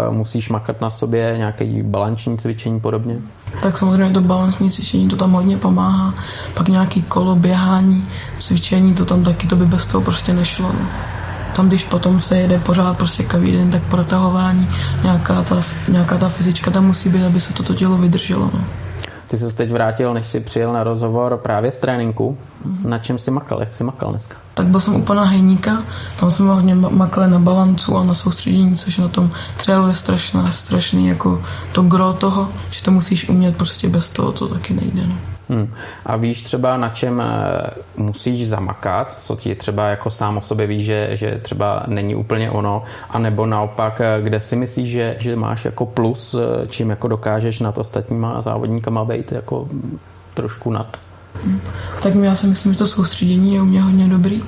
uh, 0.09 0.15
musíš 0.15 0.49
makat 0.49 0.81
na 0.81 0.91
sobě 0.91 1.35
nějaké 1.37 1.83
balanční 1.83 2.39
cvičení 2.39 2.81
podobně? 2.81 3.17
Tak 3.63 3.79
samozřejmě 3.79 4.15
to 4.15 4.21
balanční 4.21 4.71
cvičení, 4.71 5.09
to 5.09 5.17
tam 5.17 5.33
hodně 5.33 5.57
pomáhá. 5.57 6.15
Pak 6.55 6.69
nějaký 6.69 7.03
kolo, 7.03 7.37
běhání, 7.37 8.09
cvičení, 8.39 8.95
to 8.95 9.05
tam 9.05 9.25
taky, 9.25 9.47
to 9.47 9.57
by 9.57 9.67
bez 9.67 9.87
toho 9.87 10.03
prostě 10.03 10.33
nešlo. 10.35 10.73
No 10.73 10.89
tam, 11.59 11.69
když 11.69 11.85
potom 11.85 12.21
se 12.21 12.39
jede 12.39 12.59
pořád 12.59 12.97
prostě 12.97 13.23
každý 13.23 13.53
den, 13.53 13.71
tak 13.71 13.83
protahování, 13.83 14.69
nějaká 15.03 15.43
ta, 15.43 15.63
nějaká 15.89 16.19
ta 16.19 16.29
fyzička 16.29 16.71
tam 16.71 16.87
musí 16.87 17.09
být, 17.09 17.25
aby 17.25 17.41
se 17.41 17.53
toto 17.53 17.75
tělo 17.75 17.99
vydrželo. 17.99 18.51
No. 18.55 18.65
Ty 19.27 19.39
se 19.39 19.57
teď 19.57 19.71
vrátil, 19.71 20.15
než 20.15 20.27
jsi 20.27 20.41
přijel 20.41 20.73
na 20.73 20.85
rozhovor 20.85 21.37
právě 21.43 21.71
z 21.71 21.77
tréninku. 21.77 22.39
Mm-hmm. 22.67 22.89
Na 22.89 22.99
čem 22.99 23.19
jsi 23.19 23.31
makal? 23.31 23.61
Jak 23.61 23.75
jsi 23.75 23.85
makal 23.85 24.11
dneska? 24.11 24.37
Tak 24.55 24.67
byl 24.67 24.81
jsem 24.81 24.95
úplně 24.95 25.17
na 25.17 25.25
hejníka, 25.25 25.83
tam 26.21 26.31
jsme 26.31 26.47
hodně 26.47 26.75
makali 26.75 27.31
na 27.31 27.39
balancu 27.39 27.97
a 27.97 28.05
na 28.05 28.15
soustředění, 28.15 28.77
což 28.77 28.99
na 28.99 29.09
tom 29.09 29.31
trailu 29.65 29.89
je 29.89 29.95
strašná, 29.95 30.53
strašný 30.53 31.09
jako 31.09 31.43
to 31.73 31.83
gro 31.83 32.13
toho, 32.13 32.49
že 32.71 32.83
to 32.83 32.91
musíš 32.91 33.29
umět 33.29 33.57
prostě 33.57 33.89
bez 33.89 34.09
toho, 34.09 34.33
to 34.33 34.49
taky 34.49 34.75
nejde. 34.75 35.07
No. 35.07 35.38
Hmm. 35.49 35.75
A 36.07 36.17
víš 36.17 36.43
třeba, 36.43 36.77
na 36.77 36.89
čem 36.89 37.21
eh, 37.21 37.71
musíš 37.97 38.49
zamakat, 38.49 39.19
co 39.21 39.37
ti 39.37 39.55
třeba 39.55 39.89
jako 39.89 40.11
sám 40.11 40.39
o 40.39 40.43
sobě 40.43 40.67
víš, 40.67 40.85
že, 40.85 41.11
že 41.13 41.41
třeba 41.43 41.83
není 41.87 42.15
úplně 42.15 42.51
ono, 42.51 42.83
anebo 43.11 43.47
naopak, 43.47 44.01
eh, 44.01 44.23
kde 44.23 44.41
si 44.41 44.57
myslíš, 44.57 44.91
že, 44.91 45.17
že 45.19 45.37
máš 45.37 45.65
jako 45.65 45.87
plus, 45.87 46.35
eh, 46.35 46.67
čím 46.67 46.91
jako 46.91 47.09
dokážeš 47.09 47.61
nad 47.61 47.79
ostatníma 47.79 48.43
závodníkama 48.43 49.05
být 49.05 49.33
jako 49.33 49.69
trošku 50.35 50.71
nad? 50.71 50.97
Hmm. 51.45 51.61
Tak 52.03 52.15
já 52.15 52.35
si 52.35 52.47
myslím, 52.47 52.73
že 52.73 52.79
to 52.79 52.87
soustředění 52.87 53.55
je 53.55 53.63
u 53.63 53.65
mě 53.65 53.83
hodně 53.83 54.09
dobrý, 54.09 54.43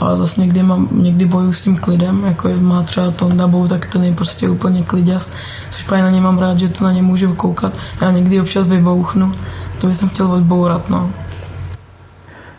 ale 0.00 0.16
zase 0.16 0.40
někdy, 0.40 0.62
mám, 0.62 0.88
někdy 0.92 1.24
bojuju 1.24 1.52
s 1.52 1.60
tím 1.60 1.76
klidem, 1.76 2.24
jako 2.24 2.48
má 2.60 2.82
třeba 2.82 3.10
Tonda 3.10 3.46
Bou, 3.46 3.68
tak 3.68 3.86
ten 3.92 4.04
je 4.04 4.14
prostě 4.14 4.48
úplně 4.48 4.82
kliděs, 4.82 5.28
což 5.70 5.82
právě 5.82 6.04
na 6.04 6.10
ně 6.10 6.20
mám 6.20 6.38
rád, 6.38 6.58
že 6.58 6.68
to 6.68 6.84
na 6.84 6.92
ně 6.92 7.02
můžu 7.02 7.34
koukat. 7.34 7.72
Já 8.00 8.10
někdy 8.10 8.40
občas 8.40 8.68
vybouchnu, 8.68 9.34
to 9.80 9.86
bych 9.86 9.98
chtěl 10.12 10.32
odbourat, 10.32 10.90
no. 10.90 11.10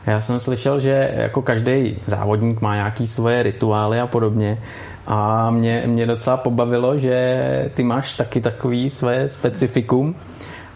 Já 0.07 0.21
jsem 0.21 0.39
slyšel, 0.39 0.79
že 0.79 1.11
jako 1.13 1.41
každý 1.41 1.97
závodník 2.05 2.61
má 2.61 2.75
nějaký 2.75 3.07
svoje 3.07 3.43
rituály 3.43 3.99
a 3.99 4.07
podobně. 4.07 4.59
A 5.07 5.49
mě, 5.51 5.83
mě 5.85 6.05
docela 6.05 6.37
pobavilo, 6.37 6.97
že 6.97 7.69
ty 7.73 7.83
máš 7.83 8.13
taky 8.13 8.41
takový 8.41 8.89
své 8.89 9.29
specifikum. 9.29 10.15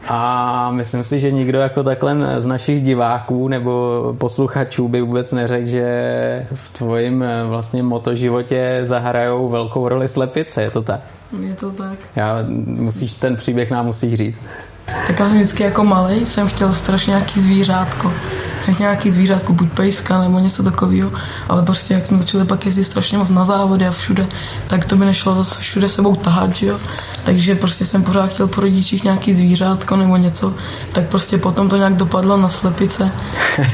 A 0.07 0.71
myslím 0.71 1.03
si, 1.03 1.19
že 1.19 1.31
nikdo 1.31 1.59
jako 1.59 1.83
takhle 1.83 2.41
z 2.41 2.45
našich 2.45 2.81
diváků 2.81 3.47
nebo 3.47 4.15
posluchačů 4.17 4.87
by 4.87 5.01
vůbec 5.01 5.33
neřekl, 5.33 5.67
že 5.67 6.47
v 6.53 6.77
tvojím 6.77 7.25
vlastně 7.47 7.83
motoživotě 7.83 8.81
zahrajou 8.83 9.49
velkou 9.49 9.89
roli 9.89 10.07
slepice. 10.07 10.61
Je 10.61 10.71
to 10.71 10.81
tak? 10.81 10.99
Je 11.39 11.53
to 11.53 11.71
tak. 11.71 11.99
Já, 12.15 12.37
musíš, 12.65 13.13
ten 13.13 13.35
příběh 13.35 13.71
nám 13.71 13.85
musíš 13.85 14.13
říct. 14.13 14.43
Tak 14.85 15.19
já 15.19 15.29
jsem 15.29 15.37
vždycky 15.37 15.63
jako 15.63 15.83
malý 15.83 16.25
jsem 16.25 16.47
chtěl 16.47 16.73
strašně 16.73 17.11
nějaký 17.11 17.41
zvířátko. 17.41 18.13
Jsem 18.61 18.73
chtěl 18.73 18.87
nějaký 18.87 19.11
zvířátko, 19.11 19.53
buď 19.53 19.69
pejska 19.69 20.21
nebo 20.21 20.39
něco 20.39 20.63
takového, 20.63 21.11
ale 21.49 21.63
prostě 21.63 21.93
jak 21.93 22.07
jsme 22.07 22.17
začali 22.17 22.45
pak 22.45 22.65
jezdit 22.65 22.83
strašně 22.83 23.17
moc 23.17 23.29
na 23.29 23.45
závody 23.45 23.87
a 23.87 23.91
všude, 23.91 24.27
tak 24.67 24.85
to 24.85 24.95
by 24.95 25.05
nešlo 25.05 25.43
všude 25.43 25.89
sebou 25.89 26.15
tahat, 26.15 26.55
že 26.55 26.65
jo. 26.65 26.79
Takže 27.23 27.55
prostě 27.55 27.85
jsem 27.85 28.03
pořád 28.03 28.27
chtěl 28.27 28.47
po 28.47 28.61
rodičích 28.61 29.03
nějaký 29.03 29.33
zvířátko 29.33 29.95
nebo 29.95 30.17
něco, 30.17 30.53
tak 30.93 31.07
prostě 31.07 31.37
potom 31.37 31.69
to 31.69 31.77
nějak 31.77 31.93
dopadlo 31.93 32.37
na 32.37 32.49
slepice 32.49 33.11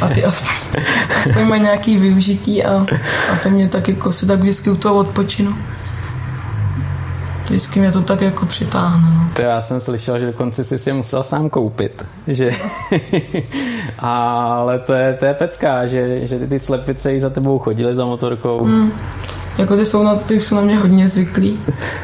a 0.02 0.08
ty 0.08 0.26
aspoň, 0.26 0.84
aspoň 1.30 1.48
mají 1.48 1.62
nějaký 1.62 1.98
využití 1.98 2.64
a, 2.64 2.86
a 3.34 3.36
to 3.44 3.50
mě 3.50 3.70
tak 3.70 3.88
jako 3.88 4.12
si 4.12 4.26
tak 4.26 4.40
vždycky 4.40 4.70
u 4.70 4.76
toho 4.76 4.96
odpočinu. 4.96 5.56
Vždycky 7.52 7.80
mě 7.80 7.92
to 7.92 8.02
tak 8.02 8.22
jako 8.22 8.46
přitáhne. 8.46 9.10
No. 9.10 9.30
To 9.34 9.42
já 9.42 9.62
jsem 9.62 9.80
slyšel, 9.80 10.20
že 10.20 10.26
dokonce 10.26 10.64
si 10.64 10.78
si 10.78 10.94
musel 10.94 11.24
sám 11.24 11.50
koupit. 11.50 12.06
Že... 12.28 12.52
Ale 14.00 14.80
to 14.80 14.94
je, 14.94 15.14
to 15.14 15.26
je 15.26 15.34
pecká, 15.34 15.88
že, 15.88 16.28
že 16.28 16.40
ty, 16.40 16.48
ty 16.48 16.60
slepice 16.60 17.14
i 17.14 17.22
za 17.22 17.30
tebou 17.30 17.60
chodili 17.60 17.96
za 17.96 18.06
motorkou. 18.06 18.66
Mm. 18.66 18.92
Jako 19.58 19.76
ty 19.76 19.86
jsou 19.86 20.04
na, 20.04 20.16
ty 20.16 20.42
jsou 20.42 20.56
na 20.56 20.62
mě 20.62 20.78
hodně 20.78 21.10
zvyklí. 21.10 21.60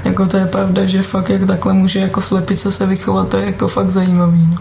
Jako 0.05 0.25
to 0.25 0.37
je 0.37 0.45
pravda, 0.45 0.85
že 0.85 1.01
fakt 1.01 1.29
jak 1.29 1.47
takhle 1.47 1.73
může 1.73 1.99
jako 1.99 2.21
slepice 2.21 2.71
se 2.71 2.85
vychovat, 2.85 3.29
to 3.29 3.37
je 3.37 3.45
jako 3.45 3.67
fakt 3.67 3.89
zajímavý. 3.89 4.47
No. 4.51 4.57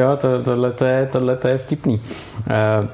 Jo, 0.00 0.18
to, 0.20 0.42
tohle, 0.42 0.72
to 0.72 0.84
je, 0.84 1.08
tohle 1.12 1.36
to 1.36 1.48
je 1.48 1.58
vtipný. 1.58 2.00
Uh, 2.80 2.88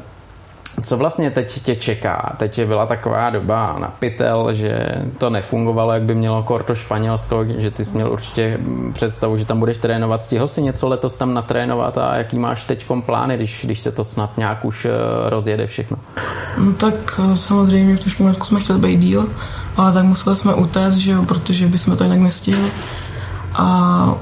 co 0.83 0.97
vlastně 0.97 1.31
teď 1.31 1.63
tě 1.63 1.77
čeká? 1.77 2.35
Teď 2.37 2.65
byla 2.65 2.87
taková 2.87 3.31
doba 3.31 3.77
na 3.79 3.89
pytel, 3.99 4.55
že 4.55 4.89
to 5.19 5.31
nefungovalo, 5.31 5.93
jak 5.93 6.03
by 6.03 6.15
mělo 6.15 6.43
Korto 6.43 6.75
Španělsko, 6.75 7.45
že 7.59 7.71
ty 7.71 7.85
jsi 7.85 7.95
měl 7.95 8.13
určitě 8.13 8.59
představu, 8.93 9.37
že 9.37 9.45
tam 9.45 9.59
budeš 9.59 9.77
trénovat. 9.77 10.23
Stihl 10.23 10.49
si 10.49 10.63
něco 10.63 10.89
letos 10.89 11.15
tam 11.15 11.35
natrénovat 11.35 11.99
a 11.99 12.17
jaký 12.17 12.39
máš 12.39 12.65
teď 12.65 12.87
plány, 13.01 13.37
když, 13.37 13.65
když 13.65 13.81
se 13.81 13.93
to 13.93 14.05
snad 14.05 14.37
nějak 14.37 14.65
už 14.65 14.85
eh, 14.85 14.91
rozjede 15.31 15.67
všechno? 15.67 15.97
No 16.59 16.73
tak 16.73 17.21
eh, 17.33 17.37
samozřejmě 17.37 17.97
v 17.97 18.01
tom 18.01 18.11
Španělsku 18.11 18.45
jsme 18.45 18.61
chtěli 18.61 18.79
být 18.79 19.01
díl, 19.01 19.29
ale 19.77 19.93
tak 19.93 20.05
museli 20.05 20.37
jsme 20.37 20.55
utéct, 20.55 20.97
že 20.97 21.13
jo, 21.13 21.23
protože 21.23 21.67
bychom 21.67 21.97
to 21.97 22.05
jinak 22.05 22.19
nestihli. 22.19 22.71
A 23.55 24.15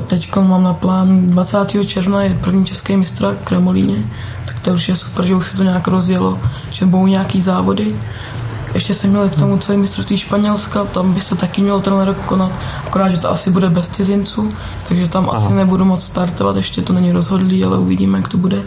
teď 0.00 0.36
mám 0.36 0.62
na 0.62 0.72
plán 0.72 1.30
20. 1.30 1.58
června 1.86 2.22
je 2.22 2.38
první 2.40 2.66
český 2.66 2.96
mistra 2.96 3.34
k 3.34 3.48
Kremolíně 3.48 4.04
to 4.62 4.74
už 4.74 4.88
je 4.88 4.96
super, 4.96 5.26
že 5.26 5.34
už 5.34 5.46
se 5.46 5.56
to 5.56 5.62
nějak 5.62 5.88
rozjelo, 5.88 6.38
že 6.70 6.86
budou 6.86 7.06
nějaký 7.06 7.42
závody. 7.42 7.96
Ještě 8.74 8.94
jsem 8.94 9.10
měl 9.10 9.28
k 9.28 9.36
tomu 9.36 9.58
celé 9.58 9.78
mistrovství 9.78 10.18
Španělska, 10.18 10.84
tam 10.84 11.12
by 11.12 11.20
se 11.20 11.36
taky 11.36 11.62
mělo 11.62 11.80
ten 11.80 12.00
rok 12.00 12.16
konat, 12.16 12.52
akorát, 12.86 13.08
že 13.08 13.18
to 13.18 13.30
asi 13.30 13.50
bude 13.50 13.70
bez 13.70 13.88
cizinců, 13.88 14.52
takže 14.88 15.08
tam 15.08 15.30
Aha. 15.30 15.38
asi 15.38 15.54
nebudu 15.54 15.84
moc 15.84 16.04
startovat, 16.04 16.56
ještě 16.56 16.82
to 16.82 16.92
není 16.92 17.12
rozhodlý, 17.12 17.64
ale 17.64 17.78
uvidíme, 17.78 18.18
jak 18.18 18.28
to 18.28 18.36
bude. 18.36 18.62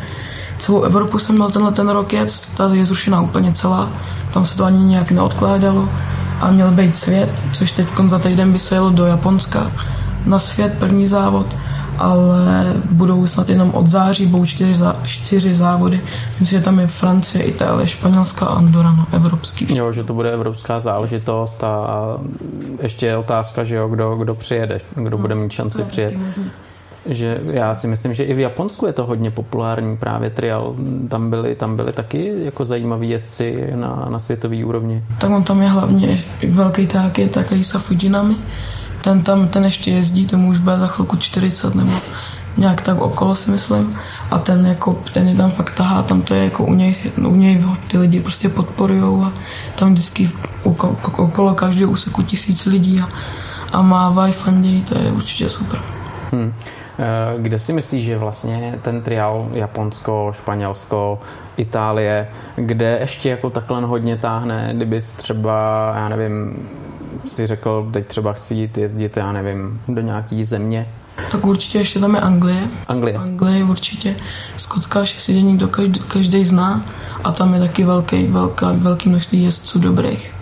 Celou 0.58 0.82
Evropu 0.82 1.20
jsem 1.20 1.36
měl 1.36 1.52
tenhle 1.52 1.72
ten 1.72 1.90
rok 1.90 2.14
jet, 2.14 2.48
ta 2.58 2.70
je 2.74 2.86
zrušená 2.86 3.22
úplně 3.22 3.54
celá, 3.54 3.90
tam 4.32 4.46
se 4.46 4.58
to 4.58 4.66
ani 4.66 4.84
nějak 4.84 5.12
neodkládalo 5.12 5.90
a 6.42 6.52
měl 6.52 6.72
být 6.72 6.96
svět, 6.96 7.44
což 7.54 7.72
teď 7.72 7.88
za 8.08 8.20
týden 8.20 8.54
by 8.54 8.60
se 8.60 8.76
jelo 8.76 8.90
do 8.90 9.06
Japonska 9.06 9.72
na 10.26 10.40
svět, 10.40 10.74
první 10.80 11.08
závod 11.08 11.56
ale 11.98 12.74
budou 12.92 13.28
snad 13.28 13.50
jenom 13.50 13.72
od 13.74 13.88
září, 13.88 14.26
budou 14.26 14.46
čtyři, 14.46 14.76
zá, 14.76 14.96
čtyři 15.06 15.56
závody. 15.56 16.02
Myslím 16.28 16.48
si, 16.48 16.56
že 16.56 16.62
tam 16.62 16.80
je 16.80 16.88
Francie, 16.88 17.44
Itálie, 17.44 17.88
Španělská 17.88 18.46
a 18.46 18.56
Andorra, 18.56 18.92
no, 18.92 19.06
evropský. 19.14 19.78
Jo, 19.78 19.92
že 19.92 20.04
to 20.04 20.14
bude 20.14 20.32
evropská 20.32 20.80
záležitost 20.80 21.64
a 21.64 22.18
ještě 22.82 23.06
je 23.06 23.18
otázka, 23.18 23.64
že 23.64 23.76
jo, 23.76 23.88
kdo, 23.88 24.16
kdo 24.16 24.36
přijede, 24.36 24.82
kdo 24.96 25.18
no, 25.18 25.18
bude 25.18 25.36
mít 25.36 25.52
šanci 25.52 25.84
přijet. 25.84 26.14
Že 27.06 27.42
já 27.44 27.76
si 27.76 27.88
myslím, 27.88 28.14
že 28.14 28.24
i 28.24 28.34
v 28.34 28.40
Japonsku 28.40 28.86
je 28.86 28.94
to 28.94 29.06
hodně 29.06 29.32
populární 29.32 29.98
právě 29.98 30.30
trial. 30.30 30.76
Tam 31.10 31.30
byli, 31.30 31.56
tam 31.56 31.76
byli 31.76 31.94
taky 31.94 32.34
jako 32.38 32.66
zajímaví 32.66 33.10
jezdci 33.10 33.68
na, 33.76 34.08
na 34.10 34.20
světový 34.20 34.64
úrovni. 34.64 35.04
Tak 35.20 35.32
on 35.32 35.44
tam 35.44 35.62
je 35.62 35.68
hlavně 35.68 36.24
velký 36.50 36.88
tak 36.88 37.18
je 37.20 37.30
Takahisa 37.30 37.80
Fujinami, 37.80 38.36
ten 39.04 39.22
tam, 39.22 39.48
ten 39.48 39.66
ještě 39.66 39.92
jezdí, 39.92 40.28
tomu 40.28 40.50
už 40.50 40.58
bude 40.58 40.78
za 40.78 40.88
chvilku 40.88 41.18
40 41.18 41.76
nebo 41.76 41.92
nějak 42.58 42.82
tak 42.82 43.02
okolo 43.02 43.36
si 43.36 43.52
myslím 43.52 44.00
a 44.32 44.40
ten 44.40 44.66
jako, 44.66 44.98
ten 45.14 45.28
je 45.28 45.36
tam 45.36 45.52
fakt 45.52 45.76
tahá, 45.76 46.04
tam 46.04 46.22
to 46.22 46.34
je 46.34 46.44
jako 46.44 46.64
u 46.64 46.74
něj, 46.74 46.96
u 47.18 47.36
něj 47.36 47.66
ty 47.88 47.98
lidi 47.98 48.20
prostě 48.20 48.50
podporujou 48.50 49.24
a 49.24 49.34
tam 49.76 49.94
vždycky 49.94 50.32
okolo, 50.64 50.98
okolo 51.18 51.54
každého 51.54 51.92
úseku 51.92 52.24
tisíc 52.24 52.66
lidí 52.66 53.02
a, 53.02 53.08
a 53.78 53.82
mávají, 53.82 54.34
fandějí, 54.34 54.82
to 54.82 55.00
je 55.00 55.12
určitě 55.12 55.50
super. 55.50 55.80
Hmm. 56.32 56.54
Kde 57.38 57.60
si 57.60 57.74
myslíš, 57.74 58.06
že 58.06 58.18
vlastně 58.18 58.80
ten 58.82 59.02
trial 59.02 59.50
Japonsko, 59.54 60.32
Španělsko, 60.36 61.20
Itálie, 61.58 62.28
kde 62.56 62.98
ještě 63.02 63.30
jako 63.30 63.50
takhle 63.50 63.82
hodně 63.82 64.18
táhne, 64.18 64.70
kdybys 64.74 65.12
třeba, 65.12 65.94
já 65.96 66.10
nevím, 66.10 66.68
si 67.26 67.48
řekl, 67.48 67.90
teď 67.94 68.08
třeba 68.08 68.34
chci 68.34 68.56
jít 68.56 68.78
jezdit, 68.78 69.18
já 69.18 69.32
nevím, 69.32 69.82
do 69.88 70.02
nějaký 70.02 70.44
země? 70.44 70.88
Tak 71.32 71.46
určitě 71.46 71.78
ještě 71.78 72.00
tam 72.00 72.16
je 72.16 72.22
Anglie. 72.22 72.68
Anglie. 72.88 73.18
Anglie 73.18 73.64
určitě. 73.64 74.16
Skotská 74.58 75.06
šestidění 75.06 75.58
to 75.58 75.68
každý, 75.68 76.00
každý 76.00 76.46
zná 76.46 76.86
a 77.24 77.32
tam 77.32 77.54
je 77.54 77.60
taky 77.60 77.84
velký, 77.84 78.24
velká, 78.24 78.72
velký 78.72 79.10
množství 79.10 79.44
jezdců 79.44 79.80
dobrých. 79.80 80.34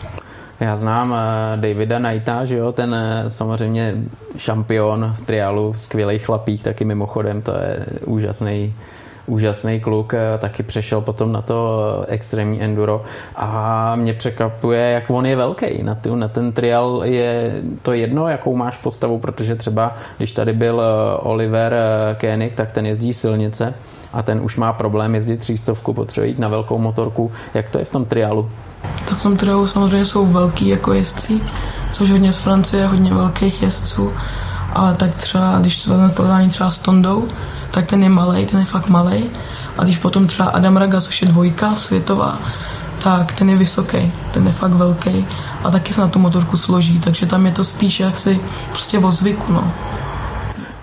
Já 0.60 0.76
znám 0.76 1.16
eh, 1.16 1.58
Davida 1.58 2.00
Knighta, 2.00 2.46
že 2.46 2.58
jo, 2.58 2.72
ten 2.72 2.96
eh, 2.96 3.30
samozřejmě 3.30 3.96
šampion 4.38 5.16
v 5.18 5.26
triálu, 5.26 5.74
skvělý 5.78 6.20
chlapík, 6.20 6.64
taky 6.64 6.86
mimochodem, 6.86 7.42
to 7.42 7.52
je 7.52 7.86
úžasný 8.06 8.74
úžasný 9.26 9.80
kluk, 9.80 10.14
eh, 10.14 10.38
taky 10.38 10.64
přešel 10.64 11.02
potom 11.02 11.32
na 11.32 11.42
to 11.42 11.82
eh, 12.02 12.14
extrémní 12.14 12.62
enduro 12.62 13.04
a 13.36 13.96
mě 13.96 14.14
překvapuje, 14.14 14.92
jak 14.92 15.10
on 15.10 15.26
je 15.26 15.36
velký. 15.36 15.84
Na, 15.84 15.96
tu, 15.96 16.16
na 16.16 16.28
ten 16.28 16.52
trial 16.52 17.02
je 17.06 17.62
to 17.82 17.94
jedno, 17.94 18.28
jakou 18.28 18.56
máš 18.56 18.78
postavu, 18.78 19.20
protože 19.20 19.56
třeba, 19.56 19.96
když 20.18 20.32
tady 20.32 20.54
byl 20.54 20.82
eh, 20.82 21.18
Oliver 21.18 21.76
Koenig, 22.20 22.56
tak 22.56 22.72
ten 22.72 22.86
jezdí 22.86 23.14
silnice 23.14 23.74
a 24.14 24.24
ten 24.24 24.42
už 24.44 24.58
má 24.58 24.74
problém 24.74 25.16
jezdit 25.16 25.38
třístovku, 25.38 25.94
potřebuje 25.94 26.30
jít 26.30 26.40
na 26.40 26.48
velkou 26.48 26.78
motorku. 26.78 27.32
Jak 27.54 27.70
to 27.70 27.80
je 27.80 27.86
v 27.86 27.90
tom 27.90 28.06
trialu? 28.06 28.50
Tak 29.10 29.18
v 29.18 29.24
tom 29.24 29.38
trialu 29.38 29.68
samozřejmě 29.68 30.06
jsou 30.06 30.26
velký 30.26 30.68
jako 30.68 30.94
jezdci, 30.94 31.42
což 31.92 32.12
hodně 32.12 32.34
z 32.34 32.38
Francie, 32.38 32.86
hodně 32.86 33.14
velkých 33.14 33.62
jezdců, 33.62 34.14
ale 34.74 34.96
tak 34.96 35.16
třeba, 35.16 35.58
když 35.60 35.88
vezmeme 35.88 36.14
porovnání 36.14 36.50
třeba 36.50 36.72
s 36.72 36.78
Tondou, 36.78 37.28
tak 37.72 37.88
ten 37.88 38.04
je 38.04 38.10
malý, 38.10 38.46
ten 38.46 38.60
je 38.60 38.66
fakt 38.66 38.90
malý. 38.90 39.30
A 39.78 39.84
když 39.84 39.98
potom 39.98 40.28
třeba 40.28 40.50
Adam 40.50 40.78
Raga, 40.78 41.02
což 41.02 41.22
je 41.22 41.28
dvojka 41.28 41.76
světová, 41.76 42.38
tak 43.04 43.32
ten 43.32 43.50
je 43.50 43.56
vysoký, 43.56 44.12
ten 44.32 44.48
je 44.48 44.54
fakt 44.54 44.74
velký 44.74 45.26
a 45.64 45.72
taky 45.72 45.94
se 45.94 46.02
na 46.02 46.08
tu 46.08 46.20
motorku 46.20 46.58
složí, 46.58 47.00
takže 47.00 47.26
tam 47.26 47.46
je 47.46 47.52
to 47.52 47.64
spíš 47.64 48.00
jaksi 48.00 48.40
prostě 48.70 49.00
o 49.00 49.12
zvyku, 49.12 49.54
no. 49.54 49.72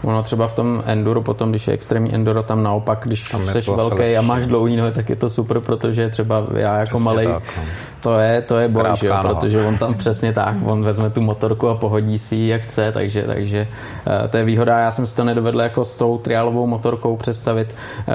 Ono 0.02 0.22
třeba 0.22 0.46
v 0.46 0.52
tom 0.52 0.82
enduro, 0.86 1.22
potom, 1.22 1.50
když 1.50 1.66
je 1.66 1.74
extrémní 1.74 2.14
enduro, 2.14 2.42
tam 2.42 2.62
naopak, 2.62 3.02
když 3.04 3.32
jsi 3.50 3.70
velký 3.70 4.16
a 4.16 4.22
máš 4.22 4.46
dlouhý 4.46 4.76
nohy, 4.76 4.92
tak 4.92 5.08
je 5.08 5.16
to 5.16 5.30
super, 5.30 5.60
protože 5.60 6.08
třeba 6.08 6.46
já 6.54 6.78
jako 6.78 6.98
malý. 6.98 7.28
To 8.00 8.18
je, 8.18 8.42
to 8.42 8.56
je 8.56 8.68
boj, 8.68 8.84
že 8.94 9.06
jo, 9.06 9.16
protože 9.22 9.62
on 9.62 9.78
tam 9.78 9.94
přesně 9.94 10.32
tak, 10.32 10.54
on 10.64 10.84
vezme 10.84 11.10
tu 11.10 11.20
motorku 11.20 11.68
a 11.68 11.74
pohodí 11.74 12.18
si 12.18 12.36
ji 12.36 12.48
jak 12.48 12.62
chce, 12.62 12.92
takže, 12.92 13.22
takže 13.22 13.68
uh, 14.06 14.28
to 14.28 14.36
je 14.36 14.44
výhoda. 14.44 14.78
Já 14.78 14.90
jsem 14.90 15.06
si 15.06 15.14
to 15.14 15.24
nedovedl 15.24 15.60
jako 15.60 15.84
s 15.84 15.94
tou 15.94 16.18
triálovou 16.18 16.66
motorkou 16.66 17.16
představit. 17.16 17.74
Uh, 17.98 18.14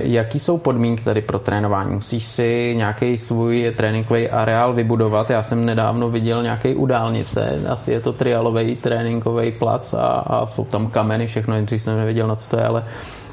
jaký 0.00 0.38
jsou 0.38 0.58
podmínky 0.58 1.04
tady 1.04 1.20
pro 1.22 1.38
trénování? 1.38 1.94
Musíš 1.94 2.24
si 2.24 2.74
nějaký 2.76 3.18
svůj 3.18 3.72
tréninkový 3.76 4.28
areál 4.28 4.72
vybudovat. 4.72 5.30
Já 5.30 5.42
jsem 5.42 5.64
nedávno 5.64 6.08
viděl 6.08 6.42
nějaký 6.42 6.74
u 6.74 6.86
dálnice, 6.86 7.60
asi 7.68 7.92
je 7.92 8.00
to 8.00 8.12
triálový 8.12 8.76
tréninkový 8.76 9.52
plac 9.52 9.94
a, 9.94 10.06
a 10.06 10.46
jsou 10.46 10.64
tam 10.64 10.86
kameny, 10.86 11.26
všechno, 11.26 11.54
nejdřív 11.54 11.82
jsem 11.82 11.96
nevěděl, 11.96 12.26
na 12.26 12.36
co 12.36 12.50
to 12.50 12.56
je, 12.56 12.64
ale 12.64 12.84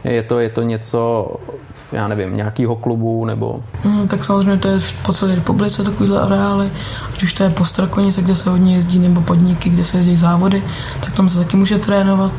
je 0.04 0.24
to, 0.24 0.40
je 0.40 0.50
to 0.50 0.62
něco 0.62 1.28
já 1.92 2.08
nevím, 2.08 2.36
nějakého 2.36 2.76
klubu 2.76 3.26
nebo... 3.26 3.60
Mm, 3.84 4.08
tak 4.08 4.24
samozřejmě 4.24 4.58
to 4.58 4.68
je 4.68 4.80
po 5.06 5.14
celé 5.14 5.36
republice 5.36 5.84
takovýhle 5.84 6.22
areály, 6.22 6.72
ať 7.14 7.24
už 7.24 7.34
to 7.34 7.44
je 7.44 7.50
Postrakonice, 7.50 8.22
kde 8.22 8.36
se 8.36 8.50
hodně 8.50 8.76
jezdí, 8.76 9.00
nebo 9.00 9.22
podniky, 9.22 9.70
kde 9.70 9.86
se 9.86 9.98
jezdí 9.98 10.18
závody, 10.18 10.64
tak 11.00 11.14
tam 11.14 11.30
se 11.30 11.38
taky 11.38 11.58
může 11.58 11.78
trénovat, 11.78 12.32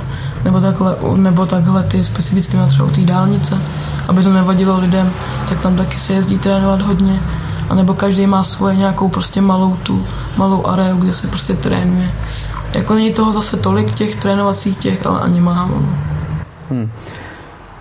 nebo 0.44 0.60
takhle, 0.60 0.96
nebo 1.16 1.46
takhle 1.46 1.82
ty 1.82 2.04
specificky 2.04 2.56
na 2.56 2.66
třeba 2.66 2.90
té 2.90 3.00
dálnice, 3.00 3.58
aby 4.08 4.22
to 4.22 4.32
nevadilo 4.32 4.78
lidem, 4.78 5.10
tak 5.48 5.60
tam 5.60 5.76
taky 5.76 5.98
se 5.98 6.12
jezdí 6.12 6.38
trénovat 6.38 6.80
hodně, 6.80 7.20
a 7.70 7.74
nebo 7.74 7.94
každý 7.94 8.26
má 8.26 8.44
svoje 8.44 8.76
nějakou 8.76 9.08
prostě 9.08 9.40
malou 9.40 9.76
tu, 9.82 10.06
malou 10.36 10.66
aréu, 10.66 10.96
kde 10.96 11.14
se 11.14 11.28
prostě 11.28 11.54
trénuje. 11.54 12.12
Jako 12.72 12.94
není 12.94 13.12
toho 13.12 13.32
zase 13.32 13.56
tolik 13.56 13.94
těch 13.94 14.16
trénovacích 14.16 14.78
těch, 14.78 15.06
ale 15.06 15.20
ani 15.20 15.40
málo. 15.40 15.82
Hmm. 16.70 16.90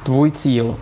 Tvůj 0.04 0.32
cíl 0.32 0.76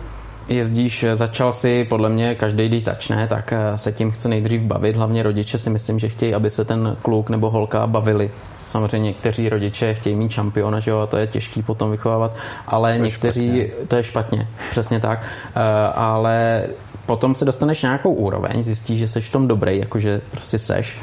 jezdíš, 0.48 1.04
začal 1.14 1.52
si, 1.52 1.84
podle 1.84 2.08
mě 2.08 2.34
každý, 2.34 2.68
když 2.68 2.84
začne, 2.84 3.26
tak 3.26 3.52
eh, 3.52 3.78
se 3.78 3.92
tím 3.92 4.10
chce 4.10 4.28
nejdřív 4.28 4.60
bavit. 4.60 4.96
Hlavně 4.96 5.22
rodiče 5.22 5.58
si 5.58 5.70
myslím, 5.70 5.98
že 5.98 6.08
chtějí, 6.08 6.34
aby 6.34 6.50
se 6.50 6.64
ten 6.64 6.96
kluk 7.02 7.30
nebo 7.30 7.50
holka 7.50 7.86
bavili. 7.86 8.30
Samozřejmě 8.66 9.08
někteří 9.08 9.48
rodiče 9.48 9.94
chtějí 9.94 10.16
mít 10.16 10.30
šampiona, 10.30 10.80
že 10.80 10.90
jo, 10.90 10.98
a 10.98 11.06
to 11.06 11.16
je 11.16 11.26
těžký 11.26 11.62
potom 11.62 11.90
vychovávat, 11.90 12.36
ale 12.66 12.96
to 12.96 13.04
někteří, 13.04 13.62
špatně. 13.62 13.86
to 13.86 13.96
je 13.96 14.02
špatně, 14.02 14.48
přesně 14.70 15.00
tak, 15.00 15.20
uh, 15.20 15.62
ale 15.94 16.64
potom 17.06 17.34
se 17.34 17.44
dostaneš 17.44 17.82
nějakou 17.82 18.12
úroveň, 18.12 18.62
zjistíš, 18.62 18.98
že 18.98 19.08
seš 19.08 19.28
v 19.28 19.32
tom 19.32 19.48
dobrý, 19.48 19.78
jakože 19.78 20.20
prostě 20.30 20.58
seš 20.58 20.96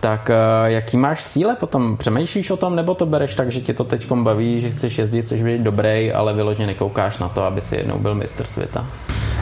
tak 0.00 0.30
uh, 0.30 0.70
jaký 0.70 0.96
máš 0.96 1.24
cíle 1.24 1.56
potom? 1.56 1.96
Přemýšlíš 1.96 2.50
o 2.50 2.56
tom, 2.56 2.76
nebo 2.76 2.94
to 2.94 3.06
bereš 3.06 3.34
tak, 3.34 3.50
že 3.50 3.60
ti 3.60 3.74
to 3.74 3.84
teď 3.84 4.12
baví, 4.12 4.60
že 4.60 4.70
chceš 4.70 4.98
jezdit, 4.98 5.22
chceš 5.22 5.42
být 5.42 5.60
dobrý, 5.60 6.12
ale 6.12 6.34
vyložně 6.34 6.66
nekoukáš 6.66 7.18
na 7.18 7.28
to, 7.28 7.42
aby 7.42 7.60
si 7.60 7.76
jednou 7.76 7.98
byl 7.98 8.14
mistr 8.14 8.46
světa? 8.46 8.86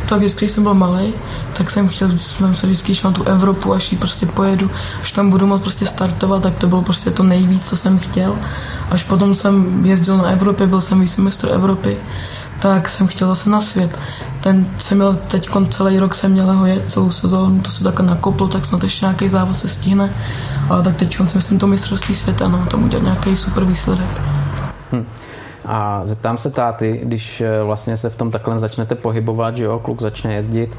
Tak 0.09 0.19
vždycky, 0.19 0.45
když 0.45 0.53
jsem 0.53 0.63
byl 0.63 0.75
malý, 0.75 1.15
tak 1.57 1.71
jsem 1.71 1.89
chtěl, 1.89 2.19
jsem 2.19 2.55
se 2.55 2.67
vždycky 2.67 2.95
šel 2.95 3.11
na 3.11 3.17
tu 3.17 3.23
Evropu, 3.23 3.73
až 3.73 3.93
ji 3.93 3.99
prostě 3.99 4.27
pojedu, 4.27 4.71
až 5.03 5.13
tam 5.13 5.31
budu 5.31 5.47
moct 5.47 5.63
prostě 5.63 5.87
startovat, 5.87 6.43
tak 6.43 6.57
to 6.57 6.67
bylo 6.67 6.83
prostě 6.83 7.11
to 7.11 7.23
nejvíc, 7.23 7.69
co 7.69 7.77
jsem 7.77 7.99
chtěl. 7.99 8.37
Až 8.91 9.05
potom 9.05 9.35
jsem 9.35 9.87
jezdil 9.87 10.17
na 10.17 10.31
Evropě, 10.31 10.67
byl 10.67 10.81
jsem 10.81 11.09
mistr 11.19 11.49
Evropy, 11.53 11.97
tak 12.61 12.89
jsem 12.89 13.07
chtěl 13.07 13.29
zase 13.29 13.51
na 13.51 13.61
svět. 13.61 13.99
Ten 14.41 14.67
jsem 14.79 14.99
měl 14.99 15.15
teď 15.15 15.49
celý 15.71 15.99
rok 15.99 16.15
jsem 16.15 16.33
měl 16.33 16.53
ho 16.53 16.67
jet, 16.67 16.93
celou 16.93 17.11
sezónu, 17.11 17.61
to 17.61 17.71
se 17.71 17.85
takhle 17.85 18.07
nakoplo, 18.07 18.49
tak 18.49 18.67
snad 18.67 18.85
ještě 18.85 19.05
nějaký 19.05 19.29
závod 19.29 19.57
se 19.57 19.69
stihne. 19.69 20.11
Ale 20.69 20.83
tak 20.83 20.97
teď 20.97 21.17
si 21.27 21.37
myslím 21.37 21.59
to 21.59 21.67
mistrovství 21.67 22.15
světa, 22.15 22.49
no, 22.49 22.67
tomu 22.67 22.87
udělat 22.87 23.03
nějaký 23.03 23.37
super 23.37 23.65
výsledek. 23.65 24.07
Hm. 24.93 25.07
A 25.65 26.01
zeptám 26.05 26.39
se 26.39 26.51
táty, 26.51 27.01
když 27.05 27.41
eh, 27.41 27.63
vlastně 27.63 27.97
se 27.97 28.11
v 28.11 28.17
tom 28.17 28.31
takhle 28.31 28.59
začnete 28.59 28.95
pohybovat, 28.95 29.57
že 29.57 29.65
jo, 29.65 29.79
kluk 29.79 30.03
začne 30.03 30.35
jezdit, 30.35 30.77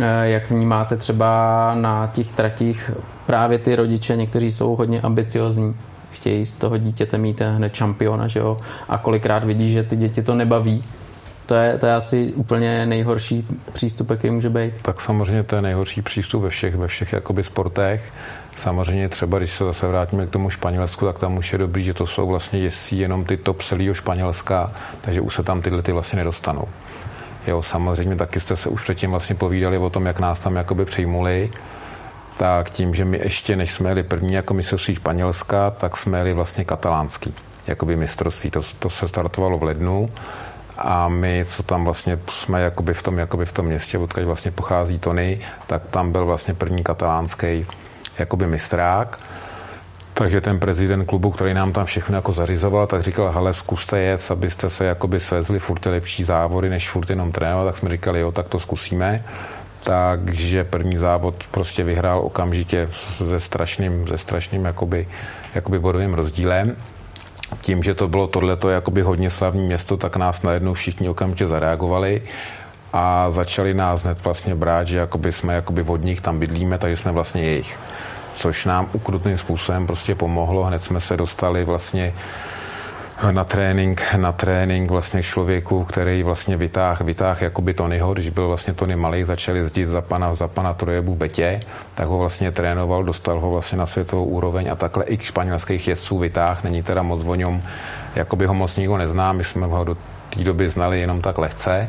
eh, 0.00 0.28
jak 0.28 0.50
vnímáte 0.50 0.96
třeba 0.96 1.70
na 1.74 2.06
těch 2.06 2.32
tratích 2.32 2.90
právě 3.26 3.58
ty 3.58 3.76
rodiče, 3.76 4.16
někteří 4.16 4.52
jsou 4.52 4.76
hodně 4.76 5.00
ambiciozní, 5.00 5.74
chtějí 6.12 6.46
z 6.46 6.56
toho 6.56 6.78
dítěte 6.78 7.18
mít 7.18 7.40
hned 7.40 7.74
šampiona, 7.74 8.26
že 8.26 8.40
jo, 8.40 8.56
a 8.88 8.98
kolikrát 8.98 9.44
vidí, 9.44 9.72
že 9.72 9.82
ty 9.82 9.96
děti 9.96 10.22
to 10.22 10.34
nebaví, 10.34 10.84
to 11.50 11.56
je, 11.56 11.78
to 11.78 11.86
je 11.86 11.94
asi 11.94 12.32
úplně 12.34 12.86
nejhorší 12.86 13.46
přístup, 13.72 14.10
jaký 14.10 14.30
může 14.30 14.50
být. 14.50 14.74
Tak 14.82 15.00
samozřejmě 15.00 15.42
to 15.42 15.56
je 15.56 15.62
nejhorší 15.62 16.02
přístup 16.02 16.42
ve 16.42 16.48
všech, 16.48 16.76
ve 16.76 16.88
všech 16.88 17.12
jakoby 17.12 17.44
sportech. 17.44 18.12
Samozřejmě 18.56 19.08
třeba, 19.08 19.38
když 19.38 19.50
se 19.50 19.64
zase 19.64 19.86
vrátíme 19.88 20.26
k 20.26 20.30
tomu 20.30 20.50
Španělsku, 20.50 21.06
tak 21.06 21.18
tam 21.18 21.36
už 21.36 21.52
je 21.52 21.58
dobrý, 21.58 21.84
že 21.84 21.94
to 21.94 22.06
jsou 22.06 22.26
vlastně 22.26 22.58
jezdí 22.58 22.98
jenom 22.98 23.24
ty 23.24 23.36
top 23.36 23.62
celého 23.62 23.94
Španělska, 23.94 24.72
takže 25.00 25.20
už 25.20 25.34
se 25.34 25.42
tam 25.42 25.62
tyhle 25.62 25.82
ty 25.82 25.92
vlastně 25.92 26.16
nedostanou. 26.16 26.64
Jo, 27.46 27.62
samozřejmě 27.62 28.16
taky 28.16 28.40
jste 28.40 28.56
se 28.56 28.68
už 28.68 28.82
předtím 28.82 29.10
vlastně 29.10 29.34
povídali 29.34 29.78
o 29.78 29.90
tom, 29.90 30.06
jak 30.06 30.18
nás 30.18 30.40
tam 30.40 30.56
jakoby 30.56 30.84
přijmuli, 30.84 31.50
tak 32.38 32.70
tím, 32.70 32.94
že 32.94 33.04
my 33.04 33.20
ještě, 33.24 33.56
než 33.56 33.72
jsme 33.72 33.90
jeli 33.90 34.02
první 34.02 34.34
jako 34.34 34.54
mistrovství 34.54 34.94
Španělska, 34.94 35.70
tak 35.70 35.96
jsme 35.96 36.18
jeli 36.18 36.32
vlastně 36.32 36.64
katalánský, 36.64 37.34
jakoby 37.66 37.96
mistrovství. 37.96 38.50
To, 38.50 38.60
to 38.78 38.90
se 38.90 39.08
startovalo 39.08 39.58
v 39.58 39.62
lednu 39.62 40.10
a 40.80 41.08
my, 41.08 41.44
co 41.46 41.62
tam 41.62 41.84
vlastně 41.84 42.18
jsme 42.30 42.60
jakoby 42.60 42.94
v 42.94 43.02
tom, 43.02 43.18
jakoby 43.18 43.46
v 43.46 43.52
tom 43.52 43.66
městě, 43.66 43.98
odkud 43.98 44.24
vlastně 44.24 44.50
pochází 44.50 44.98
Tony, 44.98 45.40
tak 45.66 45.82
tam 45.90 46.12
byl 46.12 46.26
vlastně 46.26 46.54
první 46.54 46.82
katalánský 46.82 47.66
jakoby 48.18 48.46
mistrák. 48.46 49.18
Takže 50.14 50.40
ten 50.40 50.60
prezident 50.60 51.04
klubu, 51.04 51.30
který 51.30 51.54
nám 51.54 51.72
tam 51.72 51.86
všechno 51.86 52.16
jako 52.16 52.32
zařizoval, 52.32 52.86
tak 52.86 53.02
říkal, 53.02 53.32
hele, 53.32 53.54
zkuste 53.54 53.98
jet, 53.98 54.30
abyste 54.30 54.70
se 54.70 54.84
jakoby 54.84 55.20
svezli 55.20 55.58
furt 55.58 55.86
lepší 55.86 56.24
závody, 56.24 56.68
než 56.68 56.90
furt 56.90 57.10
jenom 57.10 57.32
trénovat, 57.32 57.66
tak 57.66 57.78
jsme 57.78 57.90
říkali, 57.90 58.20
jo, 58.20 58.32
tak 58.32 58.48
to 58.48 58.58
zkusíme. 58.58 59.24
Takže 59.82 60.64
první 60.64 60.98
závod 60.98 61.34
prostě 61.50 61.84
vyhrál 61.84 62.20
okamžitě 62.20 62.88
se 62.92 63.40
strašným, 63.40 64.06
se 64.06 64.18
strašným 64.18 64.64
jakoby, 64.64 65.08
jakoby 65.54 65.78
bodovým 65.78 66.14
rozdílem. 66.14 66.76
Tím, 67.60 67.82
že 67.82 67.94
to 67.94 68.08
bylo 68.08 68.26
tohleto 68.26 68.68
jakoby 68.68 69.02
hodně 69.02 69.30
slavní 69.30 69.62
město, 69.62 69.96
tak 69.96 70.16
nás 70.16 70.42
najednou 70.42 70.74
všichni 70.74 71.08
okamžitě 71.08 71.46
zareagovali 71.46 72.22
a 72.92 73.30
začali 73.30 73.74
nás 73.74 74.02
hned 74.02 74.24
vlastně 74.24 74.54
brát, 74.54 74.86
že 74.86 74.98
jakoby 74.98 75.32
jsme 75.32 75.54
jakoby 75.54 75.82
od 75.82 76.04
nich 76.04 76.20
tam 76.20 76.38
bydlíme, 76.38 76.78
takže 76.78 76.96
jsme 76.96 77.12
vlastně 77.12 77.42
jejich 77.42 77.78
což 78.34 78.64
nám 78.64 78.88
ukrutným 78.92 79.38
způsobem 79.38 79.86
prostě 79.86 80.14
pomohlo. 80.14 80.64
Hned 80.64 80.84
jsme 80.84 81.00
se 81.00 81.16
dostali 81.16 81.64
vlastně 81.64 82.14
na 83.30 83.44
trénink, 83.44 84.02
na 84.16 84.32
trénink 84.32 84.90
vlastně 84.90 85.22
člověku, 85.22 85.84
který 85.84 86.22
vlastně 86.22 86.56
vytáh, 86.56 87.00
vytáh 87.00 87.42
jakoby 87.42 87.74
Tonyho, 87.74 88.12
když 88.12 88.28
byl 88.28 88.48
vlastně 88.48 88.74
Tony 88.74 88.96
malý, 88.96 89.24
začal 89.24 89.56
jezdit 89.56 89.86
za 89.86 90.00
pana, 90.00 90.34
za 90.34 90.48
pana 90.48 90.74
Trojebu 90.74 91.14
Betě, 91.14 91.60
tak 91.94 92.08
ho 92.08 92.18
vlastně 92.18 92.52
trénoval, 92.52 93.04
dostal 93.04 93.40
ho 93.40 93.50
vlastně 93.50 93.78
na 93.78 93.86
světovou 93.86 94.24
úroveň 94.24 94.70
a 94.70 94.76
takhle 94.76 95.04
i 95.06 95.18
španělských 95.18 95.88
jezdců 95.88 96.18
vytáh, 96.18 96.64
není 96.64 96.82
teda 96.82 97.02
moc 97.02 97.22
o 97.26 97.34
něm, 97.34 97.62
jakoby 98.14 98.46
ho 98.46 98.54
moc 98.54 98.76
nikdo 98.76 98.96
nezná, 98.96 99.32
my 99.32 99.44
jsme 99.44 99.66
ho 99.66 99.84
do 99.84 99.96
té 100.30 100.44
doby 100.44 100.68
znali 100.68 101.00
jenom 101.00 101.20
tak 101.20 101.38
lehce, 101.38 101.88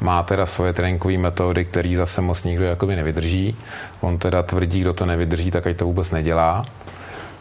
má 0.00 0.22
teda 0.22 0.46
svoje 0.46 0.72
tréninkové 0.72 1.18
metody, 1.18 1.64
které 1.64 1.96
zase 1.96 2.20
moc 2.20 2.44
nikdo 2.44 2.64
jakoby 2.64 2.96
nevydrží. 2.96 3.56
On 4.00 4.18
teda 4.18 4.42
tvrdí, 4.42 4.80
kdo 4.80 4.92
to 4.92 5.06
nevydrží, 5.06 5.50
tak 5.50 5.66
ať 5.66 5.76
to 5.76 5.84
vůbec 5.84 6.10
nedělá. 6.10 6.64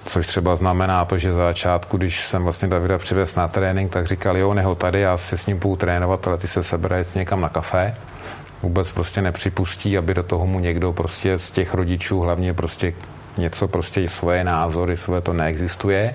Což 0.05 0.27
třeba 0.27 0.55
znamená 0.55 1.05
to, 1.05 1.17
že 1.17 1.33
za 1.33 1.45
začátku, 1.45 1.97
když 1.97 2.25
jsem 2.25 2.43
vlastně 2.43 2.67
Davida 2.67 2.97
přivez 2.97 3.35
na 3.35 3.47
trénink, 3.47 3.91
tak 3.91 4.07
říkal, 4.07 4.37
jo, 4.37 4.53
neho 4.53 4.75
tady, 4.75 5.01
já 5.01 5.17
si 5.17 5.37
s 5.37 5.45
ním 5.45 5.59
půjdu 5.59 5.75
trénovat, 5.75 6.27
ale 6.27 6.37
ty 6.37 6.47
se 6.47 6.63
sebere 6.63 7.05
někam 7.15 7.41
na 7.41 7.49
kafe. 7.49 7.95
Vůbec 8.61 8.91
prostě 8.91 9.21
nepřipustí, 9.21 9.97
aby 9.97 10.13
do 10.13 10.23
toho 10.23 10.47
mu 10.47 10.59
někdo 10.59 10.93
prostě 10.93 11.37
z 11.37 11.51
těch 11.51 11.73
rodičů 11.73 12.19
hlavně 12.19 12.53
prostě 12.53 12.93
něco 13.37 13.67
prostě 13.67 14.09
svoje 14.09 14.43
názory, 14.43 14.97
svoje 14.97 15.21
to 15.21 15.33
neexistuje. 15.33 16.13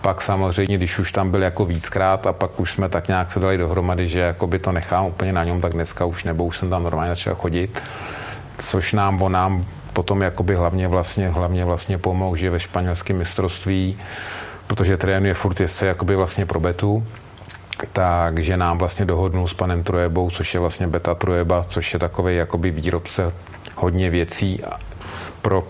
Pak 0.00 0.22
samozřejmě, 0.22 0.76
když 0.76 0.98
už 0.98 1.12
tam 1.12 1.30
byl 1.30 1.42
jako 1.42 1.64
víckrát 1.64 2.26
a 2.26 2.32
pak 2.32 2.60
už 2.60 2.72
jsme 2.72 2.88
tak 2.88 3.08
nějak 3.08 3.32
se 3.32 3.40
dali 3.40 3.58
dohromady, 3.58 4.08
že 4.08 4.20
jako 4.20 4.46
by 4.46 4.58
to 4.58 4.72
nechám 4.72 5.06
úplně 5.06 5.32
na 5.32 5.44
něm, 5.44 5.60
tak 5.60 5.72
dneska 5.72 6.04
už 6.04 6.24
nebo 6.24 6.44
už 6.44 6.58
jsem 6.58 6.70
tam 6.70 6.82
normálně 6.82 7.10
začal 7.10 7.34
chodit, 7.34 7.82
což 8.58 8.92
nám 8.92 9.22
on 9.22 9.32
nám 9.32 9.66
potom 9.92 10.22
jakoby 10.22 10.54
hlavně 10.54 10.88
vlastně, 10.88 11.28
hlavně 11.28 11.64
vlastně 11.64 11.98
pomohl, 11.98 12.36
že 12.36 12.50
ve 12.50 12.60
španělském 12.60 13.18
mistrovství, 13.18 13.98
protože 14.66 14.96
trénuje 14.96 15.34
furt 15.34 15.60
jezdce 15.60 15.86
jakoby 15.86 16.16
vlastně 16.16 16.46
pro 16.46 16.60
betu, 16.60 17.06
takže 17.92 18.56
nám 18.56 18.78
vlastně 18.78 19.04
dohodnul 19.04 19.48
s 19.48 19.54
panem 19.54 19.82
Trojebou, 19.82 20.30
což 20.30 20.54
je 20.54 20.60
vlastně 20.60 20.86
Beta 20.86 21.14
Trojeba, 21.14 21.64
což 21.68 21.92
je 21.92 21.98
takový 21.98 22.36
jakoby 22.36 22.70
výrobce 22.70 23.32
hodně 23.76 24.10
věcí 24.10 24.62
pro 25.42 25.64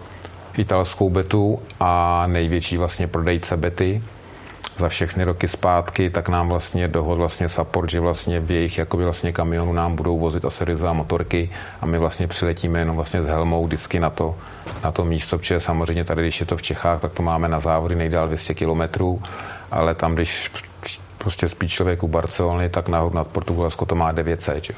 italskou 0.56 1.10
betu 1.10 1.62
a 1.80 2.24
největší 2.26 2.76
vlastně 2.76 3.06
prodejce 3.06 3.56
bety 3.56 4.02
za 4.78 4.88
všechny 4.88 5.24
roky 5.24 5.48
zpátky, 5.48 6.10
tak 6.10 6.28
nám 6.28 6.48
vlastně 6.48 6.88
dohod 6.88 7.16
vlastně 7.16 7.48
support, 7.48 7.90
že 7.90 8.00
vlastně 8.00 8.40
v 8.40 8.50
jejich 8.50 8.78
jakoby 8.78 9.04
vlastně 9.04 9.32
kamionu 9.32 9.72
nám 9.72 9.96
budou 9.96 10.18
vozit 10.18 10.44
a 10.44 10.92
motorky 10.92 11.50
a 11.80 11.86
my 11.86 11.98
vlastně 11.98 12.26
přiletíme 12.26 12.78
jenom 12.78 12.96
vlastně 12.96 13.22
s 13.22 13.26
helmou 13.26 13.66
vždycky 13.66 14.00
na 14.00 14.10
to, 14.10 14.36
na 14.84 14.92
to 14.92 15.04
místo, 15.04 15.38
protože 15.38 15.60
samozřejmě 15.60 16.04
tady, 16.04 16.22
když 16.22 16.40
je 16.40 16.46
to 16.46 16.56
v 16.56 16.62
Čechách, 16.62 17.00
tak 17.00 17.12
to 17.12 17.22
máme 17.22 17.48
na 17.48 17.60
závody 17.60 17.94
nejdál 17.94 18.26
200 18.26 18.54
kilometrů, 18.54 19.22
ale 19.70 19.94
tam, 19.94 20.14
když 20.14 20.50
prostě 21.18 21.48
spí 21.48 21.68
člověk 21.68 22.02
u 22.02 22.08
Barcelony, 22.08 22.68
tak 22.68 22.88
nahoru 22.88 23.14
nad 23.14 23.26
Portugalsko 23.26 23.86
to 23.86 23.94
má 23.94 24.12
900, 24.12 24.64
že? 24.64 24.74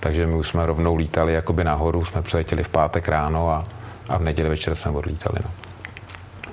Takže 0.00 0.26
my 0.26 0.34
už 0.34 0.48
jsme 0.48 0.66
rovnou 0.66 0.96
lítali 0.96 1.32
jakoby 1.32 1.64
nahoru, 1.64 2.04
jsme 2.04 2.22
přiletěli 2.22 2.64
v 2.64 2.68
pátek 2.68 3.08
ráno 3.08 3.50
a, 3.50 3.64
a 4.08 4.18
v 4.18 4.22
neděli 4.22 4.48
večer 4.48 4.74
jsme 4.74 4.90
odlítali. 4.90 5.38
No. 5.44 5.63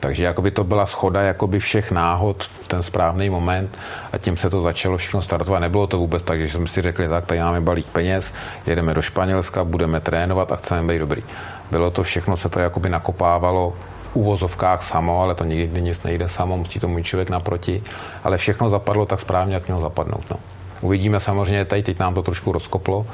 Takže 0.01 0.23
jakoby 0.23 0.51
to 0.51 0.63
byla 0.63 0.85
schoda 0.85 1.21
jakoby 1.21 1.59
všech 1.59 1.91
náhod 1.91 2.47
ten 2.67 2.83
správný 2.83 3.29
moment 3.29 3.77
a 4.13 4.17
tím 4.17 4.37
se 4.37 4.49
to 4.49 4.61
začalo 4.61 4.97
všechno 4.97 5.21
startovat. 5.21 5.61
Nebylo 5.61 5.87
to 5.87 5.97
vůbec 5.97 6.23
tak, 6.23 6.41
že 6.41 6.49
jsme 6.49 6.67
si 6.67 6.81
řekli, 6.81 7.07
tak 7.07 7.25
tady 7.25 7.39
máme 7.39 7.61
balík 7.61 7.85
peněz, 7.85 8.33
jedeme 8.65 8.93
do 8.93 9.01
Španělska, 9.01 9.63
budeme 9.63 10.01
trénovat 10.01 10.51
a 10.51 10.55
chceme 10.55 10.93
být 10.93 10.99
dobrý. 10.99 11.23
Bylo 11.71 11.91
to 11.91 12.03
všechno, 12.03 12.37
se 12.37 12.49
to 12.49 12.59
jakoby 12.59 12.89
nakopávalo 12.89 13.73
v 14.01 14.15
úvozovkách 14.15 14.83
samo, 14.83 15.21
ale 15.21 15.35
to 15.35 15.43
nikdy 15.43 15.81
nic 15.81 16.03
nejde 16.03 16.29
samo, 16.29 16.57
musí 16.57 16.79
to 16.79 16.87
můj 16.87 17.03
člověk 17.03 17.29
naproti, 17.29 17.83
ale 18.23 18.37
všechno 18.37 18.69
zapadlo 18.69 19.05
tak 19.05 19.21
správně, 19.21 19.53
jak 19.53 19.67
mělo 19.67 19.81
zapadnout. 19.81 20.23
No. 20.31 20.37
Uvidíme 20.81 21.19
samozřejmě, 21.19 21.65
tady 21.65 21.83
teď 21.83 21.99
nám 21.99 22.13
to 22.13 22.21
trošku 22.21 22.51
rozkoplo, 22.51 23.05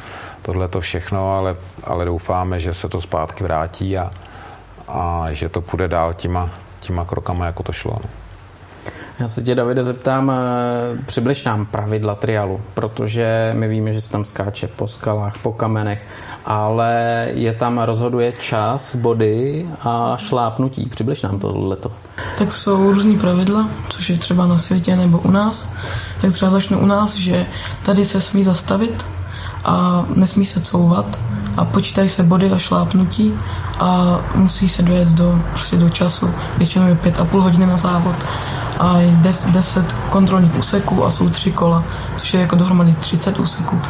tohle 0.42 0.68
to 0.68 0.82
všechno, 0.82 1.38
ale, 1.38 1.56
ale 1.84 2.06
doufáme, 2.06 2.60
že 2.60 2.74
se 2.74 2.90
to 2.90 3.02
zpátky 3.02 3.44
vrátí 3.44 3.98
a, 3.98 4.12
a 4.88 5.28
že 5.32 5.50
to 5.50 5.62
půjde 5.62 5.88
dál 5.88 6.14
těma, 6.14 6.50
těma 6.88 7.06
krokama, 7.06 7.46
jako 7.46 7.64
to 7.64 7.72
šlo. 7.72 7.98
No. 8.04 8.10
Já 9.20 9.28
se 9.28 9.42
tě, 9.42 9.56
Davide, 9.56 9.84
zeptám, 9.84 10.32
eh, 10.32 11.04
přibliž 11.06 11.44
nám 11.44 11.66
pravidla 11.66 12.16
trialu, 12.16 12.62
protože 12.74 13.52
my 13.56 13.68
víme, 13.68 13.94
že 13.94 14.02
se 14.02 14.10
tam 14.10 14.26
skáče 14.26 14.68
po 14.68 14.88
skalách, 14.88 15.38
po 15.38 15.54
kamenech, 15.54 16.08
ale 16.46 17.28
je 17.34 17.54
tam 17.54 17.78
rozhoduje 17.78 18.32
čas, 18.32 18.96
body 18.96 19.66
a 19.82 20.18
šlápnutí. 20.18 20.86
Přibliž 20.86 21.22
nám 21.22 21.40
tohleto. 21.40 21.92
Tak 22.38 22.54
jsou 22.54 22.92
různý 22.92 23.18
pravidla, 23.18 23.70
což 23.90 24.10
je 24.10 24.18
třeba 24.18 24.48
na 24.48 24.60
světě 24.60 24.96
nebo 24.96 25.20
u 25.20 25.32
nás. 25.32 25.70
Tak 26.22 26.32
třeba 26.32 26.52
začnu 26.52 26.80
u 26.80 26.86
nás, 26.86 27.16
že 27.16 27.46
tady 27.86 28.06
se 28.06 28.22
smí 28.22 28.44
zastavit 28.44 29.06
a 29.66 30.06
nesmí 30.16 30.46
se 30.46 30.62
couvat 30.62 31.06
a 31.58 31.66
počítají 31.66 32.10
se 32.10 32.24
body 32.24 32.52
a 32.52 32.58
šlápnutí 32.58 33.34
a 33.80 34.20
musí 34.36 34.70
se 34.70 34.82
dojet 34.82 35.08
do, 35.08 35.40
prostě 35.52 35.76
do 35.76 35.90
času, 35.90 36.34
většinou 36.58 36.88
je 36.88 36.96
pět 36.96 37.20
a 37.20 37.26
půl 37.26 37.42
hodiny 37.42 37.66
na 37.66 37.78
závod 37.78 38.16
a 38.80 38.98
je 38.98 39.12
10 39.52 39.94
kontrolních 40.10 40.56
úseků 40.56 41.06
a 41.06 41.12
jsou 41.12 41.30
tři 41.30 41.52
kola, 41.52 41.84
což 42.18 42.34
je 42.34 42.42
jako 42.42 42.56
dohromady 42.56 42.96
30 43.00 43.40
úseků. 43.40 43.82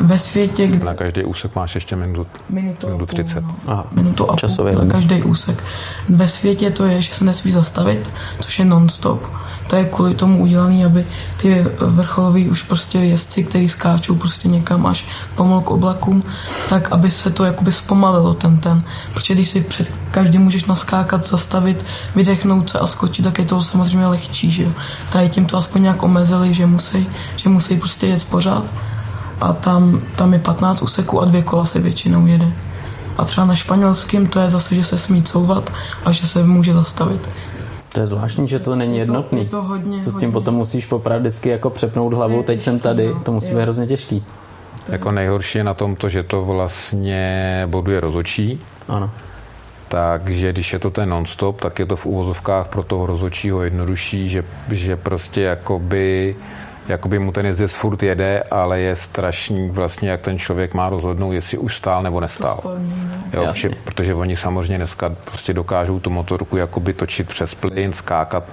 Ve 0.00 0.18
světě, 0.18 0.66
kdy... 0.66 0.84
Na 0.84 0.94
každý 0.94 1.24
úsek 1.24 1.54
máš 1.54 1.74
ještě 1.74 1.96
minut, 1.96 2.26
minutu, 2.50 2.86
minutu 2.86 3.06
30. 3.06 3.40
Půl, 3.40 3.42
no. 3.42 3.72
Aha, 3.72 3.86
minutu 3.92 4.30
a 4.30 4.36
půl 4.36 4.84
na 4.84 4.92
každý 4.92 5.22
úsek. 5.22 5.64
Ve 6.08 6.28
světě 6.28 6.70
to 6.70 6.86
je, 6.86 7.02
že 7.02 7.14
se 7.14 7.24
nesmí 7.24 7.52
zastavit, 7.52 8.10
což 8.40 8.58
je 8.58 8.64
non-stop 8.64 9.22
to 9.74 9.78
je 9.78 9.84
kvůli 9.84 10.14
tomu 10.14 10.42
udělané, 10.42 10.86
aby 10.86 11.06
ty 11.36 11.66
vrcholoví 11.80 12.48
už 12.48 12.62
prostě 12.62 12.98
jezdci, 12.98 13.44
kteří 13.44 13.68
skáčou 13.68 14.14
prostě 14.14 14.48
někam 14.48 14.86
až 14.86 15.04
pomalu 15.34 15.60
k 15.60 15.70
oblakům, 15.70 16.22
tak 16.68 16.92
aby 16.92 17.10
se 17.10 17.30
to 17.30 17.44
jakoby 17.44 17.72
zpomalilo 17.72 18.34
ten 18.34 18.58
ten. 18.58 18.82
Protože 19.14 19.34
když 19.34 19.48
si 19.48 19.60
před 19.60 19.90
každým 20.10 20.42
můžeš 20.42 20.64
naskákat, 20.64 21.28
zastavit, 21.28 21.86
vydechnout 22.14 22.70
se 22.70 22.78
a 22.78 22.86
skočit, 22.86 23.24
tak 23.24 23.38
je 23.38 23.44
to 23.44 23.62
samozřejmě 23.62 24.06
lehčí, 24.06 24.50
že 24.50 24.62
jo. 24.62 24.70
Tady 25.12 25.28
tím 25.28 25.46
to 25.46 25.58
aspoň 25.58 25.82
nějak 25.82 26.02
omezili, 26.02 26.54
že 26.54 26.66
musí, 26.66 27.06
že 27.36 27.48
musí 27.48 27.76
prostě 27.76 28.06
jet 28.06 28.24
pořád. 28.24 28.64
A 29.40 29.52
tam, 29.52 30.00
tam 30.16 30.32
je 30.32 30.38
15 30.38 30.82
úseků 30.82 31.20
a 31.20 31.24
dvě 31.24 31.42
kola 31.42 31.64
se 31.64 31.80
většinou 31.80 32.26
jede. 32.26 32.52
A 33.18 33.24
třeba 33.24 33.46
na 33.46 33.54
španělském 33.54 34.26
to 34.26 34.40
je 34.40 34.50
zase, 34.50 34.74
že 34.74 34.84
se 34.84 34.98
smí 34.98 35.22
couvat 35.22 35.72
a 36.04 36.12
že 36.12 36.26
se 36.26 36.44
může 36.44 36.72
zastavit. 36.72 37.28
To 37.94 38.00
je 38.00 38.06
zvláštní, 38.06 38.48
že 38.48 38.58
to 38.58 38.76
není 38.76 38.98
jednotný. 38.98 39.38
Je 39.38 39.44
to 39.44 39.62
hodně, 39.62 39.98
Se 39.98 40.10
s 40.10 40.14
tím 40.14 40.28
hodně. 40.28 40.32
potom 40.32 40.54
musíš 40.54 40.86
popravit 40.86 41.20
vždycky 41.20 41.48
jako 41.48 41.70
přepnout 41.70 42.12
hlavu, 42.12 42.36
je 42.36 42.42
teď 42.42 42.62
jsem 42.62 42.78
tady, 42.78 43.06
no. 43.06 43.20
to 43.20 43.32
musí 43.32 43.54
být 43.54 43.60
hrozně 43.60 43.86
těžký. 43.86 44.24
Jako 44.88 45.10
nejhorší 45.10 45.58
je 45.58 45.64
na 45.64 45.74
tom 45.74 45.96
to, 45.96 46.08
že 46.08 46.22
to 46.22 46.44
vlastně 46.44 47.62
boduje 47.66 48.00
rozočí, 48.00 48.60
Ano. 48.88 49.10
takže 49.88 50.52
když 50.52 50.72
je 50.72 50.78
to 50.78 50.90
ten 50.90 51.08
non-stop, 51.08 51.60
tak 51.60 51.78
je 51.78 51.86
to 51.86 51.96
v 51.96 52.06
úvozovkách 52.06 52.68
pro 52.68 52.82
toho 52.82 53.06
rozočího 53.06 53.62
jednodušší, 53.62 54.28
že, 54.28 54.44
že 54.70 54.96
prostě 54.96 55.40
jakoby, 55.40 56.36
jakoby 56.88 57.18
mu 57.18 57.32
ten 57.32 57.46
jezdec 57.46 57.72
furt 57.72 58.02
jede, 58.02 58.42
ale 58.50 58.80
je 58.80 58.96
strašný 58.96 59.70
vlastně, 59.70 60.10
jak 60.10 60.20
ten 60.20 60.38
člověk 60.38 60.74
má 60.74 60.88
rozhodnout, 60.88 61.32
jestli 61.32 61.58
už 61.58 61.76
stál 61.76 62.02
nebo 62.02 62.20
nestál. 62.20 62.56
Sporný, 62.58 63.08
no. 63.08 63.14
Jo, 63.32 63.42
Jasně. 63.42 63.68
protože, 63.68 63.82
protože 63.84 64.14
oni 64.14 64.36
samozřejmě 64.36 64.76
dneska 64.76 65.16
prostě 65.24 65.52
dokážou 65.52 66.00
tu 66.00 66.10
motorku 66.10 66.56
jakoby 66.56 66.92
točit 66.92 67.28
přes 67.28 67.54
plyn, 67.54 67.92
skákat 67.92 68.44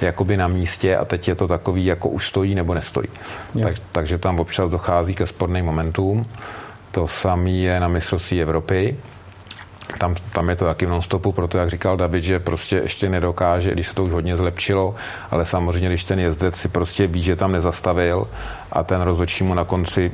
jakoby 0.00 0.36
na 0.36 0.48
místě 0.48 0.96
a 0.96 1.04
teď 1.04 1.28
je 1.28 1.34
to 1.34 1.48
takový, 1.48 1.84
jako 1.84 2.08
už 2.08 2.28
stojí 2.28 2.54
nebo 2.54 2.74
nestojí. 2.74 3.08
Jo. 3.54 3.68
Tak, 3.68 3.74
takže 3.92 4.18
tam 4.18 4.40
občas 4.40 4.70
dochází 4.70 5.14
ke 5.14 5.26
sporným 5.26 5.64
momentům. 5.64 6.26
To 6.92 7.06
samé 7.06 7.50
je 7.50 7.80
na 7.80 7.88
mistrovství 7.88 8.42
Evropy. 8.42 8.96
Tam, 9.98 10.14
tam 10.32 10.48
je 10.48 10.56
to 10.56 10.64
taky 10.64 10.86
v 10.86 10.88
non-stopu, 10.88 11.32
proto 11.32 11.58
jak 11.58 11.70
říkal 11.70 11.96
David, 11.96 12.24
že 12.24 12.38
prostě 12.38 12.76
ještě 12.76 13.08
nedokáže, 13.08 13.70
když 13.70 13.86
se 13.86 13.94
to 13.94 14.04
už 14.04 14.12
hodně 14.12 14.36
zlepšilo, 14.36 14.94
ale 15.30 15.44
samozřejmě, 15.44 15.88
když 15.88 16.04
ten 16.04 16.20
jezdec 16.20 16.56
si 16.56 16.68
prostě 16.68 17.06
ví, 17.06 17.22
že 17.22 17.36
tam 17.36 17.52
nezastavil 17.52 18.28
a 18.72 18.82
ten 18.82 19.00
rozhodčí 19.00 19.44
mu 19.44 19.54
na 19.54 19.64
konci 19.64 20.12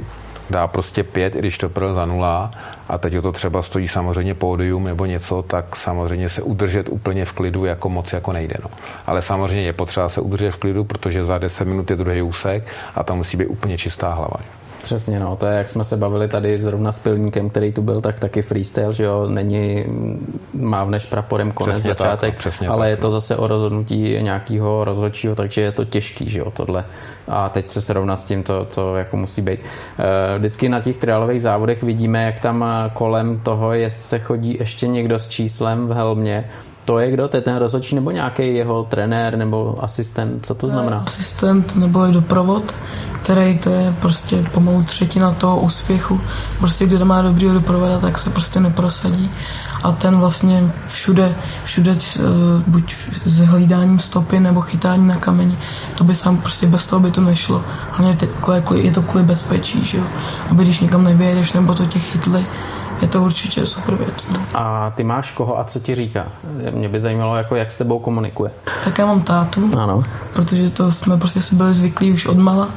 dá 0.50 0.66
prostě 0.66 1.02
pět, 1.02 1.36
i 1.36 1.38
když 1.38 1.58
to 1.58 1.68
byl 1.68 1.94
za 1.94 2.04
nula 2.04 2.50
a 2.88 2.98
teď 2.98 3.18
o 3.18 3.22
to 3.22 3.32
třeba 3.32 3.62
stojí 3.62 3.88
samozřejmě 3.88 4.34
pódium 4.34 4.84
nebo 4.84 5.06
něco, 5.06 5.42
tak 5.42 5.76
samozřejmě 5.76 6.28
se 6.28 6.42
udržet 6.42 6.88
úplně 6.90 7.24
v 7.24 7.32
klidu 7.32 7.64
jako 7.64 7.88
moc 7.88 8.12
jako 8.12 8.32
nejde. 8.32 8.54
No. 8.62 8.70
Ale 9.06 9.22
samozřejmě 9.22 9.66
je 9.66 9.72
potřeba 9.72 10.08
se 10.08 10.20
udržet 10.20 10.50
v 10.50 10.56
klidu, 10.56 10.84
protože 10.84 11.24
za 11.24 11.38
10 11.38 11.64
minut 11.64 11.90
je 11.90 11.96
druhý 11.96 12.22
úsek 12.22 12.66
a 12.94 13.04
tam 13.04 13.16
musí 13.16 13.36
být 13.36 13.46
úplně 13.46 13.78
čistá 13.78 14.14
hlava. 14.14 14.36
Přesně, 14.84 15.20
no, 15.20 15.36
to 15.36 15.46
je, 15.46 15.58
jak 15.58 15.68
jsme 15.68 15.84
se 15.84 15.96
bavili 15.96 16.28
tady 16.28 16.58
zrovna 16.58 16.92
s 16.92 16.98
Pilníkem, 16.98 17.50
který 17.50 17.72
tu 17.72 17.82
byl, 17.82 18.00
tak 18.00 18.20
taky 18.20 18.42
freestyle, 18.42 18.92
že 18.92 19.04
jo, 19.04 19.28
není 19.28 19.84
mm, 19.88 20.40
mávneš 20.54 21.06
praporem 21.06 21.52
konec, 21.52 21.74
Přesně 21.74 21.94
tak, 21.94 21.98
začátek, 21.98 22.34
no, 22.34 22.38
přesně 22.38 22.68
ale 22.68 22.86
tak, 22.86 22.90
je 22.90 22.96
to 22.96 23.06
no. 23.06 23.12
zase 23.12 23.36
o 23.36 23.46
rozhodnutí 23.46 24.22
nějakého 24.22 24.84
rozhodčího, 24.84 25.34
takže 25.34 25.60
je 25.60 25.72
to 25.72 25.84
těžký, 25.84 26.30
že 26.30 26.38
jo, 26.38 26.50
tohle. 26.50 26.84
A 27.28 27.48
teď 27.48 27.68
se 27.68 27.80
srovnat 27.80 28.20
s 28.20 28.24
tím, 28.24 28.42
to, 28.42 28.66
to 28.74 28.96
jako 28.96 29.16
musí 29.16 29.42
být. 29.42 29.60
Eh, 29.98 30.38
Vždycky 30.38 30.68
na 30.68 30.80
těch 30.80 30.96
triálových 30.96 31.42
závodech 31.42 31.82
vidíme, 31.82 32.24
jak 32.24 32.40
tam 32.40 32.64
eh, 32.64 32.90
kolem 32.94 33.40
toho 33.40 33.72
jezdce 33.72 34.18
chodí 34.18 34.56
ještě 34.60 34.86
někdo 34.86 35.18
s 35.18 35.26
číslem 35.26 35.88
v 35.88 35.92
helmě, 35.92 36.50
to 36.84 36.98
je 36.98 37.10
kdo? 37.10 37.28
To 37.28 37.36
je 37.36 37.40
ten 37.40 37.56
rozhodčí 37.56 37.94
nebo 37.94 38.10
nějaký 38.10 38.56
jeho 38.56 38.84
trenér 38.84 39.36
nebo 39.36 39.76
asistent? 39.80 40.46
Co 40.46 40.54
to 40.54 40.68
znamená? 40.68 41.02
Asistent 41.06 41.76
nebo 41.76 42.06
i 42.06 42.12
doprovod, 42.12 42.74
který 43.24 43.58
to 43.58 43.70
je 43.70 43.94
prostě 44.00 44.44
pomalu 44.52 44.82
třetina 44.82 45.30
toho 45.30 45.60
úspěchu. 45.60 46.20
Prostě 46.58 46.86
kdo 46.86 47.04
má 47.04 47.22
dobrýho 47.22 47.54
doprovoda, 47.54 47.98
tak 47.98 48.18
se 48.18 48.30
prostě 48.30 48.60
neprosadí. 48.60 49.30
A 49.82 49.92
ten 49.92 50.16
vlastně 50.20 50.70
všude, 50.88 51.34
všude 51.64 51.90
eh, 52.16 52.20
buď 52.66 52.94
s 53.24 53.38
hlídáním 53.38 53.98
stopy 53.98 54.40
nebo 54.40 54.60
chytáním 54.60 55.06
na 55.06 55.16
kameni, 55.16 55.56
to 55.94 56.04
by 56.04 56.14
sám 56.16 56.36
prostě 56.38 56.66
bez 56.66 56.86
toho 56.86 57.00
by 57.00 57.10
to 57.10 57.20
nešlo. 57.20 57.62
Hlavně 57.90 58.18
je 58.74 58.92
to 58.92 59.02
kvůli 59.02 59.24
bezpečí, 59.24 59.84
že 59.84 59.98
jo. 59.98 60.04
Aby 60.50 60.64
když 60.64 60.80
někam 60.80 61.04
nevyjedeš 61.04 61.52
nebo 61.52 61.74
to 61.74 61.86
tě 61.86 61.98
chytli, 61.98 62.46
je 63.02 63.08
to 63.08 63.22
určitě 63.22 63.66
super 63.66 63.94
věc. 63.94 64.26
No. 64.32 64.40
A 64.54 64.90
ty 64.90 65.04
máš 65.04 65.30
koho 65.30 65.58
a 65.58 65.64
co 65.64 65.80
ti 65.80 65.94
říká? 65.94 66.26
Mě 66.70 66.88
by 66.88 67.00
zajímalo, 67.00 67.36
jako 67.36 67.56
jak 67.56 67.72
s 67.72 67.78
tebou 67.78 67.98
komunikuje. 67.98 68.50
Tak 68.84 68.98
já 68.98 69.06
mám 69.06 69.22
tátu, 69.22 69.70
Ano. 69.78 70.02
protože 70.32 70.70
to 70.70 70.92
jsme 70.92 71.16
prostě 71.16 71.42
si 71.42 71.54
byli 71.54 71.74
zvyklí 71.74 72.12
už 72.12 72.26
od 72.26 72.36
mala. 72.38 72.68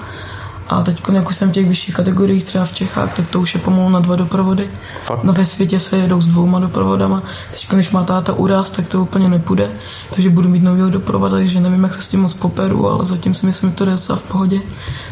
A 0.70 0.84
teď, 0.84 1.02
jak 1.14 1.34
jsem 1.34 1.50
v 1.50 1.52
těch 1.52 1.68
vyšších 1.68 1.96
kategoriích, 1.96 2.46
třeba 2.46 2.66
v 2.66 2.76
Čechách, 2.76 3.16
tak 3.16 3.30
to 3.30 3.40
už 3.40 3.54
je 3.54 3.60
pomalu 3.60 3.90
na 3.90 4.00
dva 4.00 4.16
doprovody. 4.16 4.70
Fakt? 5.02 5.24
No 5.24 5.34
ve 5.34 5.46
světě 5.46 5.80
se 5.80 5.98
jedou 5.98 6.22
s 6.22 6.28
dvouma 6.28 6.60
doprovodama. 6.60 7.24
Teď, 7.52 7.68
když 7.70 7.90
má 7.90 8.04
táta 8.04 8.34
uraz, 8.34 8.70
tak 8.70 8.88
to 8.88 9.02
úplně 9.02 9.30
nepůjde. 9.30 9.72
Takže 10.14 10.30
budu 10.30 10.50
mít 10.50 10.64
nového 10.64 10.90
doprovoda, 10.90 11.36
takže 11.36 11.60
nevím, 11.60 11.84
jak 11.84 11.94
se 11.94 12.02
s 12.02 12.08
tím 12.08 12.22
moc 12.22 12.34
poperu, 12.34 12.90
ale 12.90 13.06
zatím 13.06 13.34
si 13.34 13.46
myslím, 13.46 13.70
že 13.70 13.76
to 13.76 13.86
docela 13.86 14.18
v 14.18 14.22
pohodě. 14.22 14.60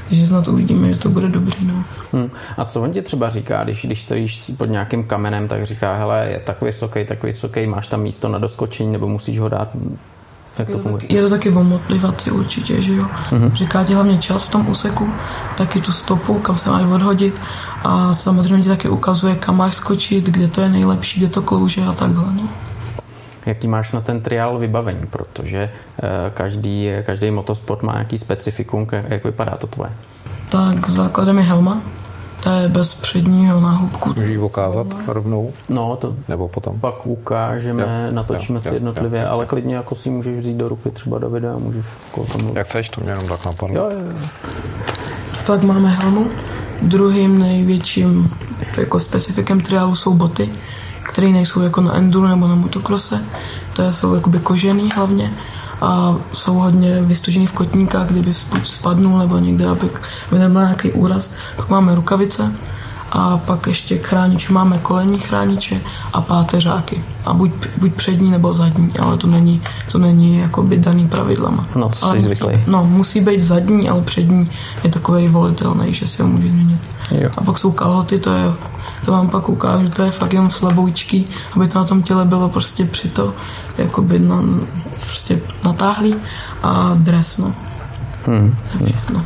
Takže 0.10 0.28
snad 0.28 0.48
uvidíme, 0.48 0.94
že 0.94 1.00
to 1.00 1.10
bude 1.10 1.30
dobrý. 1.30 1.56
No. 1.62 1.84
Hm. 2.14 2.30
A 2.58 2.66
co 2.66 2.82
on 2.82 2.92
ti 2.92 3.02
třeba 3.02 3.30
říká, 3.30 3.64
když, 3.64 3.86
když 3.86 4.02
stojíš 4.02 4.52
pod 4.58 4.66
nějakým 4.66 5.04
kamenem, 5.04 5.48
tak 5.48 5.66
říká, 5.66 5.96
hele, 5.96 6.28
je 6.32 6.40
tak 6.40 6.62
vysoký, 6.62 7.06
tak 7.06 7.24
vysoký, 7.24 7.68
máš 7.68 7.88
tam 7.88 8.02
místo 8.02 8.28
na 8.28 8.40
doskočení, 8.40 8.92
nebo 8.92 9.08
musíš 9.08 9.40
ho 9.40 9.50
dát, 9.50 9.70
jak 10.60 10.70
to 10.70 10.78
funguje? 10.80 11.04
Je 11.14 11.22
to 11.22 11.30
taky 11.30 11.50
o 11.50 11.64
motivaci 11.64 12.32
určitě, 12.32 12.82
že 12.82 12.96
jo. 12.96 13.06
Mm-hmm. 13.32 13.54
Říká 13.54 13.84
ti 13.84 13.94
hlavně 13.94 14.18
čas 14.18 14.44
v 14.44 14.50
tom 14.52 14.70
úseku, 14.70 15.10
taky 15.58 15.82
tu 15.82 15.92
stopu, 15.92 16.40
kam 16.40 16.58
se 16.58 16.70
máš 16.70 16.84
odhodit 16.92 17.36
a 17.84 18.14
samozřejmě 18.14 18.64
ti 18.64 18.70
taky 18.70 18.90
ukazuje, 18.90 19.36
kam 19.36 19.58
máš 19.58 19.76
skočit, 19.76 20.26
kde 20.26 20.48
to 20.48 20.62
je 20.62 20.70
nejlepší, 20.70 21.20
kde 21.20 21.30
to 21.30 21.42
klouže 21.42 21.84
a 21.86 21.94
takhle. 21.94 22.24
No. 22.34 22.44
Jaký 23.46 23.68
máš 23.68 23.92
na 23.92 24.02
ten 24.02 24.22
triál 24.22 24.58
vybavení, 24.60 25.02
protože 25.10 25.72
eh, 26.04 26.10
každý, 26.34 26.90
každý 27.06 27.32
motosport 27.32 27.84
má 27.84 27.94
nějaký 27.94 28.18
specifikum, 28.18 28.88
jak- 28.92 29.10
jak 29.10 29.24
vypadá 29.24 29.52
to 29.58 29.68
tvoje. 29.68 29.92
Tak 30.50 30.90
základem 30.90 31.38
je 31.38 31.44
helma, 31.44 31.78
ta 32.46 32.60
je 32.60 32.68
bez 32.68 32.94
předního 32.96 33.62
náhubku. 33.62 34.10
Můžu 34.18 34.32
ji 34.32 34.38
ukázat 34.38 34.88
rovnou, 35.08 35.54
No, 35.70 35.96
to 36.02 36.16
nebo 36.30 36.48
potom? 36.48 36.80
pak 36.80 37.08
ukážeme, 37.08 37.82
Jo, 37.82 37.88
natočíme 38.12 38.58
jo, 38.58 38.62
si 38.62 38.68
jo, 38.68 38.74
jednotlivě, 38.74 39.20
jo, 39.20 39.26
jo. 39.26 39.32
ale 39.34 39.46
klidně 39.46 39.76
jako 39.76 39.96
si 39.96 40.10
můžeš 40.10 40.38
vzít 40.38 40.58
do 40.58 40.70
ruky 40.70 40.90
třeba 40.92 41.20
do 41.20 41.30
videa, 41.30 41.58
můžeš 41.58 41.86
jako 42.06 42.24
tam 42.32 42.42
mluvit. 42.42 42.58
Jak 42.58 42.68
chceš, 42.68 42.90
to 42.90 43.02
mě 43.02 43.10
jenom 43.12 43.28
tak 43.28 43.46
napadlo. 43.46 43.76
Jo, 43.78 43.90
jo, 43.92 44.00
jo. 44.00 44.28
Pak 45.48 45.64
máme 45.64 45.90
helmu. 45.90 46.28
Druhým 46.82 47.40
největším 47.40 48.30
jako 48.78 49.00
specifikem 49.00 49.62
triálu 49.62 49.96
jsou 49.96 50.14
boty, 50.14 50.50
které 51.04 51.28
nejsou 51.28 51.62
jako 51.62 51.82
na 51.82 51.96
enduro 51.96 52.28
nebo 52.28 52.48
na 52.48 52.56
motokrose. 52.56 53.22
To 53.76 53.94
jsou 53.94 54.16
jakoby 54.16 54.40
kožený 54.40 54.90
hlavně 54.96 55.32
a 55.82 56.16
jsou 56.34 56.54
hodně 56.54 57.02
vystužený 57.02 57.48
v 57.48 57.54
kotníkách, 57.54 58.08
kdyby 58.08 58.34
spadnul 58.64 59.20
nebo 59.20 59.38
někde, 59.38 59.68
aby, 59.68 59.90
aby 60.32 60.40
nebyl 60.40 60.62
nějaký 60.62 60.92
úraz. 60.92 61.32
Pak 61.56 61.70
máme 61.70 61.96
rukavice 61.96 62.52
a 63.12 63.38
pak 63.38 63.68
ještě 63.68 63.98
k 63.98 64.08
chrániči 64.08 64.54
máme 64.54 64.78
kolenní 64.78 65.20
chrániče 65.20 65.82
a 66.14 66.22
páteřáky. 66.22 67.04
A 67.26 67.34
buď, 67.34 67.52
buď 67.78 67.94
přední 67.94 68.32
nebo 68.32 68.54
zadní, 68.54 68.92
ale 69.00 69.18
to 69.18 69.28
není, 69.28 69.62
to 69.92 69.98
není 69.98 70.38
jakoby 70.38 70.78
daný 70.78 71.08
pravidlama. 71.08 71.68
No, 71.76 71.90
co 71.90 72.08
jsi 72.08 72.16
musí, 72.16 72.28
zvyklý. 72.28 72.64
No, 72.68 72.84
musí 72.84 73.22
být 73.22 73.44
zadní, 73.44 73.90
ale 73.90 74.02
přední 74.02 74.52
je 74.84 74.90
takový 74.90 75.28
volitelný, 75.28 75.94
že 75.94 76.08
si 76.08 76.22
ho 76.22 76.28
může 76.28 76.48
změnit. 76.48 76.80
Jo. 77.12 77.30
A 77.38 77.44
pak 77.44 77.58
jsou 77.58 77.72
kalhoty, 77.72 78.20
to 78.20 78.34
je, 78.34 78.54
to 79.06 79.12
vám 79.12 79.30
pak 79.30 79.50
ukážu, 79.50 79.90
to 79.90 80.04
je 80.04 80.12
fakt 80.12 80.34
jenom 80.34 80.50
slaboučký, 80.50 81.28
aby 81.56 81.68
to 81.68 81.80
na 81.80 81.86
tom 81.86 82.04
těle 82.04 82.26
bylo 82.26 82.50
prostě 82.50 82.86
při 82.86 83.10
to, 83.10 83.34
jakoby 83.78 84.20
na, 84.20 84.44
prostě 85.06 85.40
natáhlý 85.66 86.16
a 86.64 86.94
dres, 86.98 87.38
no. 87.38 87.54
Hmm. 88.26 88.56
Všechno. 88.86 89.26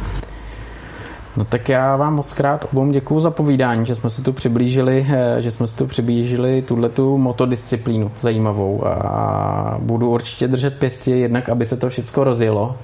No 1.38 1.46
tak 1.46 1.70
já 1.70 1.96
vám 1.96 2.16
moc 2.16 2.34
krát 2.34 2.66
obou 2.72 2.92
děkuju 2.92 3.20
za 3.20 3.32
povídání, 3.32 3.86
že 3.86 3.96
jsme 3.96 4.10
si 4.10 4.22
tu 4.22 4.34
přiblížili, 4.34 5.08
eh, 5.10 5.42
že 5.42 5.52
jsme 5.52 5.68
si 5.68 5.76
tu 5.76 5.88
přiblížili 5.88 6.62
tuhletu 6.62 7.18
motodisciplínu 7.18 8.12
zajímavou 8.20 8.88
a 8.88 9.78
budu 9.80 10.10
určitě 10.10 10.48
držet 10.48 10.80
pěstě 10.80 11.16
jednak, 11.16 11.50
aby 11.50 11.66
se 11.66 11.78
to 11.78 11.90
všechno 11.90 12.24
rozjelo, 12.24 12.78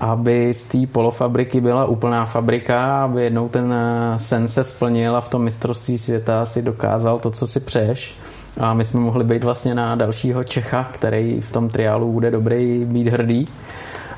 aby 0.00 0.54
z 0.54 0.64
té 0.64 0.78
polofabriky 0.92 1.60
byla 1.60 1.84
úplná 1.84 2.26
fabrika, 2.26 3.04
aby 3.04 3.24
jednou 3.24 3.48
ten 3.48 3.72
eh, 3.72 4.18
sen 4.18 4.48
se 4.48 4.64
splnil 4.64 5.16
a 5.16 5.20
v 5.20 5.28
tom 5.28 5.42
mistrovství 5.42 5.98
světa 5.98 6.44
si 6.44 6.62
dokázal 6.62 7.20
to, 7.20 7.30
co 7.30 7.46
si 7.46 7.60
přeješ. 7.60 8.14
A 8.60 8.74
my 8.74 8.84
jsme 8.84 9.00
mohli 9.00 9.24
být 9.24 9.44
vlastně 9.44 9.74
na 9.74 9.94
dalšího 9.94 10.44
Čecha, 10.44 10.88
který 10.92 11.40
v 11.40 11.52
tom 11.52 11.68
triálu 11.68 12.12
bude 12.12 12.30
dobrý, 12.30 12.84
být 12.84 13.08
hrdý. 13.08 13.48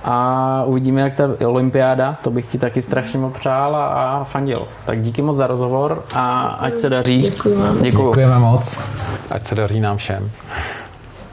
A 0.05 0.64
uvidíme, 0.66 1.01
jak 1.01 1.14
ta 1.14 1.24
olympiáda, 1.47 2.16
to 2.22 2.30
bych 2.30 2.47
ti 2.47 2.59
taky 2.59 2.82
strašně 2.82 3.18
moc 3.18 3.35
přál 3.39 3.76
a, 3.76 3.87
a 3.87 4.24
fandil. 4.24 4.68
Tak 4.87 5.01
díky 5.01 5.22
moc 5.22 5.37
za 5.37 5.47
rozhovor 5.47 6.05
a 6.14 6.43
ať 6.43 6.78
se 6.78 6.89
daří. 6.89 7.22
Děkuji 7.22 7.57
vám. 7.57 7.82
Děkuju. 7.82 8.09
Děkujeme 8.09 8.39
moc. 8.39 8.78
Ať 9.30 9.47
se 9.47 9.55
daří 9.55 9.80
nám 9.80 9.97
všem. 9.97 10.30